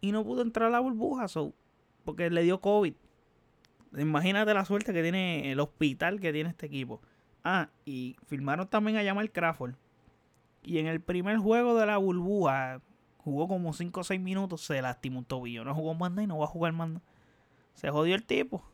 Y 0.00 0.12
no 0.12 0.24
pudo 0.24 0.42
entrar 0.42 0.68
a 0.68 0.72
la 0.72 0.80
burbuja, 0.80 1.26
porque 2.04 2.28
le 2.28 2.42
dio 2.42 2.60
COVID. 2.60 2.94
Imagínate 3.96 4.52
la 4.52 4.64
suerte 4.64 4.92
que 4.92 5.02
tiene 5.02 5.52
el 5.52 5.60
hospital 5.60 6.20
que 6.20 6.32
tiene 6.32 6.50
este 6.50 6.66
equipo. 6.66 7.00
Ah, 7.44 7.68
y 7.84 8.16
firmaron 8.26 8.66
también 8.66 8.96
a 8.96 9.04
Jamal 9.04 9.30
Crawford. 9.30 9.74
Y 10.62 10.78
en 10.78 10.86
el 10.86 11.00
primer 11.00 11.36
juego 11.36 11.78
de 11.78 11.86
la 11.86 11.98
burbuja, 11.98 12.80
jugó 13.18 13.46
como 13.46 13.74
5 13.74 14.00
o 14.00 14.04
6 14.04 14.20
minutos, 14.20 14.62
se 14.62 14.80
lastimó 14.80 15.20
un 15.20 15.24
tobillo. 15.26 15.62
No 15.64 15.74
jugó 15.74 15.94
más 15.94 16.10
y 16.18 16.26
no 16.26 16.38
va 16.38 16.46
a 16.46 16.48
jugar 16.48 16.72
más. 16.72 16.90
Se 17.74 17.90
jodió 17.90 18.14
el 18.14 18.24
tipo. 18.24 18.64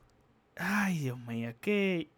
Ay, 0.57 0.99
Dios 1.01 1.19
mío, 1.19 1.51
es 1.51 1.57
que 1.57 2.11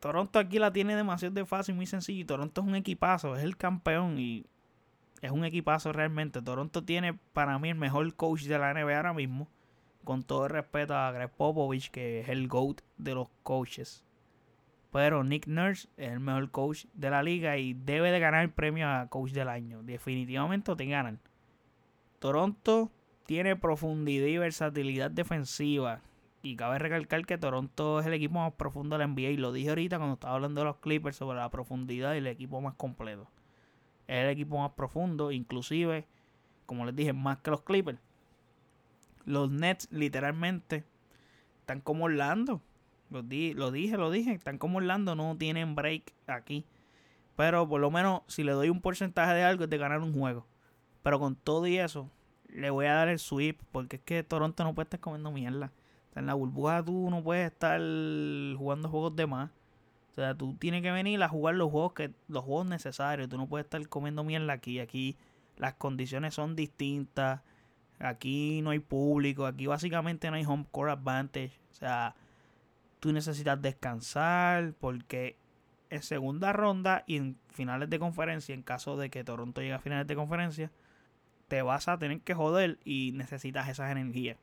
Toronto 0.00 0.38
aquí 0.38 0.58
la 0.58 0.72
tiene 0.72 0.96
demasiado 0.96 1.34
de 1.34 1.46
fácil, 1.46 1.74
muy 1.74 1.86
sencillo. 1.86 2.26
Toronto 2.26 2.60
es 2.60 2.66
un 2.66 2.74
equipazo, 2.74 3.36
es 3.36 3.42
el 3.42 3.56
campeón 3.56 4.18
y 4.18 4.44
es 5.22 5.30
un 5.30 5.44
equipazo 5.44 5.92
realmente. 5.92 6.42
Toronto 6.42 6.84
tiene 6.84 7.14
para 7.32 7.58
mí 7.58 7.70
el 7.70 7.76
mejor 7.76 8.14
coach 8.14 8.42
de 8.42 8.58
la 8.58 8.74
NBA 8.74 8.96
ahora 8.96 9.14
mismo. 9.14 9.48
Con 10.04 10.22
todo 10.22 10.44
el 10.44 10.50
respeto 10.50 10.94
a 10.94 11.10
Greg 11.12 11.30
Popovich, 11.30 11.90
que 11.90 12.20
es 12.20 12.28
el 12.28 12.48
GOAT 12.48 12.82
de 12.98 13.14
los 13.14 13.28
coaches. 13.42 14.03
Pero 14.94 15.24
Nick 15.24 15.48
Nurse 15.48 15.88
es 15.96 16.12
el 16.12 16.20
mejor 16.20 16.52
coach 16.52 16.84
de 16.94 17.10
la 17.10 17.24
liga 17.24 17.58
y 17.58 17.74
debe 17.74 18.12
de 18.12 18.20
ganar 18.20 18.44
el 18.44 18.52
premio 18.52 18.88
a 18.88 19.08
coach 19.08 19.32
del 19.32 19.48
año. 19.48 19.82
Definitivamente 19.82 20.76
te 20.76 20.86
ganan. 20.86 21.18
Toronto 22.20 22.92
tiene 23.26 23.56
profundidad 23.56 24.28
y 24.28 24.38
versatilidad 24.38 25.10
defensiva. 25.10 26.00
Y 26.42 26.54
cabe 26.54 26.78
recalcar 26.78 27.26
que 27.26 27.36
Toronto 27.36 27.98
es 27.98 28.06
el 28.06 28.12
equipo 28.12 28.34
más 28.34 28.52
profundo 28.52 28.96
de 28.96 29.04
la 29.04 29.08
NBA. 29.08 29.30
Y 29.30 29.36
lo 29.36 29.50
dije 29.50 29.70
ahorita 29.70 29.96
cuando 29.96 30.14
estaba 30.14 30.36
hablando 30.36 30.60
de 30.60 30.66
los 30.66 30.76
Clippers 30.76 31.16
sobre 31.16 31.38
la 31.38 31.50
profundidad 31.50 32.14
y 32.14 32.18
el 32.18 32.28
equipo 32.28 32.60
más 32.60 32.74
completo. 32.74 33.28
Es 34.06 34.22
el 34.22 34.30
equipo 34.30 34.58
más 34.58 34.74
profundo, 34.74 35.32
inclusive, 35.32 36.06
como 36.66 36.86
les 36.86 36.94
dije, 36.94 37.12
más 37.12 37.38
que 37.38 37.50
los 37.50 37.62
Clippers. 37.62 37.98
Los 39.24 39.50
Nets 39.50 39.88
literalmente 39.90 40.84
están 41.62 41.80
como 41.80 42.04
Orlando. 42.04 42.62
Lo, 43.22 43.70
dije, 43.70 43.96
lo 43.96 44.10
dije. 44.10 44.32
Están 44.32 44.58
como 44.58 44.78
Orlando, 44.78 45.14
no 45.14 45.36
tienen 45.36 45.74
break 45.74 46.12
aquí. 46.26 46.64
Pero 47.36 47.68
por 47.68 47.80
lo 47.80 47.90
menos 47.90 48.22
si 48.28 48.44
le 48.44 48.52
doy 48.52 48.70
un 48.70 48.80
porcentaje 48.80 49.34
de 49.34 49.42
algo 49.44 49.64
es 49.64 49.70
de 49.70 49.78
ganar 49.78 50.00
un 50.00 50.12
juego. 50.12 50.46
Pero 51.02 51.18
con 51.18 51.36
todo 51.36 51.66
y 51.66 51.78
eso, 51.78 52.10
le 52.48 52.70
voy 52.70 52.86
a 52.86 52.94
dar 52.94 53.08
el 53.08 53.18
sweep. 53.18 53.60
Porque 53.72 53.96
es 53.96 54.02
que 54.02 54.22
Toronto 54.22 54.64
no 54.64 54.74
puede 54.74 54.84
estar 54.84 55.00
comiendo 55.00 55.30
mierda 55.30 55.72
en 56.14 56.26
la 56.26 56.34
burbuja 56.34 56.84
tú 56.84 57.10
no 57.10 57.22
puedes 57.22 57.50
estar 57.50 57.80
jugando 57.80 58.88
juegos 58.88 59.16
de 59.16 59.26
más. 59.26 59.50
O 60.10 60.14
sea, 60.14 60.34
tú 60.34 60.54
tienes 60.54 60.82
que 60.82 60.92
venir 60.92 61.20
a 61.22 61.28
jugar 61.28 61.56
los 61.56 61.70
juegos 61.70 61.92
que 61.92 62.12
los 62.28 62.44
juegos 62.44 62.66
necesarios. 62.66 63.28
Tú 63.28 63.36
no 63.36 63.48
puedes 63.48 63.64
estar 63.64 63.86
comiendo 63.88 64.22
mierda 64.22 64.52
aquí. 64.52 64.78
Aquí 64.78 65.16
las 65.56 65.74
condiciones 65.74 66.34
son 66.34 66.54
distintas. 66.54 67.40
Aquí 67.98 68.60
no 68.62 68.70
hay 68.70 68.78
público. 68.78 69.44
Aquí 69.44 69.66
básicamente 69.66 70.30
no 70.30 70.36
hay 70.36 70.44
home 70.44 70.66
court 70.70 70.90
advantage. 70.90 71.58
O 71.72 71.74
sea, 71.74 72.14
tú 73.04 73.12
necesitas 73.12 73.60
descansar 73.60 74.72
porque 74.80 75.36
en 75.90 76.02
segunda 76.02 76.54
ronda 76.54 77.04
y 77.06 77.18
en 77.18 77.36
finales 77.50 77.90
de 77.90 77.98
conferencia, 77.98 78.54
en 78.54 78.62
caso 78.62 78.96
de 78.96 79.10
que 79.10 79.22
Toronto 79.24 79.60
llegue 79.60 79.74
a 79.74 79.78
finales 79.78 80.06
de 80.06 80.16
conferencia, 80.16 80.72
te 81.48 81.60
vas 81.60 81.86
a 81.88 81.98
tener 81.98 82.22
que 82.22 82.32
joder 82.32 82.78
y 82.82 83.12
necesitas 83.12 83.68
esas 83.68 83.92
energías. 83.92 84.38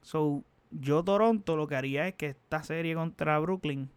So, 0.00 0.42
yo 0.70 1.04
Toronto 1.04 1.54
lo 1.54 1.66
que 1.66 1.76
haría 1.76 2.08
es 2.08 2.14
que 2.14 2.28
esta 2.28 2.62
serie 2.62 2.94
contra 2.94 3.38
Brooklyn, 3.40 3.90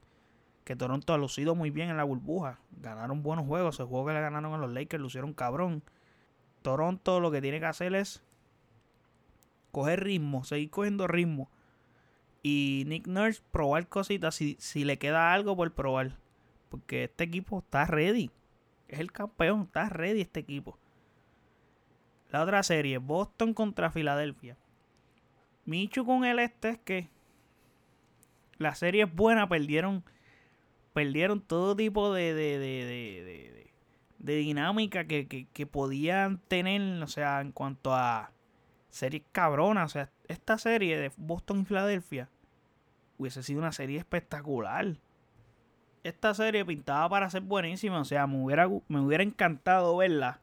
que 0.66 0.76
Toronto 0.76 1.14
ha 1.14 1.18
lucido 1.18 1.56
muy 1.56 1.70
bien 1.70 1.90
en 1.90 1.96
la 1.96 2.04
burbuja, 2.04 2.60
ganaron 2.82 3.24
buenos 3.24 3.46
juegos, 3.46 3.80
el 3.80 3.86
juego 3.86 4.08
que 4.08 4.14
le 4.14 4.20
ganaron 4.20 4.54
a 4.54 4.58
los 4.58 4.74
Lakers 4.74 5.02
lucieron 5.02 5.34
cabrón. 5.34 5.84
Toronto 6.64 7.22
lo 7.22 7.32
que 7.32 7.40
tiene 7.40 7.62
que 7.62 7.68
hacer 7.68 7.96
es 7.96 8.22
coger 9.72 10.04
ritmo, 10.04 10.44
seguir 10.44 10.70
cogiendo 10.70 11.08
ritmo. 11.08 11.50
Y 12.48 12.84
Nick 12.86 13.08
Nurse 13.08 13.42
probar 13.50 13.88
cositas 13.88 14.36
si, 14.36 14.56
si 14.60 14.86
le 14.86 15.00
queda 15.00 15.34
algo 15.34 15.56
por 15.56 15.74
probar. 15.74 16.16
Porque 16.70 17.06
este 17.06 17.24
equipo 17.24 17.58
está 17.58 17.86
ready. 17.86 18.30
Es 18.88 19.00
el 19.00 19.12
campeón, 19.12 19.64
está 19.64 19.90
ready 19.90 20.22
este 20.22 20.42
equipo. 20.42 20.78
La 22.30 22.44
otra 22.44 22.62
serie, 22.62 23.00
Boston 23.00 23.56
contra 23.56 23.90
Filadelfia. 23.90 24.58
Michu 25.66 26.06
con 26.06 26.24
el 26.24 26.38
este 26.38 26.70
es 26.70 26.78
que 26.78 27.10
la 28.60 28.76
serie 28.76 29.06
es 29.06 29.16
buena, 29.16 29.50
perdieron 29.50 30.04
perdieron 30.94 31.42
todo 31.42 31.76
tipo 31.76 32.14
de, 32.14 32.36
de, 32.36 32.60
de, 32.60 32.86
de, 32.86 33.72
de 34.20 34.36
dinámica 34.36 35.06
que, 35.06 35.28
que, 35.28 35.48
que, 35.52 35.66
podían 35.66 36.38
tener, 36.48 37.02
o 37.02 37.08
sea, 37.08 37.42
en 37.42 37.52
cuanto 37.52 37.96
a 37.96 38.30
series 38.92 39.24
cabronas. 39.32 39.86
O 39.86 39.90
sea, 39.94 40.12
esta 40.28 40.60
serie 40.60 41.00
de 41.00 41.12
Boston 41.18 41.62
y 41.62 41.66
Filadelfia 41.66 42.30
hubiese 43.18 43.44
sido 43.44 43.60
una 43.60 43.72
serie 43.72 43.98
espectacular. 43.98 44.98
Esta 46.04 46.34
serie 46.34 46.66
pintaba 46.66 47.10
para 47.10 47.30
ser 47.30 47.42
buenísima, 47.42 48.00
o 48.00 48.06
sea, 48.06 48.28
me 48.28 48.44
hubiera, 48.44 48.68
me 48.88 49.00
hubiera 49.00 49.24
encantado 49.24 49.98
verla 49.98 50.40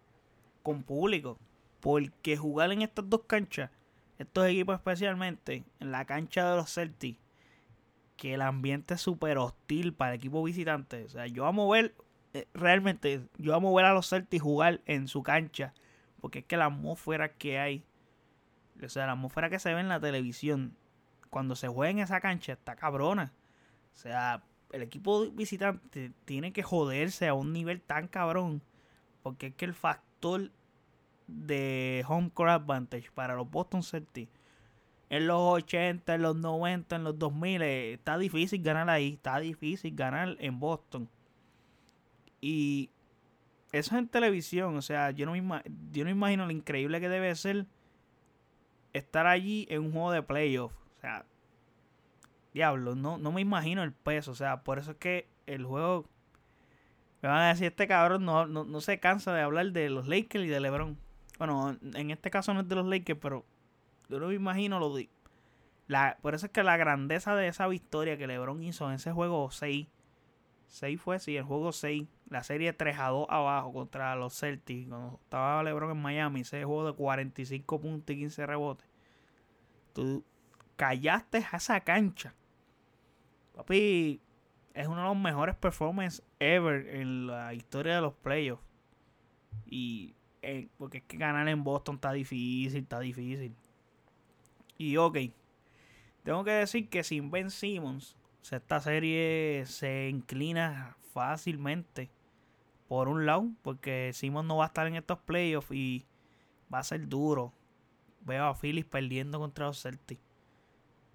con 0.62 0.82
público. 0.82 1.38
Porque 1.80 2.36
jugar 2.36 2.72
en 2.72 2.82
estas 2.82 3.08
dos 3.08 3.22
canchas, 3.26 3.70
estos 4.18 4.46
equipos 4.46 4.76
especialmente, 4.76 5.64
en 5.80 5.90
la 5.90 6.04
cancha 6.04 6.50
de 6.50 6.56
los 6.56 6.72
Celtics, 6.72 7.18
que 8.16 8.34
el 8.34 8.42
ambiente 8.42 8.94
es 8.94 9.00
súper 9.00 9.38
hostil 9.38 9.92
para 9.92 10.12
el 10.12 10.18
equipo 10.18 10.42
visitante. 10.42 11.04
O 11.04 11.08
sea, 11.08 11.26
yo 11.26 11.46
amo 11.46 11.68
ver, 11.68 11.94
eh, 12.34 12.46
realmente, 12.54 13.22
yo 13.38 13.54
amo 13.54 13.74
ver 13.74 13.84
a 13.84 13.94
los 13.94 14.08
Celtics 14.08 14.42
jugar 14.42 14.80
en 14.86 15.08
su 15.08 15.22
cancha. 15.22 15.74
Porque 16.20 16.40
es 16.40 16.44
que 16.44 16.56
la 16.56 16.66
atmósfera 16.66 17.32
que 17.32 17.58
hay, 17.58 17.84
o 18.80 18.88
sea, 18.88 19.06
la 19.06 19.12
atmósfera 19.12 19.50
que 19.50 19.58
se 19.58 19.74
ve 19.74 19.80
en 19.80 19.88
la 19.88 19.98
televisión, 19.98 20.76
cuando 21.33 21.57
se 21.57 21.66
juega 21.66 21.91
en 21.91 21.99
esa 22.01 22.20
cancha, 22.20 22.53
está 22.53 22.76
cabrona. 22.76 23.33
O 23.95 23.97
sea, 23.97 24.43
el 24.70 24.83
equipo 24.83 25.30
visitante 25.30 26.12
tiene 26.26 26.53
que 26.53 26.62
joderse 26.62 27.26
a 27.26 27.33
un 27.33 27.55
nivel 27.55 27.80
tan 27.80 28.07
cabrón. 28.07 28.61
Porque 29.22 29.47
es 29.47 29.55
que 29.55 29.64
el 29.64 29.72
factor 29.72 30.51
de 31.26 32.05
home 32.07 32.30
court 32.35 32.51
advantage 32.51 33.11
para 33.14 33.35
los 33.35 33.51
Boston 33.51 33.83
Celtics 33.83 34.30
en 35.09 35.26
los 35.26 35.41
80, 35.41 36.14
en 36.14 36.22
los 36.22 36.37
90, 36.37 36.97
en 36.97 37.05
los 37.05 37.18
2000, 37.18 37.62
eh, 37.62 37.93
está 37.95 38.18
difícil 38.18 38.62
ganar 38.62 38.91
ahí, 38.91 39.14
está 39.14 39.39
difícil 39.39 39.97
ganar 39.97 40.37
en 40.39 40.61
Boston. 40.61 41.09
Y 42.43 42.91
eso 43.72 43.95
es 43.95 43.99
en 44.01 44.09
televisión, 44.09 44.76
o 44.76 44.83
sea, 44.83 45.12
yo 45.12 45.24
no 45.24 45.33
me, 45.33 46.11
imagino 46.11 46.45
lo 46.45 46.53
increíble 46.53 47.01
que 47.01 47.09
debe 47.09 47.35
ser 47.37 47.64
estar 48.93 49.26
allí 49.26 49.66
en 49.70 49.80
un 49.80 49.93
juego 49.93 50.12
de 50.12 50.22
playoff. 50.22 50.72
O 51.03 51.05
sea, 51.05 51.26
diablo, 52.55 52.94
no, 52.94 53.18
no 53.18 53.32
me 53.32 53.40
imagino 53.40 53.82
el 53.82 53.92
peso, 53.92 54.30
o 54.30 54.34
sea, 54.36 54.62
por 54.62 54.78
eso 54.78 54.92
es 54.92 54.96
que 54.98 55.28
el 55.46 55.64
juego... 55.64 56.09
Me 57.22 57.28
van 57.28 57.42
a 57.42 57.48
decir, 57.48 57.66
este 57.66 57.88
cabrón 57.88 58.24
no, 58.24 58.46
no, 58.46 58.62
no 58.62 58.80
se 58.80 59.00
cansa 59.00 59.34
de 59.34 59.40
hablar 59.40 59.72
de 59.72 59.90
los 59.90 60.07
Lakers 60.07 60.44
y 60.44 60.48
de 60.48 60.61
LeBron. 60.61 60.96
Bueno, 61.38 61.76
en 61.82 62.11
este 62.12 62.30
caso 62.30 62.55
no 62.55 62.61
es 62.61 62.68
de 62.68 62.76
los 62.76 62.86
Lakers, 62.86 63.18
pero 63.20 63.44
yo 64.09 64.20
no 64.20 64.28
me 64.28 64.34
imagino 64.34 64.78
lo 64.78 64.94
de. 64.94 65.09
La, 65.88 66.18
por 66.22 66.36
eso 66.36 66.46
es 66.46 66.53
que 66.53 66.62
la 66.62 66.76
grandeza 66.76 67.34
de 67.34 67.48
esa 67.48 67.66
victoria 67.66 68.16
que 68.16 68.28
LeBron 68.28 68.62
hizo 68.62 68.88
en 68.88 68.94
ese 68.94 69.11
juego 69.11 69.50
6. 69.50 69.88
6 70.68 71.00
fue, 71.00 71.18
sí, 71.18 71.36
el 71.36 71.44
juego 71.44 71.72
6. 71.72 72.07
La 72.28 72.44
serie 72.44 72.72
3 72.72 72.96
a 72.98 73.09
2 73.09 73.26
abajo 73.28 73.72
contra 73.72 74.14
los 74.14 74.38
Celtics. 74.38 74.88
Cuando 74.88 75.18
estaba 75.20 75.64
LeBron 75.64 75.90
en 75.90 76.03
Miami. 76.03 76.40
Ese 76.42 76.64
juego 76.64 76.86
de 76.86 76.92
45 76.92 77.80
puntos 77.80 78.14
y 78.14 78.18
15 78.18 78.46
rebotes. 78.46 78.88
Tú 79.92 80.24
callaste 80.76 81.46
a 81.50 81.56
esa 81.56 81.80
cancha. 81.80 82.34
Papi, 83.54 84.20
es 84.74 84.86
uno 84.86 84.98
de 84.98 85.08
los 85.08 85.16
mejores 85.16 85.54
performances 85.56 86.24
ever 86.38 86.88
en 86.96 87.26
la 87.26 87.54
historia 87.54 87.96
de 87.96 88.00
los 88.00 88.14
playoffs. 88.14 88.64
Y 89.66 90.14
eh, 90.42 90.68
porque 90.76 90.98
es 90.98 91.04
que 91.04 91.16
ganar 91.16 91.48
en 91.48 91.62
Boston 91.62 91.96
está 91.96 92.12
difícil, 92.12 92.82
está 92.82 93.00
difícil. 93.00 93.54
Y 94.76 94.96
ok, 94.96 95.18
tengo 96.24 96.44
que 96.44 96.50
decir 96.50 96.88
que 96.88 97.04
sin 97.04 97.30
Ben 97.30 97.50
Simmons, 97.50 98.16
esta 98.50 98.80
serie 98.80 99.64
se 99.66 100.08
inclina 100.08 100.96
fácilmente 101.12 102.10
por 102.88 103.08
un 103.08 103.24
lado, 103.24 103.50
porque 103.62 104.10
Simmons 104.12 104.46
no 104.46 104.56
va 104.56 104.64
a 104.64 104.66
estar 104.66 104.86
en 104.86 104.96
estos 104.96 105.18
playoffs 105.20 105.70
y 105.70 106.06
va 106.72 106.80
a 106.80 106.84
ser 106.84 107.08
duro. 107.08 107.52
Veo 108.20 108.44
a 108.44 108.54
Phillies 108.54 108.84
perdiendo 108.84 109.38
contra 109.38 109.66
los 109.66 109.80
Celtics. 109.80 110.22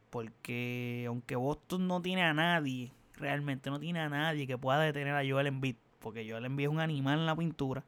Porque 0.09 1.05
aunque 1.07 1.35
Boston 1.35 1.87
no 1.87 2.01
tiene 2.01 2.23
a 2.23 2.33
nadie, 2.33 2.91
realmente 3.15 3.69
no 3.69 3.79
tiene 3.79 3.99
a 3.99 4.09
nadie 4.09 4.47
que 4.47 4.57
pueda 4.57 4.79
detener 4.79 5.15
a 5.15 5.27
Joel 5.27 5.47
Embiid. 5.47 5.75
Porque 5.99 6.29
Joel 6.29 6.45
Embiid 6.45 6.67
es 6.67 6.73
un 6.73 6.79
animal 6.79 7.19
en 7.19 7.25
la 7.25 7.35
pintura. 7.35 7.83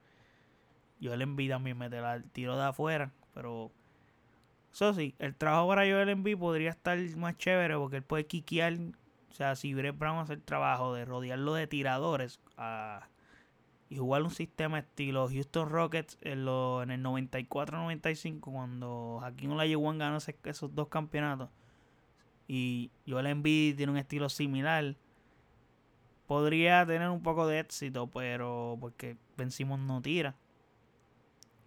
Joel 1.01 1.22
Embiid 1.22 1.49
también 1.49 1.78
mete 1.78 1.97
el 1.97 2.24
tiro 2.32 2.57
de 2.57 2.63
afuera. 2.63 3.11
Pero 3.34 3.72
eso 4.74 4.93
sí, 4.93 5.15
el 5.20 5.36
trabajo 5.36 5.70
para 5.70 5.84
Joel 5.84 6.09
Embiid 6.09 6.38
podría 6.38 6.72
estar 6.72 6.99
más 7.17 7.38
chévere 7.38 7.76
porque 7.76 7.97
él 7.97 8.03
puede 8.03 8.26
quiquear. 8.26 8.74
O 9.32 9.34
sea, 9.34 9.55
si 9.55 9.74
Brett 9.74 9.97
Brown 9.97 10.20
hace 10.20 10.34
el 10.34 10.43
trabajo 10.43 10.93
de 10.93 11.05
rodearlo 11.05 11.53
de 11.53 11.67
tiradores 11.67 12.41
y 13.89 13.97
jugar 13.97 14.24
un 14.24 14.32
sistema 14.32 14.80
estilo 14.80 15.30
Houston 15.30 15.70
Rockets 15.70 16.17
en, 16.22 16.45
lo, 16.45 16.84
en 16.84 16.91
el 16.91 17.03
94-95 17.03 18.39
cuando 18.39 19.20
Hakim 19.24 19.51
Olajuwon 19.51 19.97
ganó 19.97 20.17
esos 20.17 20.76
dos 20.76 20.89
campeonatos 20.89 21.49
y 22.50 22.91
Joel 23.08 23.28
Embiid 23.28 23.78
tiene 23.78 23.93
un 23.93 23.97
estilo 23.97 24.28
similar 24.28 24.97
podría 26.28 26.86
tener 26.86 27.10
un 27.10 27.24
poco 27.24 27.47
de 27.47 27.60
éxito 27.60 28.08
pero 28.08 28.78
porque 28.82 29.16
vencimos 29.38 29.80
no 29.80 30.02
tira 30.02 30.36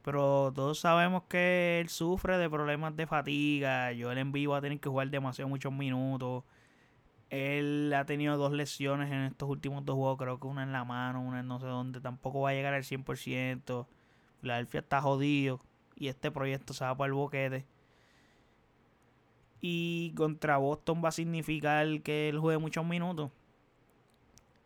pero 0.02 0.52
todos 0.54 0.80
sabemos 0.80 1.24
que 1.28 1.80
él 1.80 1.88
sufre 1.88 2.36
de 2.36 2.50
problemas 2.50 2.96
de 2.96 3.06
fatiga. 3.06 3.92
En 3.92 4.32
vivo 4.32 4.52
va 4.52 4.58
a 4.58 4.60
tener 4.60 4.80
que 4.80 4.88
jugar 4.88 5.10
demasiado 5.10 5.48
muchos 5.48 5.72
minutos. 5.72 6.44
Él 7.30 7.92
ha 7.96 8.04
tenido 8.04 8.36
dos 8.36 8.52
lesiones 8.52 9.10
en 9.10 9.20
estos 9.22 9.48
últimos 9.48 9.84
dos 9.84 9.96
juegos. 9.96 10.18
Creo 10.18 10.40
que 10.40 10.46
una 10.48 10.64
en 10.64 10.72
la 10.72 10.84
mano, 10.84 11.22
una 11.22 11.40
en 11.40 11.46
no 11.46 11.60
sé 11.60 11.66
dónde. 11.66 12.00
Tampoco 12.00 12.40
va 12.42 12.50
a 12.50 12.52
llegar 12.52 12.74
al 12.74 12.82
100%. 12.82 13.86
Philadelphia 14.40 14.80
está 14.80 15.00
jodido. 15.00 15.60
Y 15.96 16.08
este 16.08 16.30
proyecto 16.32 16.74
se 16.74 16.84
va 16.84 16.96
para 16.96 17.06
el 17.06 17.14
boquete. 17.14 17.64
Y 19.62 20.12
contra 20.16 20.58
Boston 20.58 21.00
va 21.02 21.08
a 21.08 21.12
significar 21.12 22.02
que 22.02 22.28
él 22.28 22.38
juegue 22.38 22.58
muchos 22.58 22.84
minutos. 22.84 23.30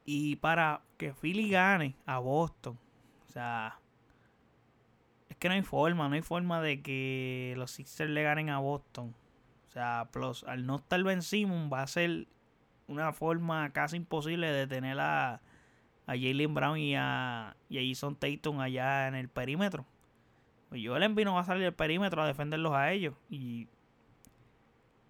Y 0.05 0.37
para 0.37 0.81
que 0.97 1.13
Philly 1.13 1.51
gane 1.51 1.95
a 2.07 2.19
Boston. 2.19 2.79
O 3.29 3.33
sea, 3.33 3.79
es 5.29 5.37
que 5.37 5.49
no 5.49 5.55
hay 5.55 5.63
forma, 5.63 6.09
no 6.09 6.15
hay 6.15 6.23
forma 6.23 6.63
de 6.63 6.81
que 6.81 7.55
los 7.59 7.73
Sixers 7.73 8.11
le 8.11 8.23
ganen 8.23 8.49
a 8.49 8.59
Boston. 8.59 9.15
O 9.69 9.71
sea, 9.71 10.09
plus, 10.11 10.45
al 10.45 10.65
no 10.65 10.77
estar 10.77 11.03
Ben 11.03 11.21
Simmons 11.21 11.71
va 11.71 11.83
a 11.83 11.87
ser 11.87 12.27
una 12.89 13.13
forma 13.13 13.71
casi 13.73 13.97
imposible 13.97 14.51
de 14.51 14.67
tener 14.67 14.99
a, 14.99 15.35
a 16.07 16.13
Jalen 16.13 16.55
Brown 16.55 16.79
y 16.79 16.95
a, 16.97 17.55
y 17.69 17.79
a 17.79 17.89
Jason 17.89 18.17
Tatum 18.17 18.61
allá 18.61 19.09
en 19.09 19.15
el 19.15 19.29
perímetro. 19.29 19.85
Pues 20.69 20.81
Joel 20.85 21.03
Embiid 21.03 21.27
no 21.27 21.35
va 21.35 21.41
a 21.41 21.45
salir 21.45 21.65
del 21.65 21.75
perímetro 21.75 22.23
a 22.23 22.27
defenderlos 22.27 22.73
a 22.73 22.93
ellos. 22.93 23.15
Y 23.29 23.69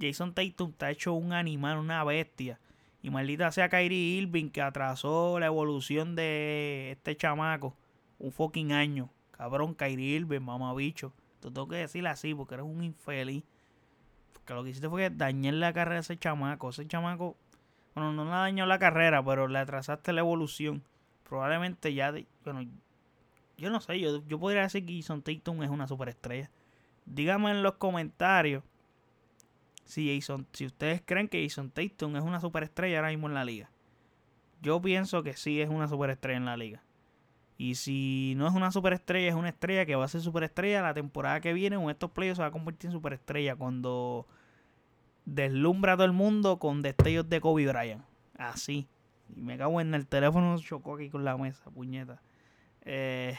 Jason 0.01 0.34
Tatum 0.34 0.70
está 0.70 0.90
hecho 0.90 1.14
un 1.14 1.32
animal, 1.32 1.78
una 1.78 2.05
bestia. 2.05 2.61
Y 3.03 3.11
maldita 3.11 3.53
sea 3.53 3.68
Kyrie 3.68 4.18
Irving 4.18 4.51
que 4.51 4.62
atrasó 4.62 5.38
la 5.38 5.47
evolución 5.47 6.16
de 6.16 6.92
este 6.92 7.16
chamaco 7.16 7.76
un 8.18 8.32
fucking 8.32 8.72
año. 8.72 9.11
Cabrón, 9.30 9.74
Kyrie 9.74 10.16
Irving, 10.16 10.40
mamabicho. 10.40 11.12
Te 11.40 11.49
tengo 11.49 11.68
que 11.68 11.76
decir 11.76 12.07
así 12.07 12.34
porque 12.34 12.55
eres 12.55 12.66
un 12.66 12.82
infeliz. 12.82 13.44
Porque 14.32 14.55
lo 14.55 14.64
que 14.64 14.70
hiciste 14.70 14.88
fue 14.88 15.09
dañar 15.11 15.55
la 15.55 15.72
carrera 15.72 15.99
a 15.99 16.01
ese 16.01 16.18
chamaco. 16.18 16.70
Ese 16.70 16.86
chamaco, 16.86 17.36
bueno, 17.94 18.12
no 18.12 18.24
le 18.24 18.30
dañó 18.30 18.66
la 18.66 18.78
carrera, 18.78 19.24
pero 19.24 19.47
le 19.47 19.59
atrasaste 19.59 20.12
la 20.12 20.20
evolución. 20.20 20.82
Probablemente 21.28 21.92
ya, 21.92 22.14
bueno, 22.44 22.68
yo 23.57 23.70
no 23.70 23.80
sé, 23.80 24.01
yo, 24.01 24.26
yo 24.26 24.38
podría 24.38 24.62
decir 24.62 24.84
que 24.84 24.97
Jason 24.97 25.22
Tatum 25.22 25.62
es 25.62 25.70
una 25.70 25.86
superestrella. 25.86 26.51
Díganme 27.05 27.51
en 27.51 27.62
los 27.62 27.74
comentarios 27.74 28.62
si, 29.87 30.14
Jason, 30.14 30.47
si 30.53 30.66
ustedes 30.66 31.01
creen 31.05 31.28
que 31.28 31.43
Jason 31.43 31.70
Tatum 31.70 32.16
es 32.16 32.22
una 32.22 32.41
superestrella 32.41 32.99
ahora 32.99 33.11
mismo 33.11 33.28
en 33.28 33.34
la 33.34 33.45
liga. 33.45 33.70
Yo 34.61 34.80
pienso 34.82 35.22
que 35.22 35.34
sí 35.34 35.61
es 35.61 35.70
una 35.70 35.89
superestrella 35.89 36.37
en 36.37 36.45
la 36.45 36.57
liga. 36.57 36.82
Y 37.57 37.76
si 37.76 38.34
no 38.37 38.49
es 38.49 38.55
una 38.55 38.70
superestrella, 38.70 39.28
es 39.28 39.34
una 39.34 39.49
estrella 39.49 39.87
que 39.87 39.95
va 39.95 40.05
a 40.05 40.09
ser 40.09 40.20
superestrella 40.20 40.82
la 40.82 40.93
temporada 40.93 41.41
que 41.41 41.55
viene 41.55 41.76
o 41.76 41.89
estos 41.89 42.11
playoffs 42.11 42.37
se 42.37 42.43
va 42.43 42.49
a 42.49 42.51
convertir 42.51 42.89
en 42.89 42.93
superestrella 42.93 43.57
cuando 43.57 44.26
deslumbra 45.24 45.95
a 45.95 45.97
todo 45.97 46.05
el 46.05 46.12
mundo 46.12 46.59
con 46.59 46.82
destellos 46.82 47.28
de 47.28 47.41
Kobe 47.41 47.66
Bryant. 47.66 48.05
Así. 48.37 48.87
Y 49.34 49.41
me 49.41 49.57
cago 49.57 49.80
en 49.80 49.95
el 49.95 50.07
teléfono, 50.07 50.59
chocó 50.59 50.97
aquí 50.97 51.09
con 51.09 51.24
la 51.24 51.37
mesa, 51.37 51.70
puñeta. 51.70 52.20
Eh, 52.82 53.37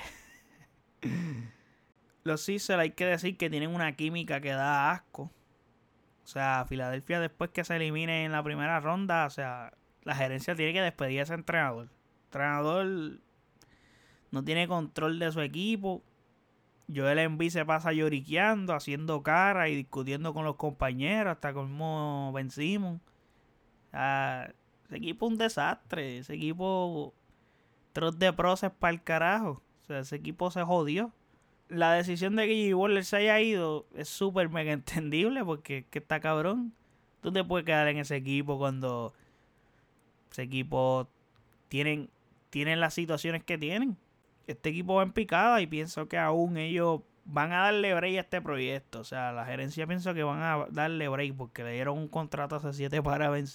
los 2.24 2.42
Sixers 2.42 2.80
hay 2.80 2.92
que 2.92 3.06
decir 3.06 3.38
que 3.38 3.50
tienen 3.50 3.74
una 3.74 3.96
química 3.96 4.42
que 4.42 4.50
da 4.50 4.92
asco. 4.92 5.32
O 6.28 6.30
sea, 6.30 6.66
Filadelfia 6.68 7.22
después 7.22 7.52
que 7.52 7.64
se 7.64 7.78
elimine 7.78 8.26
en 8.26 8.34
la 8.34 8.44
primera 8.44 8.82
ronda, 8.82 9.26
o 9.26 9.30
sea, 9.30 9.72
la 10.04 10.14
gerencia 10.14 10.56
tiene 10.56 10.74
que 10.74 10.82
despedir 10.82 11.22
a 11.22 11.24
ese 11.24 11.34
entrenador. 11.34 11.88
Entrenador 12.26 13.22
no 14.32 14.44
tiene 14.44 14.68
control 14.68 15.20
de 15.20 15.32
su 15.32 15.40
equipo. 15.40 16.04
Joel 16.94 17.20
Embiid 17.20 17.52
se 17.52 17.66
pasa 17.66 17.94
lloriqueando, 17.94 18.74
haciendo 18.74 19.24
cara 19.24 19.70
y 19.70 19.76
discutiendo 19.76 20.34
con 20.34 20.44
los 20.44 20.58
compañeros 20.58 21.32
hasta 21.32 21.54
como 21.54 22.34
vencimos. 22.34 23.00
ese 23.94 24.98
equipo 24.98 25.28
es 25.28 25.32
un 25.32 25.38
desastre. 25.38 26.18
Ese 26.18 26.34
equipo 26.34 27.14
tros 27.94 28.20
de 28.20 28.34
proces 28.34 28.72
para 28.72 28.92
el 28.92 29.02
carajo. 29.02 29.62
O 29.84 29.86
sea, 29.86 30.00
ese 30.00 30.18
equipo 30.18 30.52
se 30.52 30.62
jodió. 30.64 31.14
La 31.70 31.94
decisión 31.94 32.36
de 32.36 32.48
que 32.48 32.56
Jimmy 32.56 32.74
Waller 32.74 33.06
se 33.06 33.18
haya 33.18 33.40
ido 33.42 33.86
es 33.96 34.08
súper 34.08 34.50
mega 34.50 34.72
entendible 34.72 35.44
porque 35.44 35.86
que 35.90 36.00
está 36.00 36.20
cabrón. 36.20 36.74
Tú 37.22 37.32
te 37.32 37.44
puedes 37.44 37.66
quedar 37.66 37.88
en 37.88 37.98
ese 37.98 38.16
equipo 38.16 38.58
cuando 38.58 39.14
ese 40.32 40.44
equipo 40.44 41.10
tienen, 41.68 42.10
tienen 42.50 42.80
las 42.80 42.94
situaciones 42.94 43.44
que 43.44 43.58
tienen 43.58 43.98
este 44.48 44.70
equipo 44.70 44.96
va 44.96 45.04
en 45.04 45.12
picada 45.12 45.62
y 45.62 45.68
pienso 45.68 46.08
que 46.08 46.18
aún 46.18 46.58
ellos 46.58 47.02
van 47.26 47.52
a 47.52 47.64
darle 47.64 47.94
break 47.94 48.18
a 48.18 48.22
este 48.22 48.42
proyecto. 48.42 49.02
O 49.02 49.04
sea, 49.04 49.34
la 49.34 49.46
gerencia 49.46 49.86
pienso 49.86 50.14
que 50.14 50.24
van 50.24 50.42
a 50.42 50.66
darle 50.72 51.10
break 51.10 51.36
porque 51.36 51.64
le 51.64 51.74
dieron 51.74 51.98
un 51.98 52.08
contrato 52.08 52.56
hace 52.56 52.72
7 52.74 53.04
para 53.04 53.30
Ben 53.30 53.46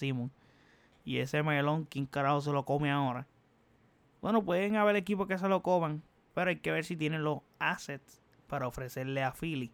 Y 1.03 1.17
ese 1.17 1.41
melón, 1.41 1.85
¿quién 1.85 2.05
carajo 2.05 2.41
se 2.41 2.51
lo 2.51 2.63
come 2.63 2.91
ahora? 2.91 3.27
Bueno, 4.21 4.45
pueden 4.45 4.75
haber 4.75 4.95
equipos 4.95 5.27
que 5.27 5.37
se 5.37 5.49
lo 5.49 5.63
coman, 5.63 6.03
pero 6.33 6.49
hay 6.49 6.57
que 6.57 6.71
ver 6.71 6.85
si 6.85 6.95
tienen 6.95 7.23
los 7.23 7.39
assets 7.59 8.21
para 8.47 8.67
ofrecerle 8.67 9.23
a 9.23 9.33
Philly 9.33 9.71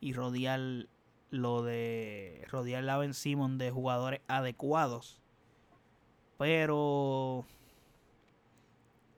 y 0.00 0.12
rodear 0.12 0.86
lo 1.30 1.62
de 1.62 2.44
rodear 2.48 2.88
a 2.88 2.98
Ben 2.98 3.14
Simon 3.14 3.58
de 3.58 3.70
jugadores 3.70 4.20
adecuados. 4.28 5.20
Pero 6.38 7.46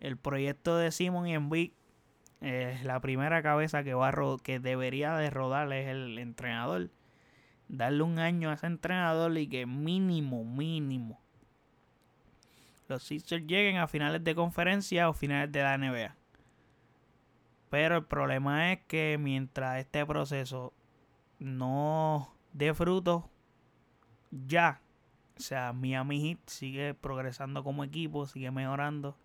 el 0.00 0.16
proyecto 0.16 0.76
de 0.76 0.90
Simon 0.90 1.26
y 1.26 1.34
Embiid 1.34 1.72
es 2.40 2.84
la 2.84 3.00
primera 3.00 3.42
cabeza 3.42 3.82
que 3.82 3.94
va 3.94 4.12
que 4.42 4.60
debería 4.60 5.16
de 5.16 5.30
rodar 5.30 5.72
es 5.72 5.88
el 5.88 6.18
entrenador. 6.18 6.90
Darle 7.68 8.02
un 8.02 8.18
año 8.18 8.50
a 8.50 8.54
ese 8.54 8.66
entrenador 8.66 9.36
y 9.36 9.48
que 9.48 9.66
mínimo, 9.66 10.44
mínimo 10.44 11.20
los 12.88 13.02
Sixers 13.02 13.46
lleguen 13.46 13.76
a 13.76 13.86
finales 13.86 14.24
de 14.24 14.34
conferencia 14.34 15.08
o 15.08 15.12
finales 15.12 15.52
de 15.52 15.62
la 15.62 15.76
NBA. 15.76 16.17
Pero 17.70 17.96
el 17.96 18.04
problema 18.04 18.72
es 18.72 18.80
que 18.86 19.18
mientras 19.20 19.78
este 19.78 20.04
proceso 20.06 20.72
no 21.38 22.34
dé 22.52 22.74
fruto 22.74 23.30
ya, 24.30 24.80
o 25.36 25.40
sea, 25.40 25.72
Miami 25.72 26.20
Heat 26.20 26.38
sigue 26.46 26.94
progresando 26.94 27.62
como 27.62 27.84
equipo, 27.84 28.26
sigue 28.26 28.50
mejorando 28.50 29.16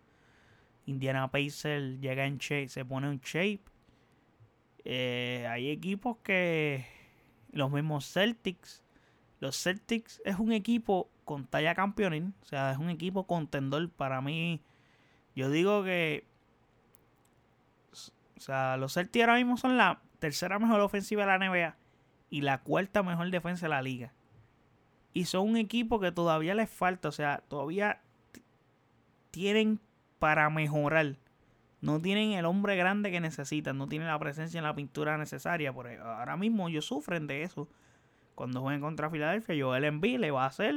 Indiana 0.85 1.31
Pacers 1.31 1.99
llega 1.99 2.25
en 2.25 2.37
shape, 2.37 2.69
se 2.69 2.85
pone 2.85 3.07
en 3.07 3.19
shape. 3.19 3.61
Eh, 4.85 5.47
hay 5.49 5.69
equipos 5.69 6.17
que 6.23 6.85
los 7.51 7.71
mismos 7.71 8.11
Celtics. 8.11 8.83
Los 9.39 9.61
Celtics 9.61 10.21
es 10.25 10.39
un 10.39 10.51
equipo 10.51 11.09
con 11.25 11.45
talla 11.47 11.75
campeonil. 11.75 12.33
O 12.41 12.45
sea, 12.45 12.71
es 12.71 12.77
un 12.77 12.89
equipo 12.89 13.25
contendor. 13.25 13.89
Para 13.91 14.21
mí, 14.21 14.61
yo 15.35 15.49
digo 15.49 15.83
que. 15.83 16.25
O 18.43 18.45
sea, 18.45 18.75
los 18.75 18.95
Celtics 18.95 19.23
ahora 19.23 19.37
mismo 19.37 19.55
son 19.55 19.77
la 19.77 20.01
tercera 20.19 20.59
mejor 20.59 20.81
ofensiva 20.81 21.25
de 21.25 21.27
la 21.27 21.37
NBA 21.37 21.77
y 22.29 22.41
la 22.41 22.57
cuarta 22.57 23.01
mejor 23.01 23.31
defensa 23.31 23.67
de 23.67 23.69
la 23.69 23.81
liga. 23.81 24.11
Y 25.13 25.25
son 25.25 25.47
un 25.51 25.55
equipo 25.55 26.01
que 26.01 26.11
todavía 26.11 26.53
les 26.53 26.69
falta. 26.69 27.07
O 27.07 27.13
sea, 27.13 27.41
todavía 27.47 28.01
tienen 29.31 29.79
para 30.19 30.49
mejorar. 30.49 31.15
No 31.79 32.01
tienen 32.01 32.33
el 32.33 32.43
hombre 32.43 32.75
grande 32.75 33.11
que 33.11 33.21
necesitan, 33.21 33.77
no 33.77 33.87
tienen 33.87 34.09
la 34.09 34.19
presencia 34.19 34.57
en 34.57 34.65
la 34.65 34.75
pintura 34.75 35.17
necesaria. 35.17 35.71
Por 35.71 35.87
ahora 35.87 36.35
mismo 36.35 36.67
ellos 36.67 36.83
sufren 36.83 37.27
de 37.27 37.43
eso. 37.43 37.69
Cuando 38.35 38.59
jueguen 38.59 38.81
contra 38.81 39.09
Filadelfia, 39.09 39.55
Joel 39.57 39.85
Embiid 39.85 40.19
le 40.19 40.31
va 40.31 40.43
a 40.43 40.47
hacer 40.47 40.75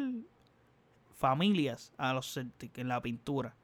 familias 1.17 1.93
a 1.99 2.12
los 2.12 2.33
Celtics 2.33 2.79
en 2.79 2.87
la 2.87 3.03
pintura. 3.03 3.57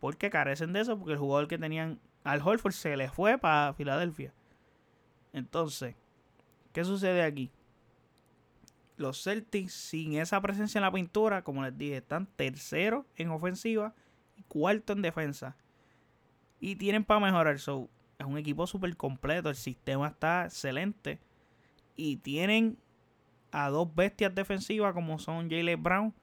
Porque 0.00 0.30
carecen 0.30 0.72
de 0.72 0.80
eso, 0.80 0.98
porque 0.98 1.12
el 1.12 1.18
jugador 1.20 1.46
que 1.46 1.58
tenían 1.58 2.00
al 2.26 2.42
Holford 2.42 2.72
se 2.72 2.96
le 2.96 3.08
fue 3.08 3.38
para 3.38 3.72
Filadelfia. 3.74 4.34
Entonces, 5.32 5.94
¿qué 6.72 6.84
sucede 6.84 7.22
aquí? 7.22 7.52
Los 8.96 9.22
Celtics, 9.22 9.72
sin 9.72 10.14
esa 10.14 10.40
presencia 10.40 10.78
en 10.78 10.82
la 10.82 10.90
pintura, 10.90 11.42
como 11.42 11.62
les 11.62 11.78
dije, 11.78 11.98
están 11.98 12.26
terceros 12.26 13.04
en 13.16 13.30
ofensiva 13.30 13.94
cuarto 14.48 14.92
en 14.92 15.02
defensa. 15.02 15.56
Y 16.58 16.74
tienen 16.76 17.04
para 17.04 17.20
mejorar. 17.20 17.60
So, 17.60 17.88
es 18.18 18.26
un 18.26 18.38
equipo 18.38 18.66
súper 18.66 18.96
completo. 18.96 19.48
El 19.48 19.56
sistema 19.56 20.08
está 20.08 20.46
excelente. 20.46 21.20
Y 21.94 22.16
tienen 22.16 22.76
a 23.52 23.70
dos 23.70 23.94
bestias 23.94 24.34
defensivas 24.34 24.94
como 24.94 25.18
son 25.20 25.48
Jalen 25.48 25.82
Brown 25.82 26.14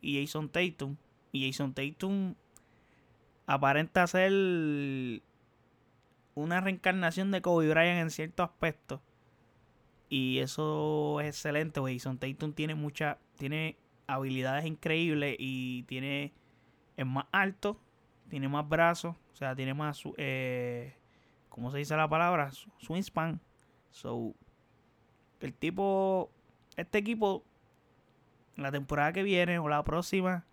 y 0.00 0.20
Jason 0.20 0.48
Tatum. 0.48 0.96
Y 1.30 1.46
Jason 1.46 1.74
Tatum 1.74 2.34
aparenta 3.46 4.06
ser 4.06 4.32
una 6.34 6.60
reencarnación 6.60 7.30
de 7.30 7.42
Kobe 7.42 7.68
Bryant 7.68 8.00
en 8.00 8.10
cierto 8.10 8.42
aspecto. 8.42 9.02
Y 10.08 10.38
eso 10.38 11.20
es 11.20 11.28
excelente. 11.28 11.80
Jason 11.80 12.18
Tatum 12.18 12.52
tiene 12.52 12.74
mucha, 12.74 13.18
tiene 13.38 13.76
habilidades 14.06 14.66
increíbles 14.66 15.36
y 15.38 15.84
tiene 15.84 16.32
es 16.96 17.06
más 17.06 17.26
alto, 17.32 17.80
tiene 18.28 18.48
más 18.48 18.68
brazos, 18.68 19.16
o 19.32 19.36
sea, 19.36 19.54
tiene 19.54 19.74
más, 19.74 20.02
eh, 20.16 20.94
¿cómo 21.48 21.70
se 21.70 21.78
dice 21.78 21.96
la 21.96 22.08
palabra? 22.08 22.50
Swing 22.78 23.02
span. 23.02 23.40
So, 23.90 24.34
el 25.40 25.54
tipo, 25.54 26.30
este 26.76 26.98
equipo, 26.98 27.44
la 28.56 28.70
temporada 28.70 29.12
que 29.12 29.22
viene 29.22 29.58
o 29.58 29.68
la 29.68 29.82
próxima, 29.82 30.44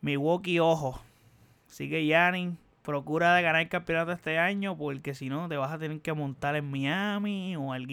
Milwaukee, 0.00 0.60
ojo, 0.60 1.00
sigue 1.66 2.06
Yanni, 2.06 2.56
procura 2.90 3.34
de 3.34 3.42
ganar 3.42 3.62
el 3.62 3.68
campeonato 3.68 4.12
este 4.12 4.38
año, 4.38 4.76
porque 4.76 5.14
si 5.14 5.28
no, 5.28 5.48
te 5.48 5.56
vas 5.56 5.72
a 5.72 5.78
tener 5.78 6.00
que 6.00 6.12
montar 6.12 6.56
en 6.56 6.70
Miami 6.70 7.56
o 7.56 7.72
algo. 7.72 7.90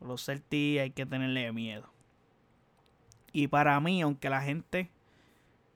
Los 0.00 0.24
Celtics 0.24 0.80
hay 0.80 0.90
que 0.90 1.06
tenerle 1.06 1.52
miedo. 1.52 1.92
Y 3.32 3.48
para 3.48 3.78
mí, 3.80 4.02
aunque 4.02 4.28
la 4.28 4.42
gente 4.42 4.90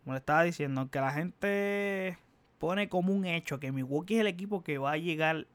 como 0.05 0.13
le 0.13 0.19
estaba 0.19 0.43
diciendo, 0.43 0.91
que 0.91 1.01
la 1.01 1.13
gente 1.13 2.19
pone 2.59 2.91
como 2.91 3.15
un 3.15 3.25
hecho 3.25 3.59
que 3.59 3.73
Milwaukee 3.73 4.17
es 4.17 4.21
el 4.21 4.27
equipo 4.27 4.63
que 4.63 4.77
va 4.77 4.93
a 4.93 4.97
llegar 4.99 5.47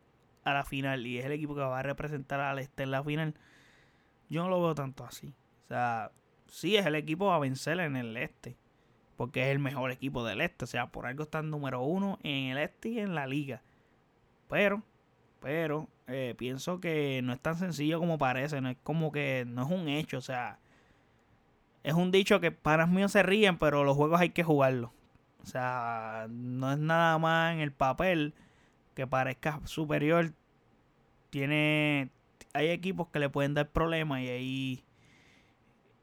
a 0.43 0.53
la 0.53 0.63
final 0.63 1.05
y 1.05 1.19
es 1.19 1.25
el 1.25 1.33
equipo 1.33 1.53
que 1.53 1.61
va 1.61 1.77
a 1.77 1.83
representar 1.83 2.39
al 2.39 2.57
este 2.57 2.81
en 2.81 2.91
la 2.91 3.03
final, 3.03 3.35
yo 4.27 4.41
no 4.41 4.49
lo 4.49 4.59
veo 4.59 4.73
tanto 4.73 5.05
así. 5.05 5.35
O 5.65 5.67
sea, 5.67 6.11
sí 6.47 6.77
es 6.77 6.85
el 6.87 6.95
equipo 6.95 7.31
a 7.31 7.37
vencer 7.37 7.79
en 7.79 7.95
el 7.95 8.17
este, 8.17 8.57
porque 9.19 9.43
es 9.43 9.49
el 9.49 9.59
mejor 9.59 9.91
equipo 9.91 10.23
del 10.23 10.39
este. 10.39 10.63
O 10.63 10.67
sea, 10.67 10.87
por 10.87 11.05
algo 11.05 11.23
está 11.23 11.39
el 11.39 11.49
número 11.49 11.81
uno 11.81 12.17
en 12.23 12.51
el 12.51 12.57
este 12.57 12.87
y 12.87 12.99
en 12.99 13.15
la 13.15 13.27
liga. 13.27 13.61
Pero, 14.47 14.81
pero, 15.41 15.89
eh, 16.07 16.35
pienso 16.37 16.79
que 16.79 17.19
no 17.21 17.33
es 17.33 17.41
tan 17.41 17.57
sencillo 17.57 17.99
como 17.99 18.17
parece, 18.17 18.61
no 18.61 18.69
es 18.69 18.77
como 18.81 19.11
que 19.11 19.43
no 19.45 19.63
es 19.63 19.69
un 19.69 19.89
hecho, 19.89 20.19
o 20.19 20.21
sea 20.21 20.57
es 21.83 21.93
un 21.93 22.11
dicho 22.11 22.39
que 22.39 22.51
para 22.51 22.85
míos 22.85 23.11
se 23.11 23.23
ríen, 23.23 23.57
pero 23.57 23.83
los 23.83 23.95
juegos 23.95 24.19
hay 24.21 24.29
que 24.29 24.43
jugarlos. 24.43 24.91
O 25.43 25.45
sea, 25.45 26.27
no 26.29 26.71
es 26.71 26.77
nada 26.77 27.17
más 27.17 27.53
en 27.53 27.61
el 27.61 27.71
papel 27.71 28.33
que 28.95 29.07
parezca 29.07 29.59
superior. 29.65 30.33
Tiene. 31.29 32.09
Hay 32.53 32.69
equipos 32.69 33.07
que 33.09 33.19
le 33.19 33.29
pueden 33.29 33.53
dar 33.53 33.69
problemas 33.69 34.21
y 34.21 34.29
ahí. 34.29 34.83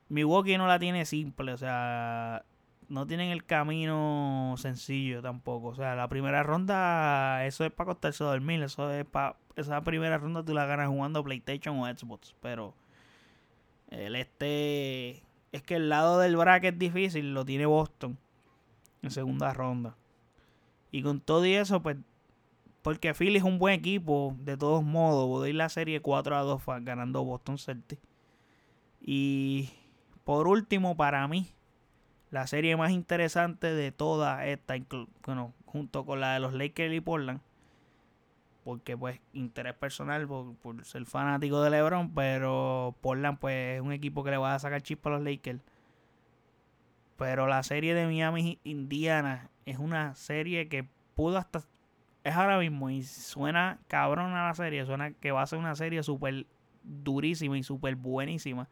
Milwaukee 0.09 0.57
no 0.57 0.67
la 0.67 0.79
tiene 0.79 1.05
simple, 1.05 1.53
o 1.53 1.57
sea, 1.57 2.45
no 2.89 3.07
tienen 3.07 3.31
el 3.31 3.45
camino 3.45 4.55
sencillo 4.59 5.23
tampoco. 5.23 5.69
O 5.69 5.75
sea, 5.75 5.95
la 5.95 6.09
primera 6.09 6.43
ronda, 6.43 7.45
eso 7.47 7.65
es 7.65 7.73
para 7.73 7.89
costarse 7.89 8.25
dormir. 8.25 8.63
Eso 8.63 8.91
es 8.93 9.05
para. 9.05 9.37
Esa 9.57 9.81
primera 9.83 10.19
ronda 10.19 10.45
tú 10.45 10.53
la 10.53 10.67
ganas 10.67 10.89
jugando 10.89 11.25
PlayStation 11.25 11.79
o 11.79 11.87
Xbox. 11.87 12.35
Pero 12.41 12.75
el 13.91 14.17
este 14.17 15.23
es 15.53 15.63
que 15.63 15.77
el 15.77 15.89
lado 15.89 16.19
del 16.19 16.37
bracket 16.37 16.77
difícil 16.77 17.33
lo 17.33 17.45
tiene 17.45 17.67
Boston 17.67 18.19
en 19.03 19.11
segunda 19.11 19.53
ronda. 19.53 19.97
Y 20.91 21.03
con 21.03 21.21
todo 21.21 21.45
y 21.47 21.55
eso, 21.55 21.83
pues, 21.83 21.97
porque 22.83 23.15
Philly 23.15 23.39
es 23.39 23.43
un 23.43 23.59
buen 23.59 23.75
equipo, 23.75 24.37
de 24.39 24.57
todos 24.57 24.85
modos, 24.85 25.27
voy 25.27 25.47
a 25.47 25.51
ir 25.51 25.57
la 25.57 25.69
serie 25.69 26.01
4 26.01 26.37
a 26.37 26.43
2 26.43 26.63
ganando 26.83 27.25
Boston 27.25 27.59
Celtics. 27.59 28.03
Y 29.01 29.71
por 30.25 30.49
último, 30.49 30.97
para 30.97 31.27
mí, 31.29 31.49
la 32.31 32.47
serie 32.47 32.77
más 32.77 32.91
interesante 32.91 33.73
de 33.73 33.93
toda 33.93 34.47
esta, 34.47 34.75
bueno, 35.25 35.55
junto 35.65 36.05
con 36.05 36.21
la 36.21 36.35
de 36.35 36.41
los 36.41 36.55
Lakers 36.55 36.95
y 36.95 37.01
Portland, 37.01 37.41
porque 38.65 38.97
pues 38.97 39.21
interés 39.33 39.75
personal 39.75 40.27
por, 40.27 40.85
ser 40.85 41.07
fanático 41.07 41.63
de 41.63 41.71
LeBron, 41.71 42.13
pero 42.15 42.97
Portland 43.01 43.39
pues 43.39 43.77
es 43.77 43.81
un 43.81 43.93
equipo 43.93 44.25
que 44.25 44.33
le 44.33 44.39
va 44.39 44.55
a 44.55 44.59
sacar 44.59 44.83
chispa 44.83 45.11
a 45.11 45.13
los 45.15 45.23
Lakers. 45.23 45.61
Pero 47.17 47.47
la 47.47 47.63
serie 47.63 47.95
de 47.95 48.07
Miami 48.07 48.59
Indiana 48.65 49.51
es 49.65 49.79
una 49.79 50.15
serie 50.15 50.69
que 50.69 50.87
pudo 51.15 51.39
hasta 51.39 51.63
es 52.27 52.35
ahora 52.35 52.59
mismo 52.59 52.91
y 52.91 53.05
suena 53.05 53.79
cabrón 53.87 54.35
a 54.35 54.49
la 54.49 54.55
serie, 54.55 54.85
suena 54.85 55.13
que 55.13 55.31
va 55.31 55.43
a 55.43 55.47
ser 55.47 55.61
una 55.61 55.77
serie 55.77 56.03
súper 56.03 56.45
durísima 56.83 57.57
y 57.57 57.63
súper 57.63 57.95
buenísima. 57.95 58.69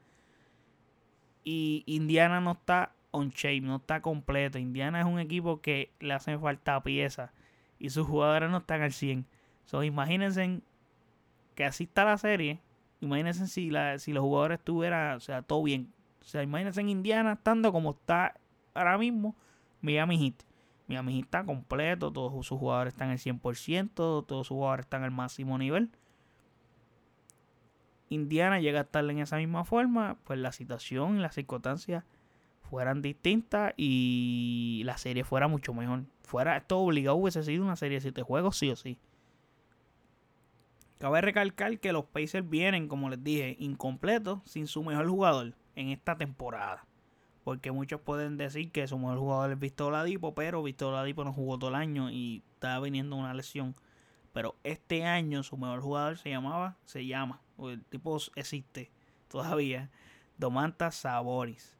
Y 1.44 1.84
Indiana 1.86 2.40
no 2.40 2.52
está 2.52 2.93
on 3.14 3.30
shape, 3.30 3.60
no 3.60 3.76
está 3.76 4.02
completo. 4.02 4.58
Indiana 4.58 5.00
es 5.00 5.06
un 5.06 5.20
equipo 5.20 5.60
que 5.60 5.92
le 6.00 6.12
hacen 6.12 6.40
falta 6.40 6.82
piezas 6.82 7.30
y 7.78 7.90
sus 7.90 8.06
jugadores 8.06 8.50
no 8.50 8.58
están 8.58 8.82
al 8.82 8.92
100. 8.92 9.24
So, 9.64 9.82
imagínense 9.84 10.60
que 11.54 11.64
así 11.64 11.84
está 11.84 12.04
la 12.04 12.18
serie. 12.18 12.60
Imagínense 13.00 13.46
si, 13.46 13.70
la, 13.70 13.98
si 13.98 14.12
los 14.12 14.22
jugadores 14.22 14.58
estuvieran, 14.58 15.16
o 15.16 15.20
sea, 15.20 15.42
todo 15.42 15.62
bien. 15.62 15.92
O 16.20 16.24
sea, 16.24 16.42
imagínense 16.42 16.80
en 16.80 16.88
Indiana 16.88 17.34
estando 17.34 17.72
como 17.72 17.92
está 17.92 18.34
ahora 18.74 18.98
mismo 18.98 19.36
Miami 19.80 20.18
Heat. 20.18 20.42
Miami 20.88 21.14
Heat 21.14 21.24
está 21.24 21.44
completo, 21.44 22.12
todos 22.12 22.46
sus 22.46 22.58
jugadores 22.58 22.94
están 22.94 23.10
al 23.10 23.18
100%, 23.18 23.94
todos 23.94 24.46
sus 24.46 24.54
jugadores 24.54 24.86
están 24.86 25.04
al 25.04 25.12
máximo 25.12 25.56
nivel. 25.56 25.90
Indiana 28.08 28.60
llega 28.60 28.80
a 28.80 28.82
estar 28.82 29.08
en 29.08 29.18
esa 29.18 29.36
misma 29.36 29.64
forma, 29.64 30.18
pues 30.24 30.38
la 30.38 30.52
situación 30.52 31.18
y 31.18 31.20
las 31.20 31.34
circunstancias 31.34 32.04
fueran 32.68 33.02
distintas 33.02 33.74
y 33.76 34.82
la 34.84 34.98
serie 34.98 35.24
fuera 35.24 35.48
mucho 35.48 35.74
mejor. 35.74 36.04
Fuera 36.22 36.56
esto 36.56 36.78
obligado 36.78 37.16
hubiese 37.16 37.42
sido 37.42 37.64
una 37.64 37.76
serie 37.76 37.98
de 37.98 38.02
7 38.02 38.22
juegos, 38.22 38.56
sí 38.56 38.70
o 38.70 38.76
sí. 38.76 38.98
Cabe 40.98 41.20
recalcar 41.20 41.78
que 41.80 41.92
los 41.92 42.06
Pacers 42.06 42.48
vienen, 42.48 42.88
como 42.88 43.10
les 43.10 43.22
dije, 43.22 43.56
incompletos, 43.58 44.40
sin 44.44 44.66
su 44.66 44.82
mejor 44.82 45.08
jugador 45.08 45.54
en 45.76 45.90
esta 45.90 46.16
temporada. 46.16 46.86
Porque 47.42 47.72
muchos 47.72 48.00
pueden 48.00 48.38
decir 48.38 48.72
que 48.72 48.88
su 48.88 48.98
mejor 48.98 49.18
jugador 49.18 49.52
es 49.52 49.58
Víctor 49.58 49.92
Ladipo, 49.92 50.34
pero 50.34 50.62
Víctor 50.62 50.94
Ladipo 50.94 51.24
no 51.24 51.32
jugó 51.32 51.58
todo 51.58 51.70
el 51.70 51.76
año 51.76 52.10
y 52.10 52.42
está 52.54 52.80
viniendo 52.80 53.16
una 53.16 53.34
lesión. 53.34 53.76
Pero 54.32 54.56
este 54.64 55.04
año 55.04 55.42
su 55.42 55.58
mejor 55.58 55.82
jugador 55.82 56.16
se 56.16 56.30
llamaba, 56.30 56.78
se 56.86 57.06
llama, 57.06 57.40
el 57.58 57.84
tipo 57.84 58.16
existe 58.34 58.90
todavía, 59.28 59.90
Domantas 60.38 60.94
Saboris. 60.94 61.76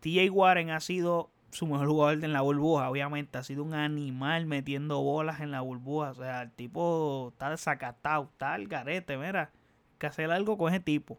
TJ 0.00 0.30
Warren 0.30 0.70
ha 0.70 0.80
sido 0.80 1.30
su 1.50 1.66
mejor 1.66 1.88
jugador 1.88 2.24
en 2.24 2.32
la 2.32 2.40
burbuja, 2.42 2.90
obviamente. 2.90 3.38
Ha 3.38 3.42
sido 3.42 3.64
un 3.64 3.74
animal 3.74 4.46
metiendo 4.46 5.00
bolas 5.00 5.40
en 5.40 5.50
la 5.50 5.60
burbuja. 5.60 6.10
O 6.10 6.14
sea, 6.14 6.42
el 6.42 6.50
tipo 6.52 7.30
está 7.32 7.50
desacatado, 7.50 8.24
está 8.32 8.54
al 8.54 8.66
garete, 8.66 9.16
mira. 9.16 9.50
Que 9.98 10.06
hacer 10.06 10.30
algo 10.30 10.56
con 10.58 10.72
ese 10.72 10.80
tipo. 10.80 11.18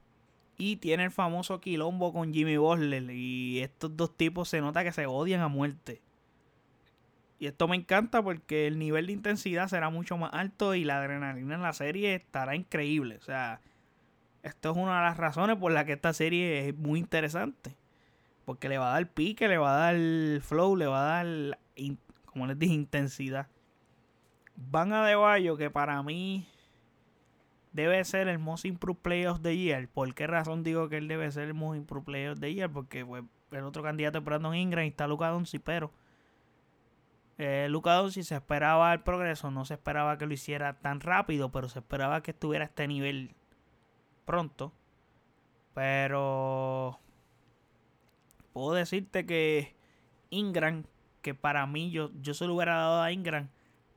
Y 0.57 0.77
tiene 0.77 1.05
el 1.05 1.11
famoso 1.11 1.59
quilombo 1.61 2.13
con 2.13 2.33
Jimmy 2.33 2.57
Butler. 2.57 3.09
Y 3.11 3.59
estos 3.59 3.95
dos 3.95 4.15
tipos 4.15 4.49
se 4.49 4.61
nota 4.61 4.83
que 4.83 4.91
se 4.91 5.05
odian 5.05 5.41
a 5.41 5.47
muerte. 5.47 6.01
Y 7.39 7.47
esto 7.47 7.67
me 7.69 7.77
encanta 7.77 8.21
porque 8.21 8.67
el 8.67 8.77
nivel 8.77 9.07
de 9.07 9.13
intensidad 9.13 9.69
será 9.69 9.89
mucho 9.89 10.17
más 10.17 10.33
alto 10.33 10.75
y 10.75 10.83
la 10.83 10.99
adrenalina 10.99 11.55
en 11.55 11.61
la 11.61 11.71
serie 11.71 12.15
estará 12.15 12.53
increíble. 12.55 13.15
O 13.15 13.21
sea, 13.21 13.61
esto 14.43 14.71
es 14.71 14.77
una 14.77 14.97
de 14.97 15.03
las 15.05 15.17
razones 15.17 15.55
por 15.55 15.71
las 15.71 15.85
que 15.85 15.93
esta 15.93 16.11
serie 16.11 16.67
es 16.67 16.77
muy 16.77 16.99
interesante. 16.99 17.78
Porque 18.49 18.67
le 18.67 18.79
va 18.79 18.89
a 18.89 18.93
dar 18.93 19.07
pique, 19.07 19.47
le 19.47 19.59
va 19.59 19.75
a 19.75 19.93
dar 19.93 20.41
flow, 20.41 20.75
le 20.75 20.87
va 20.87 21.19
a 21.19 21.23
dar, 21.23 21.59
como 22.25 22.47
les 22.47 22.57
dije, 22.57 22.73
intensidad. 22.73 23.45
Van 24.55 24.91
a 24.91 25.05
De 25.05 25.13
Bayo, 25.13 25.55
que 25.55 25.69
para 25.69 26.01
mí 26.01 26.47
debe 27.73 28.03
ser 28.05 28.27
el 28.27 28.39
Most 28.39 28.65
Improved 28.65 29.03
Player 29.03 29.27
of 29.27 29.43
the 29.43 29.55
Year. 29.55 29.87
¿Por 29.87 30.15
qué 30.15 30.25
razón 30.25 30.63
digo 30.63 30.89
que 30.89 30.97
él 30.97 31.07
debe 31.07 31.31
ser 31.31 31.43
el 31.43 31.53
Most 31.53 31.77
Improved 31.77 32.05
Player 32.05 32.31
of 32.31 32.39
the 32.39 32.51
Year? 32.51 32.71
Porque 32.71 33.05
pues, 33.05 33.23
el 33.51 33.63
otro 33.65 33.83
candidato 33.83 34.17
es 34.17 34.23
Brandon 34.23 34.55
Ingram 34.55 34.83
está 34.83 35.07
Luca 35.07 35.27
Doncic, 35.27 35.61
pero 35.61 35.91
eh, 37.37 37.67
Luca 37.69 37.93
Doncic 37.93 38.23
se 38.23 38.35
esperaba 38.35 38.91
el 38.93 39.01
progreso, 39.01 39.51
no 39.51 39.63
se 39.63 39.75
esperaba 39.75 40.17
que 40.17 40.25
lo 40.25 40.33
hiciera 40.33 40.73
tan 40.79 41.01
rápido, 41.01 41.51
pero 41.51 41.69
se 41.69 41.77
esperaba 41.77 42.23
que 42.23 42.31
estuviera 42.31 42.65
a 42.65 42.69
este 42.69 42.87
nivel 42.87 43.35
pronto. 44.25 44.73
Pero 45.75 46.99
puedo 48.59 48.73
decirte 48.73 49.25
que 49.25 49.73
Ingram, 50.29 50.83
que 51.21 51.33
para 51.33 51.65
mí 51.65 51.91
yo, 51.91 52.11
yo 52.21 52.33
se 52.33 52.45
lo 52.45 52.55
hubiera 52.55 52.75
dado 52.75 53.01
a 53.01 53.11
Ingram, 53.13 53.49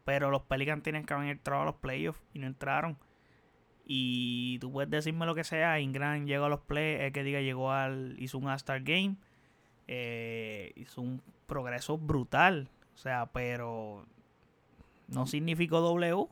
pero 0.05 0.31
los 0.31 0.43
Pelicans 0.43 0.85
tienen 0.85 1.05
que 1.05 1.15
haber 1.15 1.31
entrado 1.31 1.63
a 1.63 1.65
los 1.65 1.75
playoffs 1.77 2.23
y 2.33 2.39
no 2.39 2.47
entraron. 2.47 2.97
Y 3.85 4.59
tú 4.61 4.71
puedes 4.71 4.89
decirme 4.89 5.27
lo 5.27 5.35
que 5.35 5.43
sea, 5.43 5.81
Ingram 5.81 6.27
llegó 6.27 6.45
a 6.45 6.49
los 6.49 6.61
playoffs, 6.61 7.05
el 7.05 7.13
que 7.13 7.25
diga 7.25 7.41
llegó 7.41 7.73
al, 7.73 8.15
hizo 8.21 8.39
un 8.39 8.47
All-Star 8.47 8.83
Game, 8.83 9.17
eh, 9.89 10.73
hizo 10.77 11.01
un 11.01 11.21
progreso 11.49 11.99
brutal, 11.99 12.69
o 12.95 12.99
sea, 12.99 13.27
pero 13.33 14.07
no 15.09 15.27
significó 15.27 15.81
W. 15.81 16.29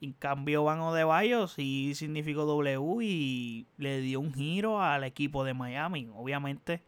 En 0.00 0.12
cambio, 0.14 0.64
Van 0.64 0.94
de 0.94 1.04
Bayo 1.04 1.46
sí 1.46 1.94
significó 1.94 2.46
W 2.46 3.04
y 3.04 3.66
le 3.76 4.00
dio 4.00 4.20
un 4.20 4.32
giro 4.32 4.80
al 4.80 5.04
equipo 5.04 5.44
de 5.44 5.52
Miami. 5.52 6.08
Obviamente 6.14 6.82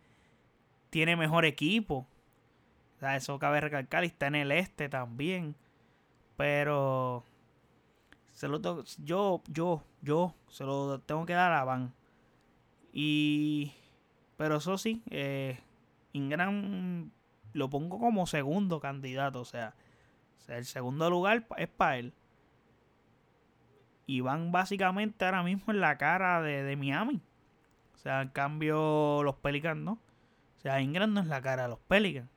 tiene 0.90 1.16
mejor 1.16 1.44
equipo. 1.44 2.06
O 2.96 2.98
sea, 3.00 3.16
eso 3.16 3.38
cabe 3.38 3.60
recalcar. 3.60 4.04
Y 4.04 4.08
está 4.08 4.26
en 4.26 4.34
el 4.34 4.52
este 4.52 4.88
también. 4.88 5.54
Pero 6.36 7.24
se 8.32 8.48
lo 8.48 8.60
yo, 8.98 9.42
yo, 9.48 9.82
yo 10.02 10.34
se 10.48 10.64
lo 10.64 11.00
tengo 11.00 11.26
que 11.26 11.32
dar 11.32 11.52
a 11.52 11.64
Van. 11.64 11.92
Y 12.92 13.72
pero 14.36 14.56
eso 14.56 14.78
sí, 14.78 15.02
eh, 15.10 15.58
Ingram 16.14 17.10
lo 17.52 17.68
pongo 17.68 17.98
como 17.98 18.26
segundo 18.26 18.80
candidato. 18.80 19.40
O 19.40 19.44
sea, 19.44 19.74
el 20.48 20.64
segundo 20.64 21.10
lugar 21.10 21.46
es 21.58 21.68
para 21.68 21.98
él. 21.98 22.14
Y 24.06 24.22
van 24.22 24.50
básicamente 24.50 25.24
ahora 25.24 25.42
mismo 25.42 25.72
en 25.72 25.80
la 25.80 25.98
cara 25.98 26.40
de, 26.40 26.62
de 26.62 26.76
Miami. 26.76 27.20
O 27.94 27.98
sea, 27.98 28.22
en 28.22 28.30
cambio, 28.30 29.22
los 29.22 29.36
Pelicans 29.36 29.80
no. 29.80 29.98
O 30.60 30.62
sea, 30.62 30.82
Ingram 30.82 31.14
no 31.14 31.22
es 31.22 31.26
la 31.26 31.40
cara 31.40 31.62
de 31.62 31.68
los 31.70 31.78
Pelicans. 31.78 32.28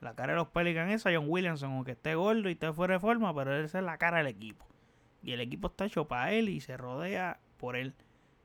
La 0.00 0.16
cara 0.16 0.32
de 0.32 0.38
los 0.38 0.48
Pelicans 0.48 0.92
es 0.92 1.06
a 1.06 1.14
John 1.14 1.26
Williamson, 1.28 1.70
aunque 1.70 1.92
esté 1.92 2.16
gordo 2.16 2.48
y 2.48 2.52
esté 2.54 2.72
fuera 2.72 2.94
de 2.94 3.00
forma, 3.00 3.32
pero 3.32 3.56
esa 3.56 3.78
es 3.78 3.84
la 3.84 3.96
cara 3.96 4.18
del 4.18 4.26
equipo. 4.26 4.66
Y 5.22 5.30
el 5.34 5.40
equipo 5.40 5.68
está 5.68 5.84
hecho 5.84 6.08
para 6.08 6.32
él 6.32 6.48
y 6.48 6.60
se 6.60 6.76
rodea 6.76 7.38
por 7.58 7.76
él. 7.76 7.94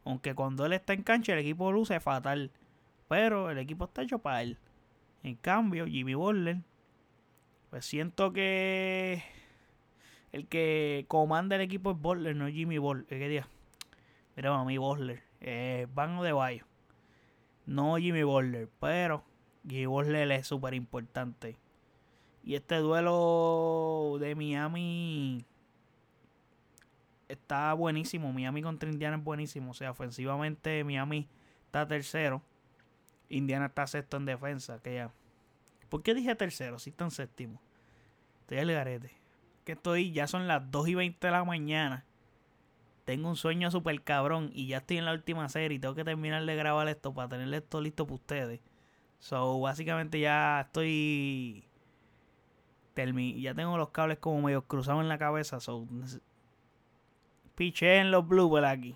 Aunque 0.04 0.36
cuando 0.36 0.68
él 0.68 0.74
está 0.74 0.94
en 0.94 1.02
cancha, 1.02 1.34
el 1.34 1.40
equipo 1.40 1.72
luce 1.72 2.00
fatal. 2.00 2.52
Pero 3.08 3.50
el 3.50 3.58
equipo 3.58 3.86
está 3.86 4.04
hecho 4.04 4.20
para 4.20 4.44
él. 4.44 4.60
En 5.24 5.38
cambio, 5.38 5.88
Jimmy 5.88 6.14
Butler, 6.14 6.58
pues 7.72 7.84
siento 7.84 8.32
que 8.32 9.24
el 10.34 10.48
que 10.48 11.06
comanda 11.08 11.56
el 11.56 11.64
equipo 11.64 11.94
es 11.94 11.98
Butler, 12.00 12.36
no 12.36 12.48
Jimmy 12.48 12.78
Butler. 12.78 13.08
¿Qué 13.08 13.28
día? 13.28 13.48
Mira, 14.36 14.52
mami, 14.52 14.78
Butler. 14.78 15.24
Eh, 15.42 15.88
Van 15.96 16.22
de 16.22 16.32
Bayo 16.32 16.68
no 17.66 17.98
Jimmy 17.98 18.24
Butler, 18.24 18.70
pero 18.80 19.24
Jimmy 19.68 19.86
Butler 19.88 20.32
es 20.32 20.48
súper 20.48 20.74
importante. 20.74 21.58
Y 22.44 22.56
este 22.56 22.76
duelo 22.78 24.18
de 24.20 24.36
Miami 24.36 25.46
está 27.28 27.74
buenísimo. 27.74 28.32
Miami 28.32 28.62
contra 28.62 28.90
Indiana 28.90 29.18
es 29.18 29.24
buenísimo. 29.24 29.72
O 29.72 29.74
sea, 29.74 29.92
ofensivamente 29.92 30.84
Miami 30.84 31.28
está 31.66 31.88
tercero. 31.88 32.44
Indiana 33.30 33.66
está 33.66 33.88
sexto 33.88 34.18
en 34.18 34.26
defensa. 34.26 34.80
Que 34.84 34.96
ya. 34.96 35.12
¿Por 35.90 36.04
qué 36.04 36.14
dije 36.14 36.36
tercero? 36.36 36.78
Si 36.78 36.92
está 36.92 37.06
en 37.06 37.12
séptimo. 37.12 37.60
Estoy 38.42 38.60
al 38.60 38.72
garete. 38.72 39.12
Que 39.64 39.72
estoy, 39.72 40.12
ya 40.12 40.28
son 40.28 40.48
las 40.48 40.70
2 40.70 40.90
y 40.90 40.96
20 40.96 41.26
de 41.26 41.32
la 41.32 41.44
mañana 41.44 42.06
tengo 43.06 43.30
un 43.30 43.36
sueño 43.36 43.72
súper 43.72 44.02
cabrón 44.02 44.50
y 44.52 44.68
ya 44.68 44.78
estoy 44.78 44.98
en 44.98 45.06
la 45.06 45.14
última 45.14 45.48
serie 45.48 45.78
y 45.78 45.80
tengo 45.80 45.96
que 45.96 46.04
terminar 46.04 46.44
de 46.44 46.56
grabar 46.56 46.88
esto 46.88 47.14
para 47.14 47.30
tener 47.30 47.54
esto 47.54 47.80
listo 47.80 48.06
para 48.06 48.16
ustedes. 48.16 48.62
So, 49.20 49.60
básicamente 49.60 50.20
ya 50.20 50.62
estoy... 50.62 51.66
ya 52.96 53.54
tengo 53.54 53.78
los 53.78 53.90
cables 53.90 54.18
como 54.18 54.42
medio 54.42 54.64
cruzados 54.64 55.02
en 55.02 55.08
la 55.08 55.18
cabeza. 55.18 55.60
So, 55.60 55.88
piché 57.56 57.98
en 57.98 58.12
los 58.12 58.28
bloopers 58.28 58.68
aquí. 58.68 58.96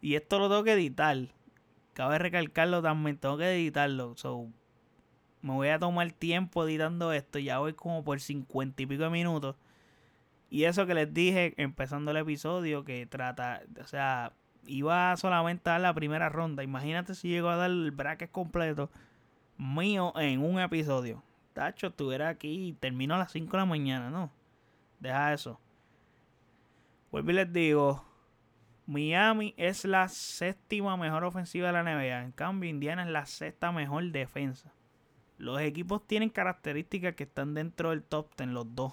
Y 0.00 0.14
esto 0.14 0.38
lo 0.38 0.48
tengo 0.48 0.64
que 0.64 0.72
editar. 0.72 1.16
Cabe 1.92 2.18
recalcarlo 2.18 2.80
también. 2.80 3.18
Tengo 3.18 3.36
que 3.36 3.52
editarlo. 3.52 4.16
So, 4.16 4.48
me 5.42 5.52
voy 5.52 5.68
a 5.68 5.78
tomar 5.78 6.12
tiempo 6.12 6.64
editando 6.64 7.12
esto. 7.12 7.38
Ya 7.38 7.58
voy 7.58 7.74
como 7.74 8.04
por 8.04 8.20
cincuenta 8.20 8.82
y 8.82 8.86
pico 8.86 9.02
de 9.02 9.10
minutos. 9.10 9.56
Y 10.50 10.64
eso 10.64 10.86
que 10.86 10.94
les 10.94 11.14
dije 11.14 11.54
empezando 11.56 12.10
el 12.10 12.18
episodio, 12.18 12.84
que 12.84 13.06
trata, 13.06 13.62
o 13.80 13.86
sea, 13.86 14.32
iba 14.66 15.16
solamente 15.16 15.70
a 15.70 15.74
dar 15.74 15.80
la 15.80 15.94
primera 15.94 16.28
ronda. 16.28 16.64
Imagínate 16.64 17.14
si 17.14 17.28
llego 17.28 17.48
a 17.48 17.56
dar 17.56 17.70
el 17.70 17.92
bracket 17.92 18.30
completo 18.30 18.90
mío 19.56 20.12
en 20.16 20.42
un 20.42 20.58
episodio. 20.58 21.22
Tacho, 21.52 21.88
estuviera 21.88 22.28
aquí 22.28 22.68
y 22.68 22.72
termino 22.72 23.14
a 23.14 23.18
las 23.18 23.32
5 23.32 23.50
de 23.50 23.58
la 23.58 23.64
mañana, 23.64 24.10
¿no? 24.10 24.30
Deja 24.98 25.32
eso. 25.32 25.60
Vuelvo 27.10 27.30
y 27.30 27.34
les 27.34 27.52
digo, 27.52 28.04
Miami 28.86 29.54
es 29.56 29.84
la 29.84 30.08
séptima 30.08 30.96
mejor 30.96 31.24
ofensiva 31.24 31.68
de 31.68 31.72
la 31.72 31.82
NBA. 31.82 32.22
En 32.22 32.32
cambio, 32.32 32.68
Indiana 32.68 33.04
es 33.04 33.10
la 33.10 33.26
sexta 33.26 33.72
mejor 33.72 34.10
defensa. 34.10 34.72
Los 35.38 35.60
equipos 35.60 36.06
tienen 36.06 36.28
características 36.28 37.14
que 37.14 37.24
están 37.24 37.54
dentro 37.54 37.90
del 37.90 38.02
top 38.02 38.28
10, 38.36 38.50
los 38.50 38.74
dos. 38.74 38.92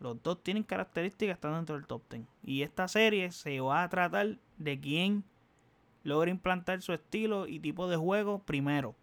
Los 0.00 0.22
dos 0.22 0.42
tienen 0.42 0.62
características 0.62 1.34
están 1.34 1.54
dentro 1.54 1.74
del 1.76 1.86
top 1.86 2.02
10. 2.10 2.26
Y 2.44 2.62
esta 2.62 2.86
serie 2.88 3.32
se 3.32 3.60
va 3.60 3.82
a 3.82 3.88
tratar 3.88 4.38
de 4.56 4.80
quién 4.80 5.24
logra 6.04 6.30
implantar 6.30 6.82
su 6.82 6.92
estilo 6.92 7.46
y 7.46 7.58
tipo 7.58 7.88
de 7.88 7.96
juego 7.96 8.40
primero. 8.40 8.94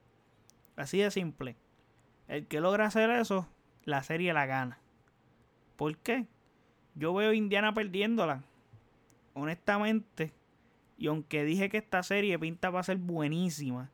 Así 0.75 0.99
de 0.99 1.11
simple. 1.11 1.57
El 2.27 2.47
que 2.47 2.61
logra 2.61 2.85
hacer 2.85 3.09
eso, 3.09 3.47
la 3.83 4.03
serie 4.03 4.33
la 4.33 4.45
gana. 4.45 4.79
¿Por 5.75 5.97
qué? 5.97 6.27
Yo 6.95 7.13
veo 7.13 7.33
Indiana 7.33 7.73
perdiéndola. 7.73 8.43
Honestamente. 9.33 10.33
Y 10.97 11.07
aunque 11.07 11.43
dije 11.43 11.69
que 11.69 11.77
esta 11.77 12.03
serie 12.03 12.39
pinta 12.39 12.69
va 12.69 12.79
a 12.79 12.83
ser 12.83 12.97
buenísima. 12.97 13.91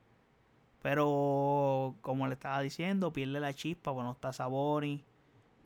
Pero 0.81 1.95
como 2.01 2.27
le 2.27 2.33
estaba 2.33 2.61
diciendo, 2.61 3.11
pierde 3.11 3.39
la 3.39 3.53
chispa, 3.53 3.93
pues 3.93 4.03
no 4.05 4.11
está 4.11 4.33
Saboni. 4.33 5.03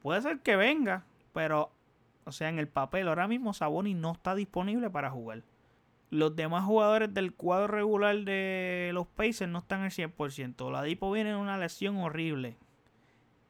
Puede 0.02 0.22
ser 0.22 0.40
que 0.40 0.56
venga, 0.56 1.06
pero, 1.36 1.70
o 2.24 2.32
sea, 2.32 2.48
en 2.48 2.60
el 2.60 2.70
papel 2.70 3.10
ahora 3.10 3.28
mismo 3.28 3.54
Saboni 3.54 3.94
no 3.94 4.14
está 4.14 4.36
disponible 4.36 4.90
para 4.90 5.12
jugar. 5.12 5.44
Los 6.10 6.34
demás 6.34 6.64
jugadores 6.64 7.14
del 7.14 7.34
cuadro 7.34 7.68
regular 7.68 8.16
de 8.24 8.92
los 8.94 9.06
Pacers 9.06 9.52
no 9.52 9.60
están 9.60 9.82
al 9.82 9.92
100%. 9.92 10.72
La 10.72 10.82
Dipo 10.82 11.12
viene 11.12 11.32
en 11.32 11.36
una 11.36 11.58
lesión 11.58 11.98
horrible. 11.98 12.56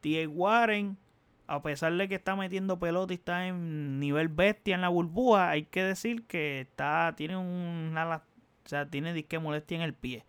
T.A. 0.00 0.28
Warren, 0.28 0.98
a 1.46 1.62
pesar 1.62 1.92
de 1.92 2.08
que 2.08 2.16
está 2.16 2.34
metiendo 2.34 2.76
pelota 2.80 3.12
y 3.12 3.18
está 3.18 3.46
en 3.46 4.00
nivel 4.00 4.26
bestia 4.26 4.74
en 4.74 4.80
la 4.80 4.88
burbuja, 4.88 5.50
hay 5.50 5.66
que 5.66 5.84
decir 5.84 6.24
que 6.24 6.62
está 6.62 7.14
tiene 7.16 7.36
una, 7.36 8.16
o 8.16 8.68
sea, 8.68 8.90
tiene 8.90 9.12
disque 9.12 9.38
molestia 9.38 9.76
en 9.76 9.82
el 9.82 9.94
pie. 9.94 10.24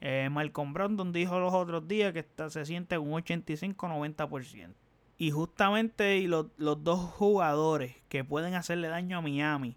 Eh, 0.00 0.30
Malcolm 0.30 0.72
Brandon 0.72 1.12
dijo 1.12 1.38
los 1.38 1.52
otros 1.52 1.86
días 1.86 2.14
que 2.14 2.20
está, 2.20 2.48
se 2.48 2.64
siente 2.64 2.96
un 2.96 3.10
85-90%. 3.10 4.72
Y 5.18 5.32
justamente 5.32 6.20
los, 6.28 6.46
los 6.56 6.82
dos 6.84 7.00
jugadores 7.00 7.96
que 8.08 8.24
pueden 8.24 8.54
hacerle 8.54 8.88
daño 8.88 9.18
a 9.18 9.20
Miami 9.20 9.76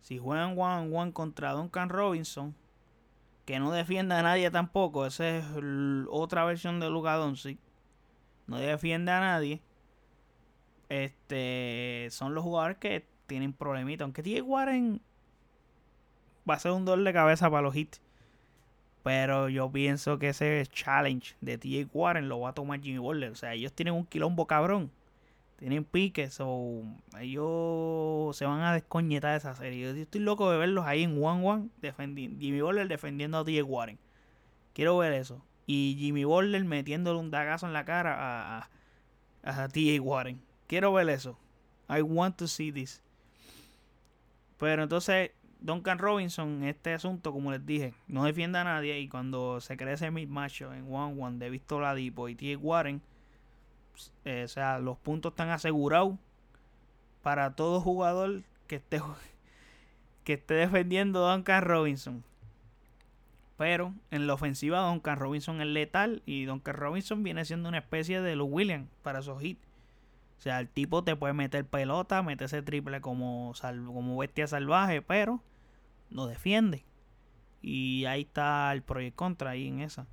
si 0.00 0.18
juegan 0.18 0.58
one 0.58 0.74
on 0.74 0.94
one 0.94 1.12
contra 1.12 1.52
Duncan 1.52 1.88
Robinson, 1.88 2.54
que 3.44 3.58
no 3.58 3.70
defienda 3.70 4.18
a 4.18 4.22
nadie 4.22 4.50
tampoco, 4.50 5.06
esa 5.06 5.38
es 5.38 5.44
otra 6.08 6.44
versión 6.44 6.80
de 6.80 6.88
Luka 6.90 7.14
Doncic, 7.14 7.58
no 8.46 8.58
defiende 8.58 9.12
a 9.12 9.20
nadie. 9.20 9.62
Este 10.88 12.08
son 12.10 12.34
los 12.34 12.42
jugadores 12.42 12.78
que 12.78 13.06
tienen 13.26 13.52
problemitas. 13.52 14.04
Aunque 14.04 14.24
T.J. 14.24 14.42
Warren 14.42 15.00
va 16.48 16.54
a 16.54 16.58
ser 16.58 16.72
un 16.72 16.84
dolor 16.84 17.04
de 17.04 17.12
cabeza 17.12 17.48
para 17.48 17.62
los 17.62 17.76
hits. 17.76 18.02
Pero 19.02 19.48
yo 19.48 19.70
pienso 19.70 20.18
que 20.18 20.28
ese 20.30 20.66
challenge 20.70 21.34
de 21.40 21.56
T.J. 21.58 21.90
Warren 21.92 22.28
lo 22.28 22.40
va 22.40 22.50
a 22.50 22.52
tomar 22.54 22.80
Jimmy 22.80 22.98
Butler. 22.98 23.30
O 23.30 23.34
sea, 23.34 23.54
ellos 23.54 23.72
tienen 23.72 23.94
un 23.94 24.04
quilombo 24.04 24.46
cabrón 24.46 24.90
tienen 25.60 25.84
piques 25.84 26.38
o 26.40 26.82
ellos 27.20 28.34
se 28.34 28.46
van 28.46 28.62
a 28.62 28.72
descoñetar 28.72 29.32
de 29.32 29.36
esa 29.36 29.54
serie. 29.54 29.94
Yo 29.94 30.02
estoy 30.02 30.22
loco 30.22 30.50
de 30.50 30.56
verlos 30.56 30.86
ahí 30.86 31.02
en 31.02 31.22
One 31.22 31.46
One 31.46 31.68
defendiendo 31.82 32.40
Jimmy 32.40 32.62
Butler 32.62 32.88
defendiendo 32.88 33.36
a 33.36 33.44
TJ 33.44 33.62
Warren. 33.62 33.98
Quiero 34.72 34.96
ver 34.96 35.12
eso. 35.12 35.44
Y 35.66 35.96
Jimmy 35.98 36.24
Butler 36.24 36.64
metiéndole 36.64 37.20
un 37.20 37.30
dagazo 37.30 37.66
en 37.66 37.74
la 37.74 37.84
cara 37.84 38.16
a, 38.16 38.70
a, 39.42 39.64
a 39.64 39.68
TJ 39.68 40.00
Warren. 40.00 40.40
Quiero 40.66 40.94
ver 40.94 41.10
eso. 41.10 41.38
I 41.90 42.00
want 42.00 42.36
to 42.36 42.48
see 42.48 42.72
this. 42.72 43.02
Pero 44.56 44.84
entonces, 44.84 45.32
Duncan 45.60 45.98
Robinson, 45.98 46.64
este 46.64 46.94
asunto, 46.94 47.32
como 47.32 47.50
les 47.50 47.64
dije, 47.64 47.94
no 48.08 48.24
defiende 48.24 48.58
a 48.58 48.64
nadie. 48.64 48.98
Y 49.00 49.08
cuando 49.08 49.60
se 49.60 49.76
crece 49.76 50.10
mi 50.10 50.26
macho 50.26 50.72
en 50.72 50.92
One 50.92 51.22
One 51.22 51.38
de 51.38 51.50
Víctor 51.50 51.82
Ladipo 51.82 52.28
y 52.28 52.34
TJ 52.34 52.56
Warren 52.56 53.02
eh, 54.24 54.42
o 54.44 54.48
sea, 54.48 54.78
los 54.78 54.98
puntos 54.98 55.32
están 55.32 55.50
asegurados 55.50 56.14
para 57.22 57.54
todo 57.54 57.80
jugador 57.80 58.42
que 58.66 58.76
esté, 58.76 59.00
que 60.24 60.34
esté 60.34 60.54
defendiendo 60.54 61.28
Duncan 61.28 61.62
Robinson. 61.62 62.24
Pero 63.56 63.92
en 64.10 64.26
la 64.26 64.34
ofensiva 64.34 64.80
Duncan 64.80 65.18
Robinson 65.18 65.60
es 65.60 65.66
letal 65.66 66.22
y 66.24 66.44
Duncan 66.46 66.76
Robinson 66.76 67.22
viene 67.22 67.44
siendo 67.44 67.68
una 67.68 67.78
especie 67.78 68.22
de 68.22 68.34
los 68.34 68.48
Williams 68.50 68.88
para 69.02 69.18
esos 69.18 69.42
hits. 69.42 69.60
O 70.38 70.42
sea, 70.42 70.58
el 70.60 70.68
tipo 70.68 71.04
te 71.04 71.14
puede 71.14 71.34
meter 71.34 71.66
pelota, 71.66 72.24
ese 72.38 72.62
triple 72.62 73.02
como, 73.02 73.52
como 73.60 74.16
bestia 74.16 74.46
salvaje, 74.46 75.02
pero 75.02 75.42
no 76.10 76.26
defiende. 76.26 76.84
Y 77.62 78.04
ahí 78.06 78.22
está 78.22 78.72
el 78.72 78.82
proyecto 78.82 79.16
contra 79.16 79.50
ahí 79.50 79.68
en 79.68 79.80
esa. 79.80 80.06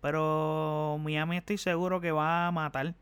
Pero 0.00 0.98
Miami 1.00 1.36
estoy 1.36 1.58
seguro 1.58 2.00
que 2.00 2.12
va 2.12 2.46
a 2.46 2.52
matar 2.52 2.94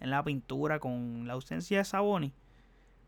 en 0.00 0.10
la 0.10 0.22
pintura 0.22 0.78
con 0.78 1.26
la 1.26 1.34
ausencia 1.34 1.78
de 1.78 1.84
Saboni, 1.84 2.32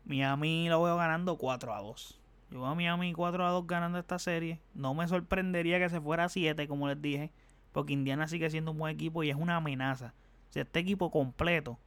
Miami 0.05 0.67
lo 0.67 0.81
veo 0.81 0.97
ganando 0.97 1.37
4 1.37 1.73
a 1.73 1.81
2. 1.81 2.19
Yo 2.49 2.61
veo 2.61 2.67
a 2.67 2.75
Miami 2.75 3.13
4 3.13 3.45
a 3.45 3.51
2 3.51 3.67
ganando 3.67 3.99
esta 3.99 4.19
serie. 4.19 4.59
No 4.73 4.93
me 4.93 5.07
sorprendería 5.07 5.79
que 5.79 5.89
se 5.89 6.01
fuera 6.01 6.25
a 6.25 6.29
7, 6.29 6.67
como 6.67 6.87
les 6.87 7.01
dije, 7.01 7.31
porque 7.71 7.93
Indiana 7.93 8.27
sigue 8.27 8.49
siendo 8.49 8.71
un 8.71 8.77
buen 8.77 8.93
equipo 8.95 9.23
y 9.23 9.29
es 9.29 9.35
una 9.35 9.57
amenaza. 9.57 10.13
Sea, 10.49 10.63
este 10.63 10.79
equipo 10.79 11.11
completo, 11.11 11.79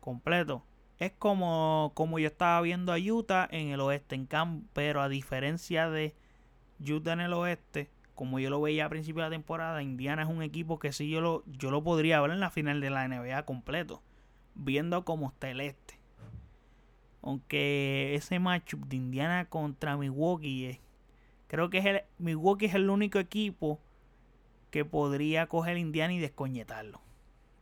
completo, 0.00 0.64
es 0.98 1.12
como, 1.18 1.92
como 1.94 2.18
yo 2.18 2.26
estaba 2.26 2.60
viendo 2.60 2.92
a 2.92 2.98
Utah 2.98 3.48
en 3.50 3.68
el 3.68 3.80
oeste, 3.80 4.14
en 4.14 4.26
camp, 4.26 4.66
pero 4.72 5.00
a 5.00 5.08
diferencia 5.08 5.88
de 5.90 6.14
Utah 6.80 7.12
en 7.12 7.20
el 7.20 7.32
oeste, 7.32 7.88
como 8.14 8.40
yo 8.40 8.50
lo 8.50 8.60
veía 8.60 8.86
a 8.86 8.88
principio 8.88 9.22
de 9.22 9.28
la 9.28 9.34
temporada, 9.34 9.82
Indiana 9.82 10.22
es 10.22 10.28
un 10.28 10.42
equipo 10.42 10.78
que 10.78 10.92
sí 10.92 11.08
yo 11.08 11.20
lo, 11.20 11.44
yo 11.46 11.70
lo 11.70 11.84
podría 11.84 12.20
ver 12.20 12.32
en 12.32 12.40
la 12.40 12.50
final 12.50 12.80
de 12.80 12.90
la 12.90 13.06
NBA 13.06 13.44
completo 13.44 14.02
viendo 14.58 15.04
cómo 15.04 15.28
está 15.28 15.48
el 15.50 15.60
este. 15.60 15.98
Aunque 17.22 18.14
ese 18.14 18.38
matchup 18.38 18.86
de 18.86 18.96
Indiana 18.96 19.46
contra 19.46 19.96
Milwaukee 19.96 20.80
creo 21.46 21.70
que 21.70 21.78
es 21.78 21.86
el, 21.86 22.02
Milwaukee 22.18 22.66
es 22.66 22.74
el 22.74 22.90
único 22.90 23.18
equipo 23.18 23.80
que 24.70 24.84
podría 24.84 25.46
coger 25.46 25.78
Indiana 25.78 26.12
y 26.12 26.18
descoñetarlo. 26.18 27.00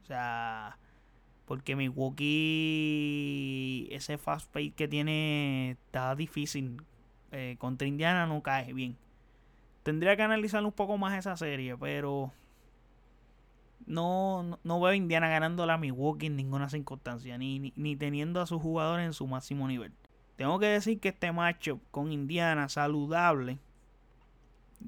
O 0.03 0.07
sea, 0.07 0.79
porque 1.47 1.77
Milwaukee, 1.77 2.29
ese 3.91 4.19
fast 4.19 4.51
pace 4.53 4.73
que 4.73 4.89
tiene, 4.89 5.71
está 5.71 6.15
difícil. 6.17 6.83
Eh, 7.33 7.57
contra 7.59 7.87
Indiana 7.87 8.27
no 8.27 8.43
cae 8.43 8.73
bien. 8.73 8.97
Tendría 9.85 10.17
que 10.17 10.23
analizar 10.23 10.65
un 10.65 10.73
poco 10.73 10.99
más 10.99 11.17
esa 11.17 11.37
serie, 11.37 11.77
pero 11.77 12.33
no, 13.87 14.59
no, 14.65 14.81
veo 14.81 14.95
Indiana 14.95 15.29
ganando 15.29 15.65
la 15.67 15.79
Milwaukee 15.79 16.27
en 16.27 16.35
ninguna 16.35 16.69
circunstancia, 16.69 17.39
ni, 17.39 17.73
ni, 17.77 17.95
teniendo 17.95 18.41
a 18.41 18.47
sus 18.47 18.61
jugadores 18.61 19.07
en 19.07 19.13
su 19.13 19.29
máximo 19.29 19.69
nivel. 19.69 19.93
Tengo 20.35 20.59
que 20.59 20.67
decir 20.67 20.99
que 20.99 21.11
este 21.11 21.31
matchup 21.31 21.81
con 21.93 22.11
Indiana 22.11 22.69
saludable, 22.69 23.59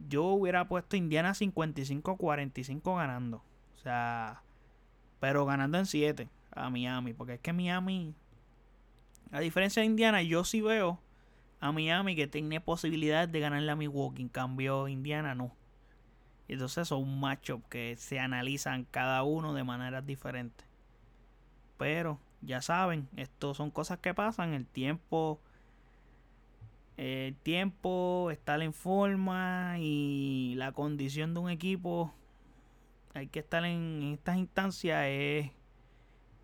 yo 0.08 0.24
hubiera 0.24 0.66
puesto 0.66 0.96
Indiana 0.96 1.30
55-45 1.30 2.96
ganando. 2.96 3.44
O 3.76 3.80
sea, 3.80 4.42
pero 5.20 5.46
ganando 5.46 5.78
en 5.78 5.86
7 5.86 6.28
a 6.50 6.70
Miami, 6.70 7.12
porque 7.12 7.34
es 7.34 7.40
que 7.40 7.52
Miami, 7.52 8.14
a 9.30 9.40
diferencia 9.40 9.80
de 9.80 9.86
Indiana, 9.86 10.22
yo 10.22 10.44
sí 10.44 10.60
veo 10.60 11.00
a 11.60 11.72
Miami 11.72 12.14
que 12.14 12.26
tiene 12.26 12.60
posibilidades 12.60 13.30
de 13.30 13.40
ganar 13.40 13.62
la 13.62 13.76
Milwaukee, 13.76 14.22
en 14.22 14.28
cambio 14.28 14.88
Indiana 14.88 15.34
no. 15.34 15.52
Entonces 16.48 16.88
son 16.88 17.20
matchups 17.20 17.68
que 17.68 17.96
se 17.98 18.18
analizan 18.18 18.84
cada 18.84 19.22
uno 19.22 19.52
de 19.52 19.64
maneras 19.64 20.06
diferentes. 20.06 20.66
Pero 21.76 22.18
ya 22.40 22.62
saben, 22.62 23.08
esto 23.16 23.54
son 23.54 23.70
cosas 23.70 23.98
que 23.98 24.14
pasan. 24.14 24.54
El 24.54 24.66
tiempo, 24.66 25.40
el 26.96 27.36
tiempo, 27.36 28.30
estar 28.30 28.62
en 28.62 28.72
forma 28.72 29.76
y 29.78 30.54
la 30.56 30.72
condición 30.72 31.34
de 31.34 31.40
un 31.40 31.50
equipo. 31.50 32.14
Hay 33.14 33.26
que 33.26 33.40
estar 33.40 33.64
en, 33.64 34.14
estas 34.14 34.38
instancias. 34.38 35.04
Es, 35.06 35.50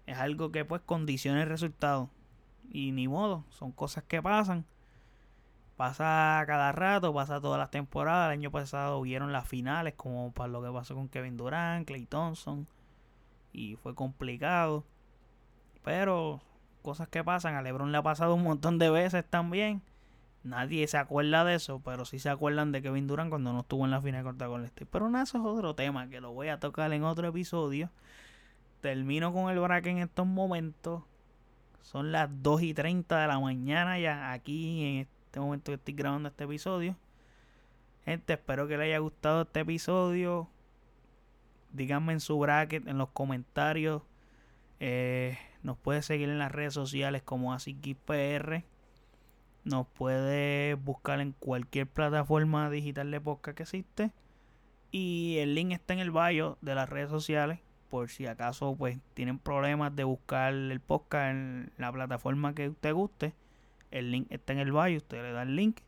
es 0.06 0.18
algo 0.18 0.52
que 0.52 0.64
pues 0.64 0.82
condiciona 0.82 1.42
el 1.42 1.48
resultado. 1.48 2.10
Y 2.70 2.92
ni 2.92 3.08
modo, 3.08 3.44
son 3.50 3.72
cosas 3.72 4.04
que 4.04 4.22
pasan. 4.22 4.64
Pasa 5.76 6.42
cada 6.46 6.72
rato, 6.72 7.12
pasa 7.12 7.40
todas 7.40 7.58
las 7.58 7.70
temporadas. 7.70 8.28
El 8.28 8.38
año 8.38 8.50
pasado 8.50 8.98
hubieron 8.98 9.32
las 9.32 9.48
finales, 9.48 9.94
como 9.94 10.32
para 10.32 10.48
lo 10.48 10.62
que 10.62 10.70
pasó 10.70 10.94
con 10.94 11.08
Kevin 11.08 11.36
Durant, 11.36 11.86
Clay 11.86 12.06
Thompson. 12.06 12.66
Y 13.52 13.76
fue 13.76 13.94
complicado. 13.94 14.84
Pero 15.82 16.40
cosas 16.82 17.08
que 17.08 17.24
pasan. 17.24 17.56
A 17.56 17.62
LeBron 17.62 17.92
le 17.92 17.98
ha 17.98 18.02
pasado 18.02 18.34
un 18.34 18.42
montón 18.44 18.78
de 18.78 18.90
veces 18.90 19.24
también. 19.28 19.82
Nadie 20.44 20.86
se 20.86 20.98
acuerda 20.98 21.44
de 21.44 21.54
eso, 21.54 21.80
pero 21.82 22.04
sí 22.04 22.18
se 22.18 22.28
acuerdan 22.28 22.70
de 22.70 22.82
Kevin 22.82 23.06
Durant 23.06 23.30
cuando 23.30 23.52
no 23.52 23.60
estuvo 23.60 23.84
en 23.84 23.90
la 23.90 24.02
final 24.02 24.22
contra 24.24 24.46
Golden 24.46 24.66
State. 24.66 24.86
Pero 24.92 25.08
nada, 25.08 25.24
eso 25.24 25.38
es 25.38 25.44
otro 25.44 25.74
tema 25.74 26.08
que 26.08 26.20
lo 26.20 26.32
voy 26.32 26.48
a 26.48 26.60
tocar 26.60 26.92
en 26.92 27.02
otro 27.02 27.26
episodio. 27.26 27.90
Termino 28.84 29.32
con 29.32 29.50
el 29.50 29.58
bracket 29.58 29.92
en 29.92 29.98
estos 30.00 30.26
momentos. 30.26 31.04
Son 31.80 32.12
las 32.12 32.28
2 32.42 32.60
y 32.60 32.74
30 32.74 33.18
de 33.18 33.26
la 33.26 33.40
mañana 33.40 33.98
ya 33.98 34.30
aquí 34.30 34.84
en 34.84 34.96
este 34.98 35.40
momento 35.40 35.72
que 35.72 35.76
estoy 35.76 35.94
grabando 35.94 36.28
este 36.28 36.44
episodio. 36.44 36.94
Gente, 38.04 38.34
espero 38.34 38.68
que 38.68 38.76
les 38.76 38.84
haya 38.84 38.98
gustado 38.98 39.40
este 39.40 39.60
episodio. 39.60 40.50
díganme 41.72 42.12
en 42.12 42.20
su 42.20 42.38
bracket, 42.38 42.86
en 42.86 42.98
los 42.98 43.08
comentarios. 43.08 44.02
Eh, 44.80 45.38
nos 45.62 45.78
puede 45.78 46.02
seguir 46.02 46.28
en 46.28 46.38
las 46.38 46.52
redes 46.52 46.74
sociales 46.74 47.22
como 47.22 47.54
AsiKipR. 47.54 48.64
Nos 49.64 49.86
puede 49.86 50.74
buscar 50.74 51.22
en 51.22 51.32
cualquier 51.32 51.86
plataforma 51.86 52.68
digital 52.68 53.10
de 53.10 53.18
podcast 53.18 53.56
que 53.56 53.62
existe. 53.62 54.12
Y 54.90 55.38
el 55.38 55.54
link 55.54 55.72
está 55.72 55.94
en 55.94 56.00
el 56.00 56.10
bio 56.10 56.58
de 56.60 56.74
las 56.74 56.86
redes 56.86 57.08
sociales. 57.08 57.60
Por 57.90 58.10
si 58.10 58.26
acaso 58.26 58.74
pues 58.76 58.98
tienen 59.14 59.38
problemas 59.38 59.94
de 59.94 60.04
buscar 60.04 60.52
el 60.52 60.80
podcast 60.80 61.30
en 61.32 61.72
la 61.78 61.92
plataforma 61.92 62.54
que 62.54 62.68
usted 62.68 62.92
guste. 62.92 63.34
El 63.90 64.10
link 64.10 64.26
está 64.30 64.52
en 64.52 64.58
el 64.58 64.72
bio. 64.72 64.96
Usted 64.96 65.22
le 65.22 65.32
da 65.32 65.42
el 65.42 65.54
link. 65.56 65.80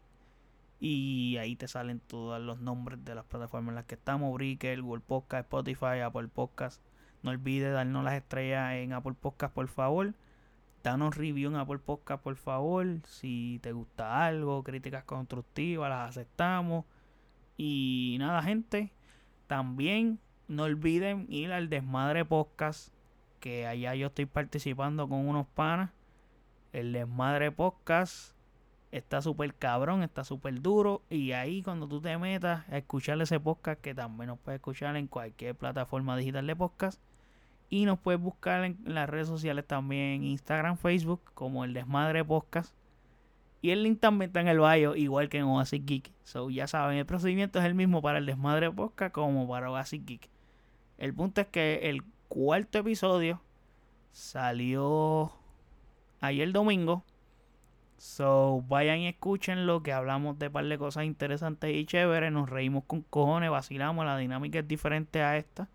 Y 0.78 1.36
ahí 1.38 1.56
te 1.56 1.68
salen 1.68 2.00
todos 2.00 2.40
los 2.40 2.60
nombres 2.60 3.04
de 3.04 3.14
las 3.14 3.24
plataformas 3.24 3.70
en 3.70 3.74
las 3.76 3.84
que 3.86 3.94
estamos. 3.94 4.32
Breaker, 4.34 4.82
Google 4.82 5.02
Podcast, 5.06 5.46
Spotify, 5.46 6.00
Apple 6.04 6.28
Podcast. 6.28 6.82
No 7.22 7.30
olvide 7.30 7.70
darnos 7.70 8.04
las 8.04 8.14
estrellas 8.14 8.74
en 8.74 8.92
Apple 8.92 9.14
Podcast, 9.20 9.54
por 9.54 9.68
favor. 9.68 10.14
Danos 10.84 11.16
review 11.16 11.50
en 11.50 11.56
Apple 11.56 11.78
Podcast, 11.78 12.22
por 12.22 12.36
favor. 12.36 12.86
Si 13.04 13.58
te 13.62 13.72
gusta 13.72 14.24
algo, 14.24 14.62
críticas 14.62 15.02
constructivas, 15.04 15.90
las 15.90 16.10
aceptamos. 16.10 16.84
Y 17.56 18.16
nada, 18.20 18.42
gente. 18.42 18.92
También 19.46 20.20
no 20.48 20.64
olviden 20.64 21.26
ir 21.28 21.52
al 21.52 21.68
Desmadre 21.68 22.24
Podcast. 22.24 22.92
Que 23.40 23.66
allá 23.66 23.94
yo 23.94 24.08
estoy 24.08 24.26
participando 24.26 25.08
con 25.08 25.28
unos 25.28 25.46
panas. 25.46 25.90
El 26.72 26.92
Desmadre 26.92 27.52
Podcast 27.52 28.34
está 28.90 29.22
súper 29.22 29.54
cabrón, 29.54 30.02
está 30.02 30.24
súper 30.24 30.60
duro. 30.60 31.02
Y 31.10 31.32
ahí 31.32 31.62
cuando 31.62 31.86
tú 31.86 32.00
te 32.00 32.16
metas 32.18 32.68
a 32.68 32.78
escuchar 32.78 33.20
ese 33.20 33.40
podcast, 33.40 33.80
que 33.80 33.94
también 33.94 34.28
nos 34.28 34.38
puedes 34.38 34.58
escuchar 34.58 34.96
en 34.96 35.06
cualquier 35.06 35.54
plataforma 35.54 36.16
digital 36.16 36.46
de 36.46 36.56
podcast 36.56 37.00
y 37.68 37.84
nos 37.84 37.98
puedes 37.98 38.20
buscar 38.20 38.64
en 38.64 38.78
las 38.84 39.08
redes 39.08 39.28
sociales 39.28 39.66
también, 39.66 40.22
Instagram, 40.22 40.76
Facebook, 40.76 41.20
como 41.34 41.64
el 41.64 41.74
Desmadre 41.74 42.24
Podcast. 42.24 42.74
Y 43.62 43.70
el 43.70 43.82
link 43.82 44.00
también 44.00 44.30
está 44.30 44.40
en 44.40 44.48
el 44.48 44.60
bio, 44.60 44.94
igual 44.94 45.28
que 45.28 45.38
en 45.38 45.44
Oasis 45.44 45.84
Geek. 45.84 46.12
So, 46.22 46.50
ya 46.50 46.66
saben, 46.66 46.98
el 46.98 47.06
procedimiento 47.06 47.58
es 47.58 47.64
el 47.64 47.74
mismo 47.74 48.02
para 48.02 48.18
el 48.18 48.26
Desmadre 48.26 48.70
Podcast 48.70 49.12
como 49.12 49.48
para 49.48 49.70
Oasis 49.70 50.04
Geek. 50.04 50.28
El 50.98 51.14
punto 51.14 51.40
es 51.40 51.46
que 51.48 51.90
el 51.90 52.02
cuarto 52.28 52.78
episodio 52.78 53.40
salió 54.12 55.32
ayer 56.20 56.52
domingo. 56.52 57.04
So, 57.98 58.62
vayan 58.68 58.98
y 58.98 59.08
escuchen 59.08 59.66
lo 59.66 59.82
que 59.82 59.92
hablamos 59.92 60.38
de 60.38 60.50
par 60.50 60.66
de 60.66 60.78
cosas 60.78 61.04
interesantes 61.04 61.74
y 61.74 61.86
chéveres. 61.86 62.32
Nos 62.32 62.48
reímos 62.48 62.84
con 62.84 63.02
cojones, 63.02 63.50
vacilamos. 63.50 64.04
La 64.04 64.16
dinámica 64.16 64.58
es 64.58 64.68
diferente 64.68 65.22
a 65.22 65.36
esta. 65.36 65.68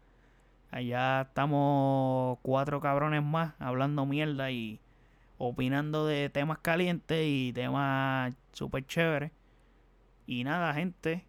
Allá 0.72 1.22
estamos 1.22 2.39
cuatro 2.41 2.80
cabrones 2.80 3.24
más 3.24 3.53
hablando 3.59 4.05
mierda 4.05 4.51
y 4.51 4.80
opinando 5.38 6.05
de 6.05 6.30
temas 6.30 6.59
calientes 6.59 7.26
y 7.28 7.51
temas 7.53 8.34
súper 8.53 8.86
chéveres. 8.86 9.32
Y 10.28 10.43
nada, 10.43 10.74
gente, 10.74 11.26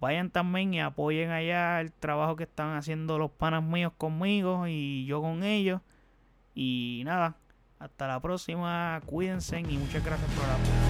vayan 0.00 0.30
también 0.30 0.74
y 0.74 0.80
apoyen 0.80 1.30
allá 1.30 1.80
el 1.80 1.92
trabajo 1.92 2.36
que 2.36 2.44
están 2.44 2.76
haciendo 2.76 3.18
los 3.18 3.30
panas 3.30 3.62
míos 3.62 3.92
conmigo 3.96 4.66
y 4.66 5.04
yo 5.04 5.20
con 5.20 5.42
ellos. 5.44 5.80
Y 6.54 7.02
nada, 7.04 7.36
hasta 7.78 8.08
la 8.08 8.20
próxima, 8.20 9.00
cuídense 9.06 9.60
y 9.60 9.78
muchas 9.78 10.04
gracias 10.04 10.30
por 10.32 10.44
apoyo. 10.44 10.89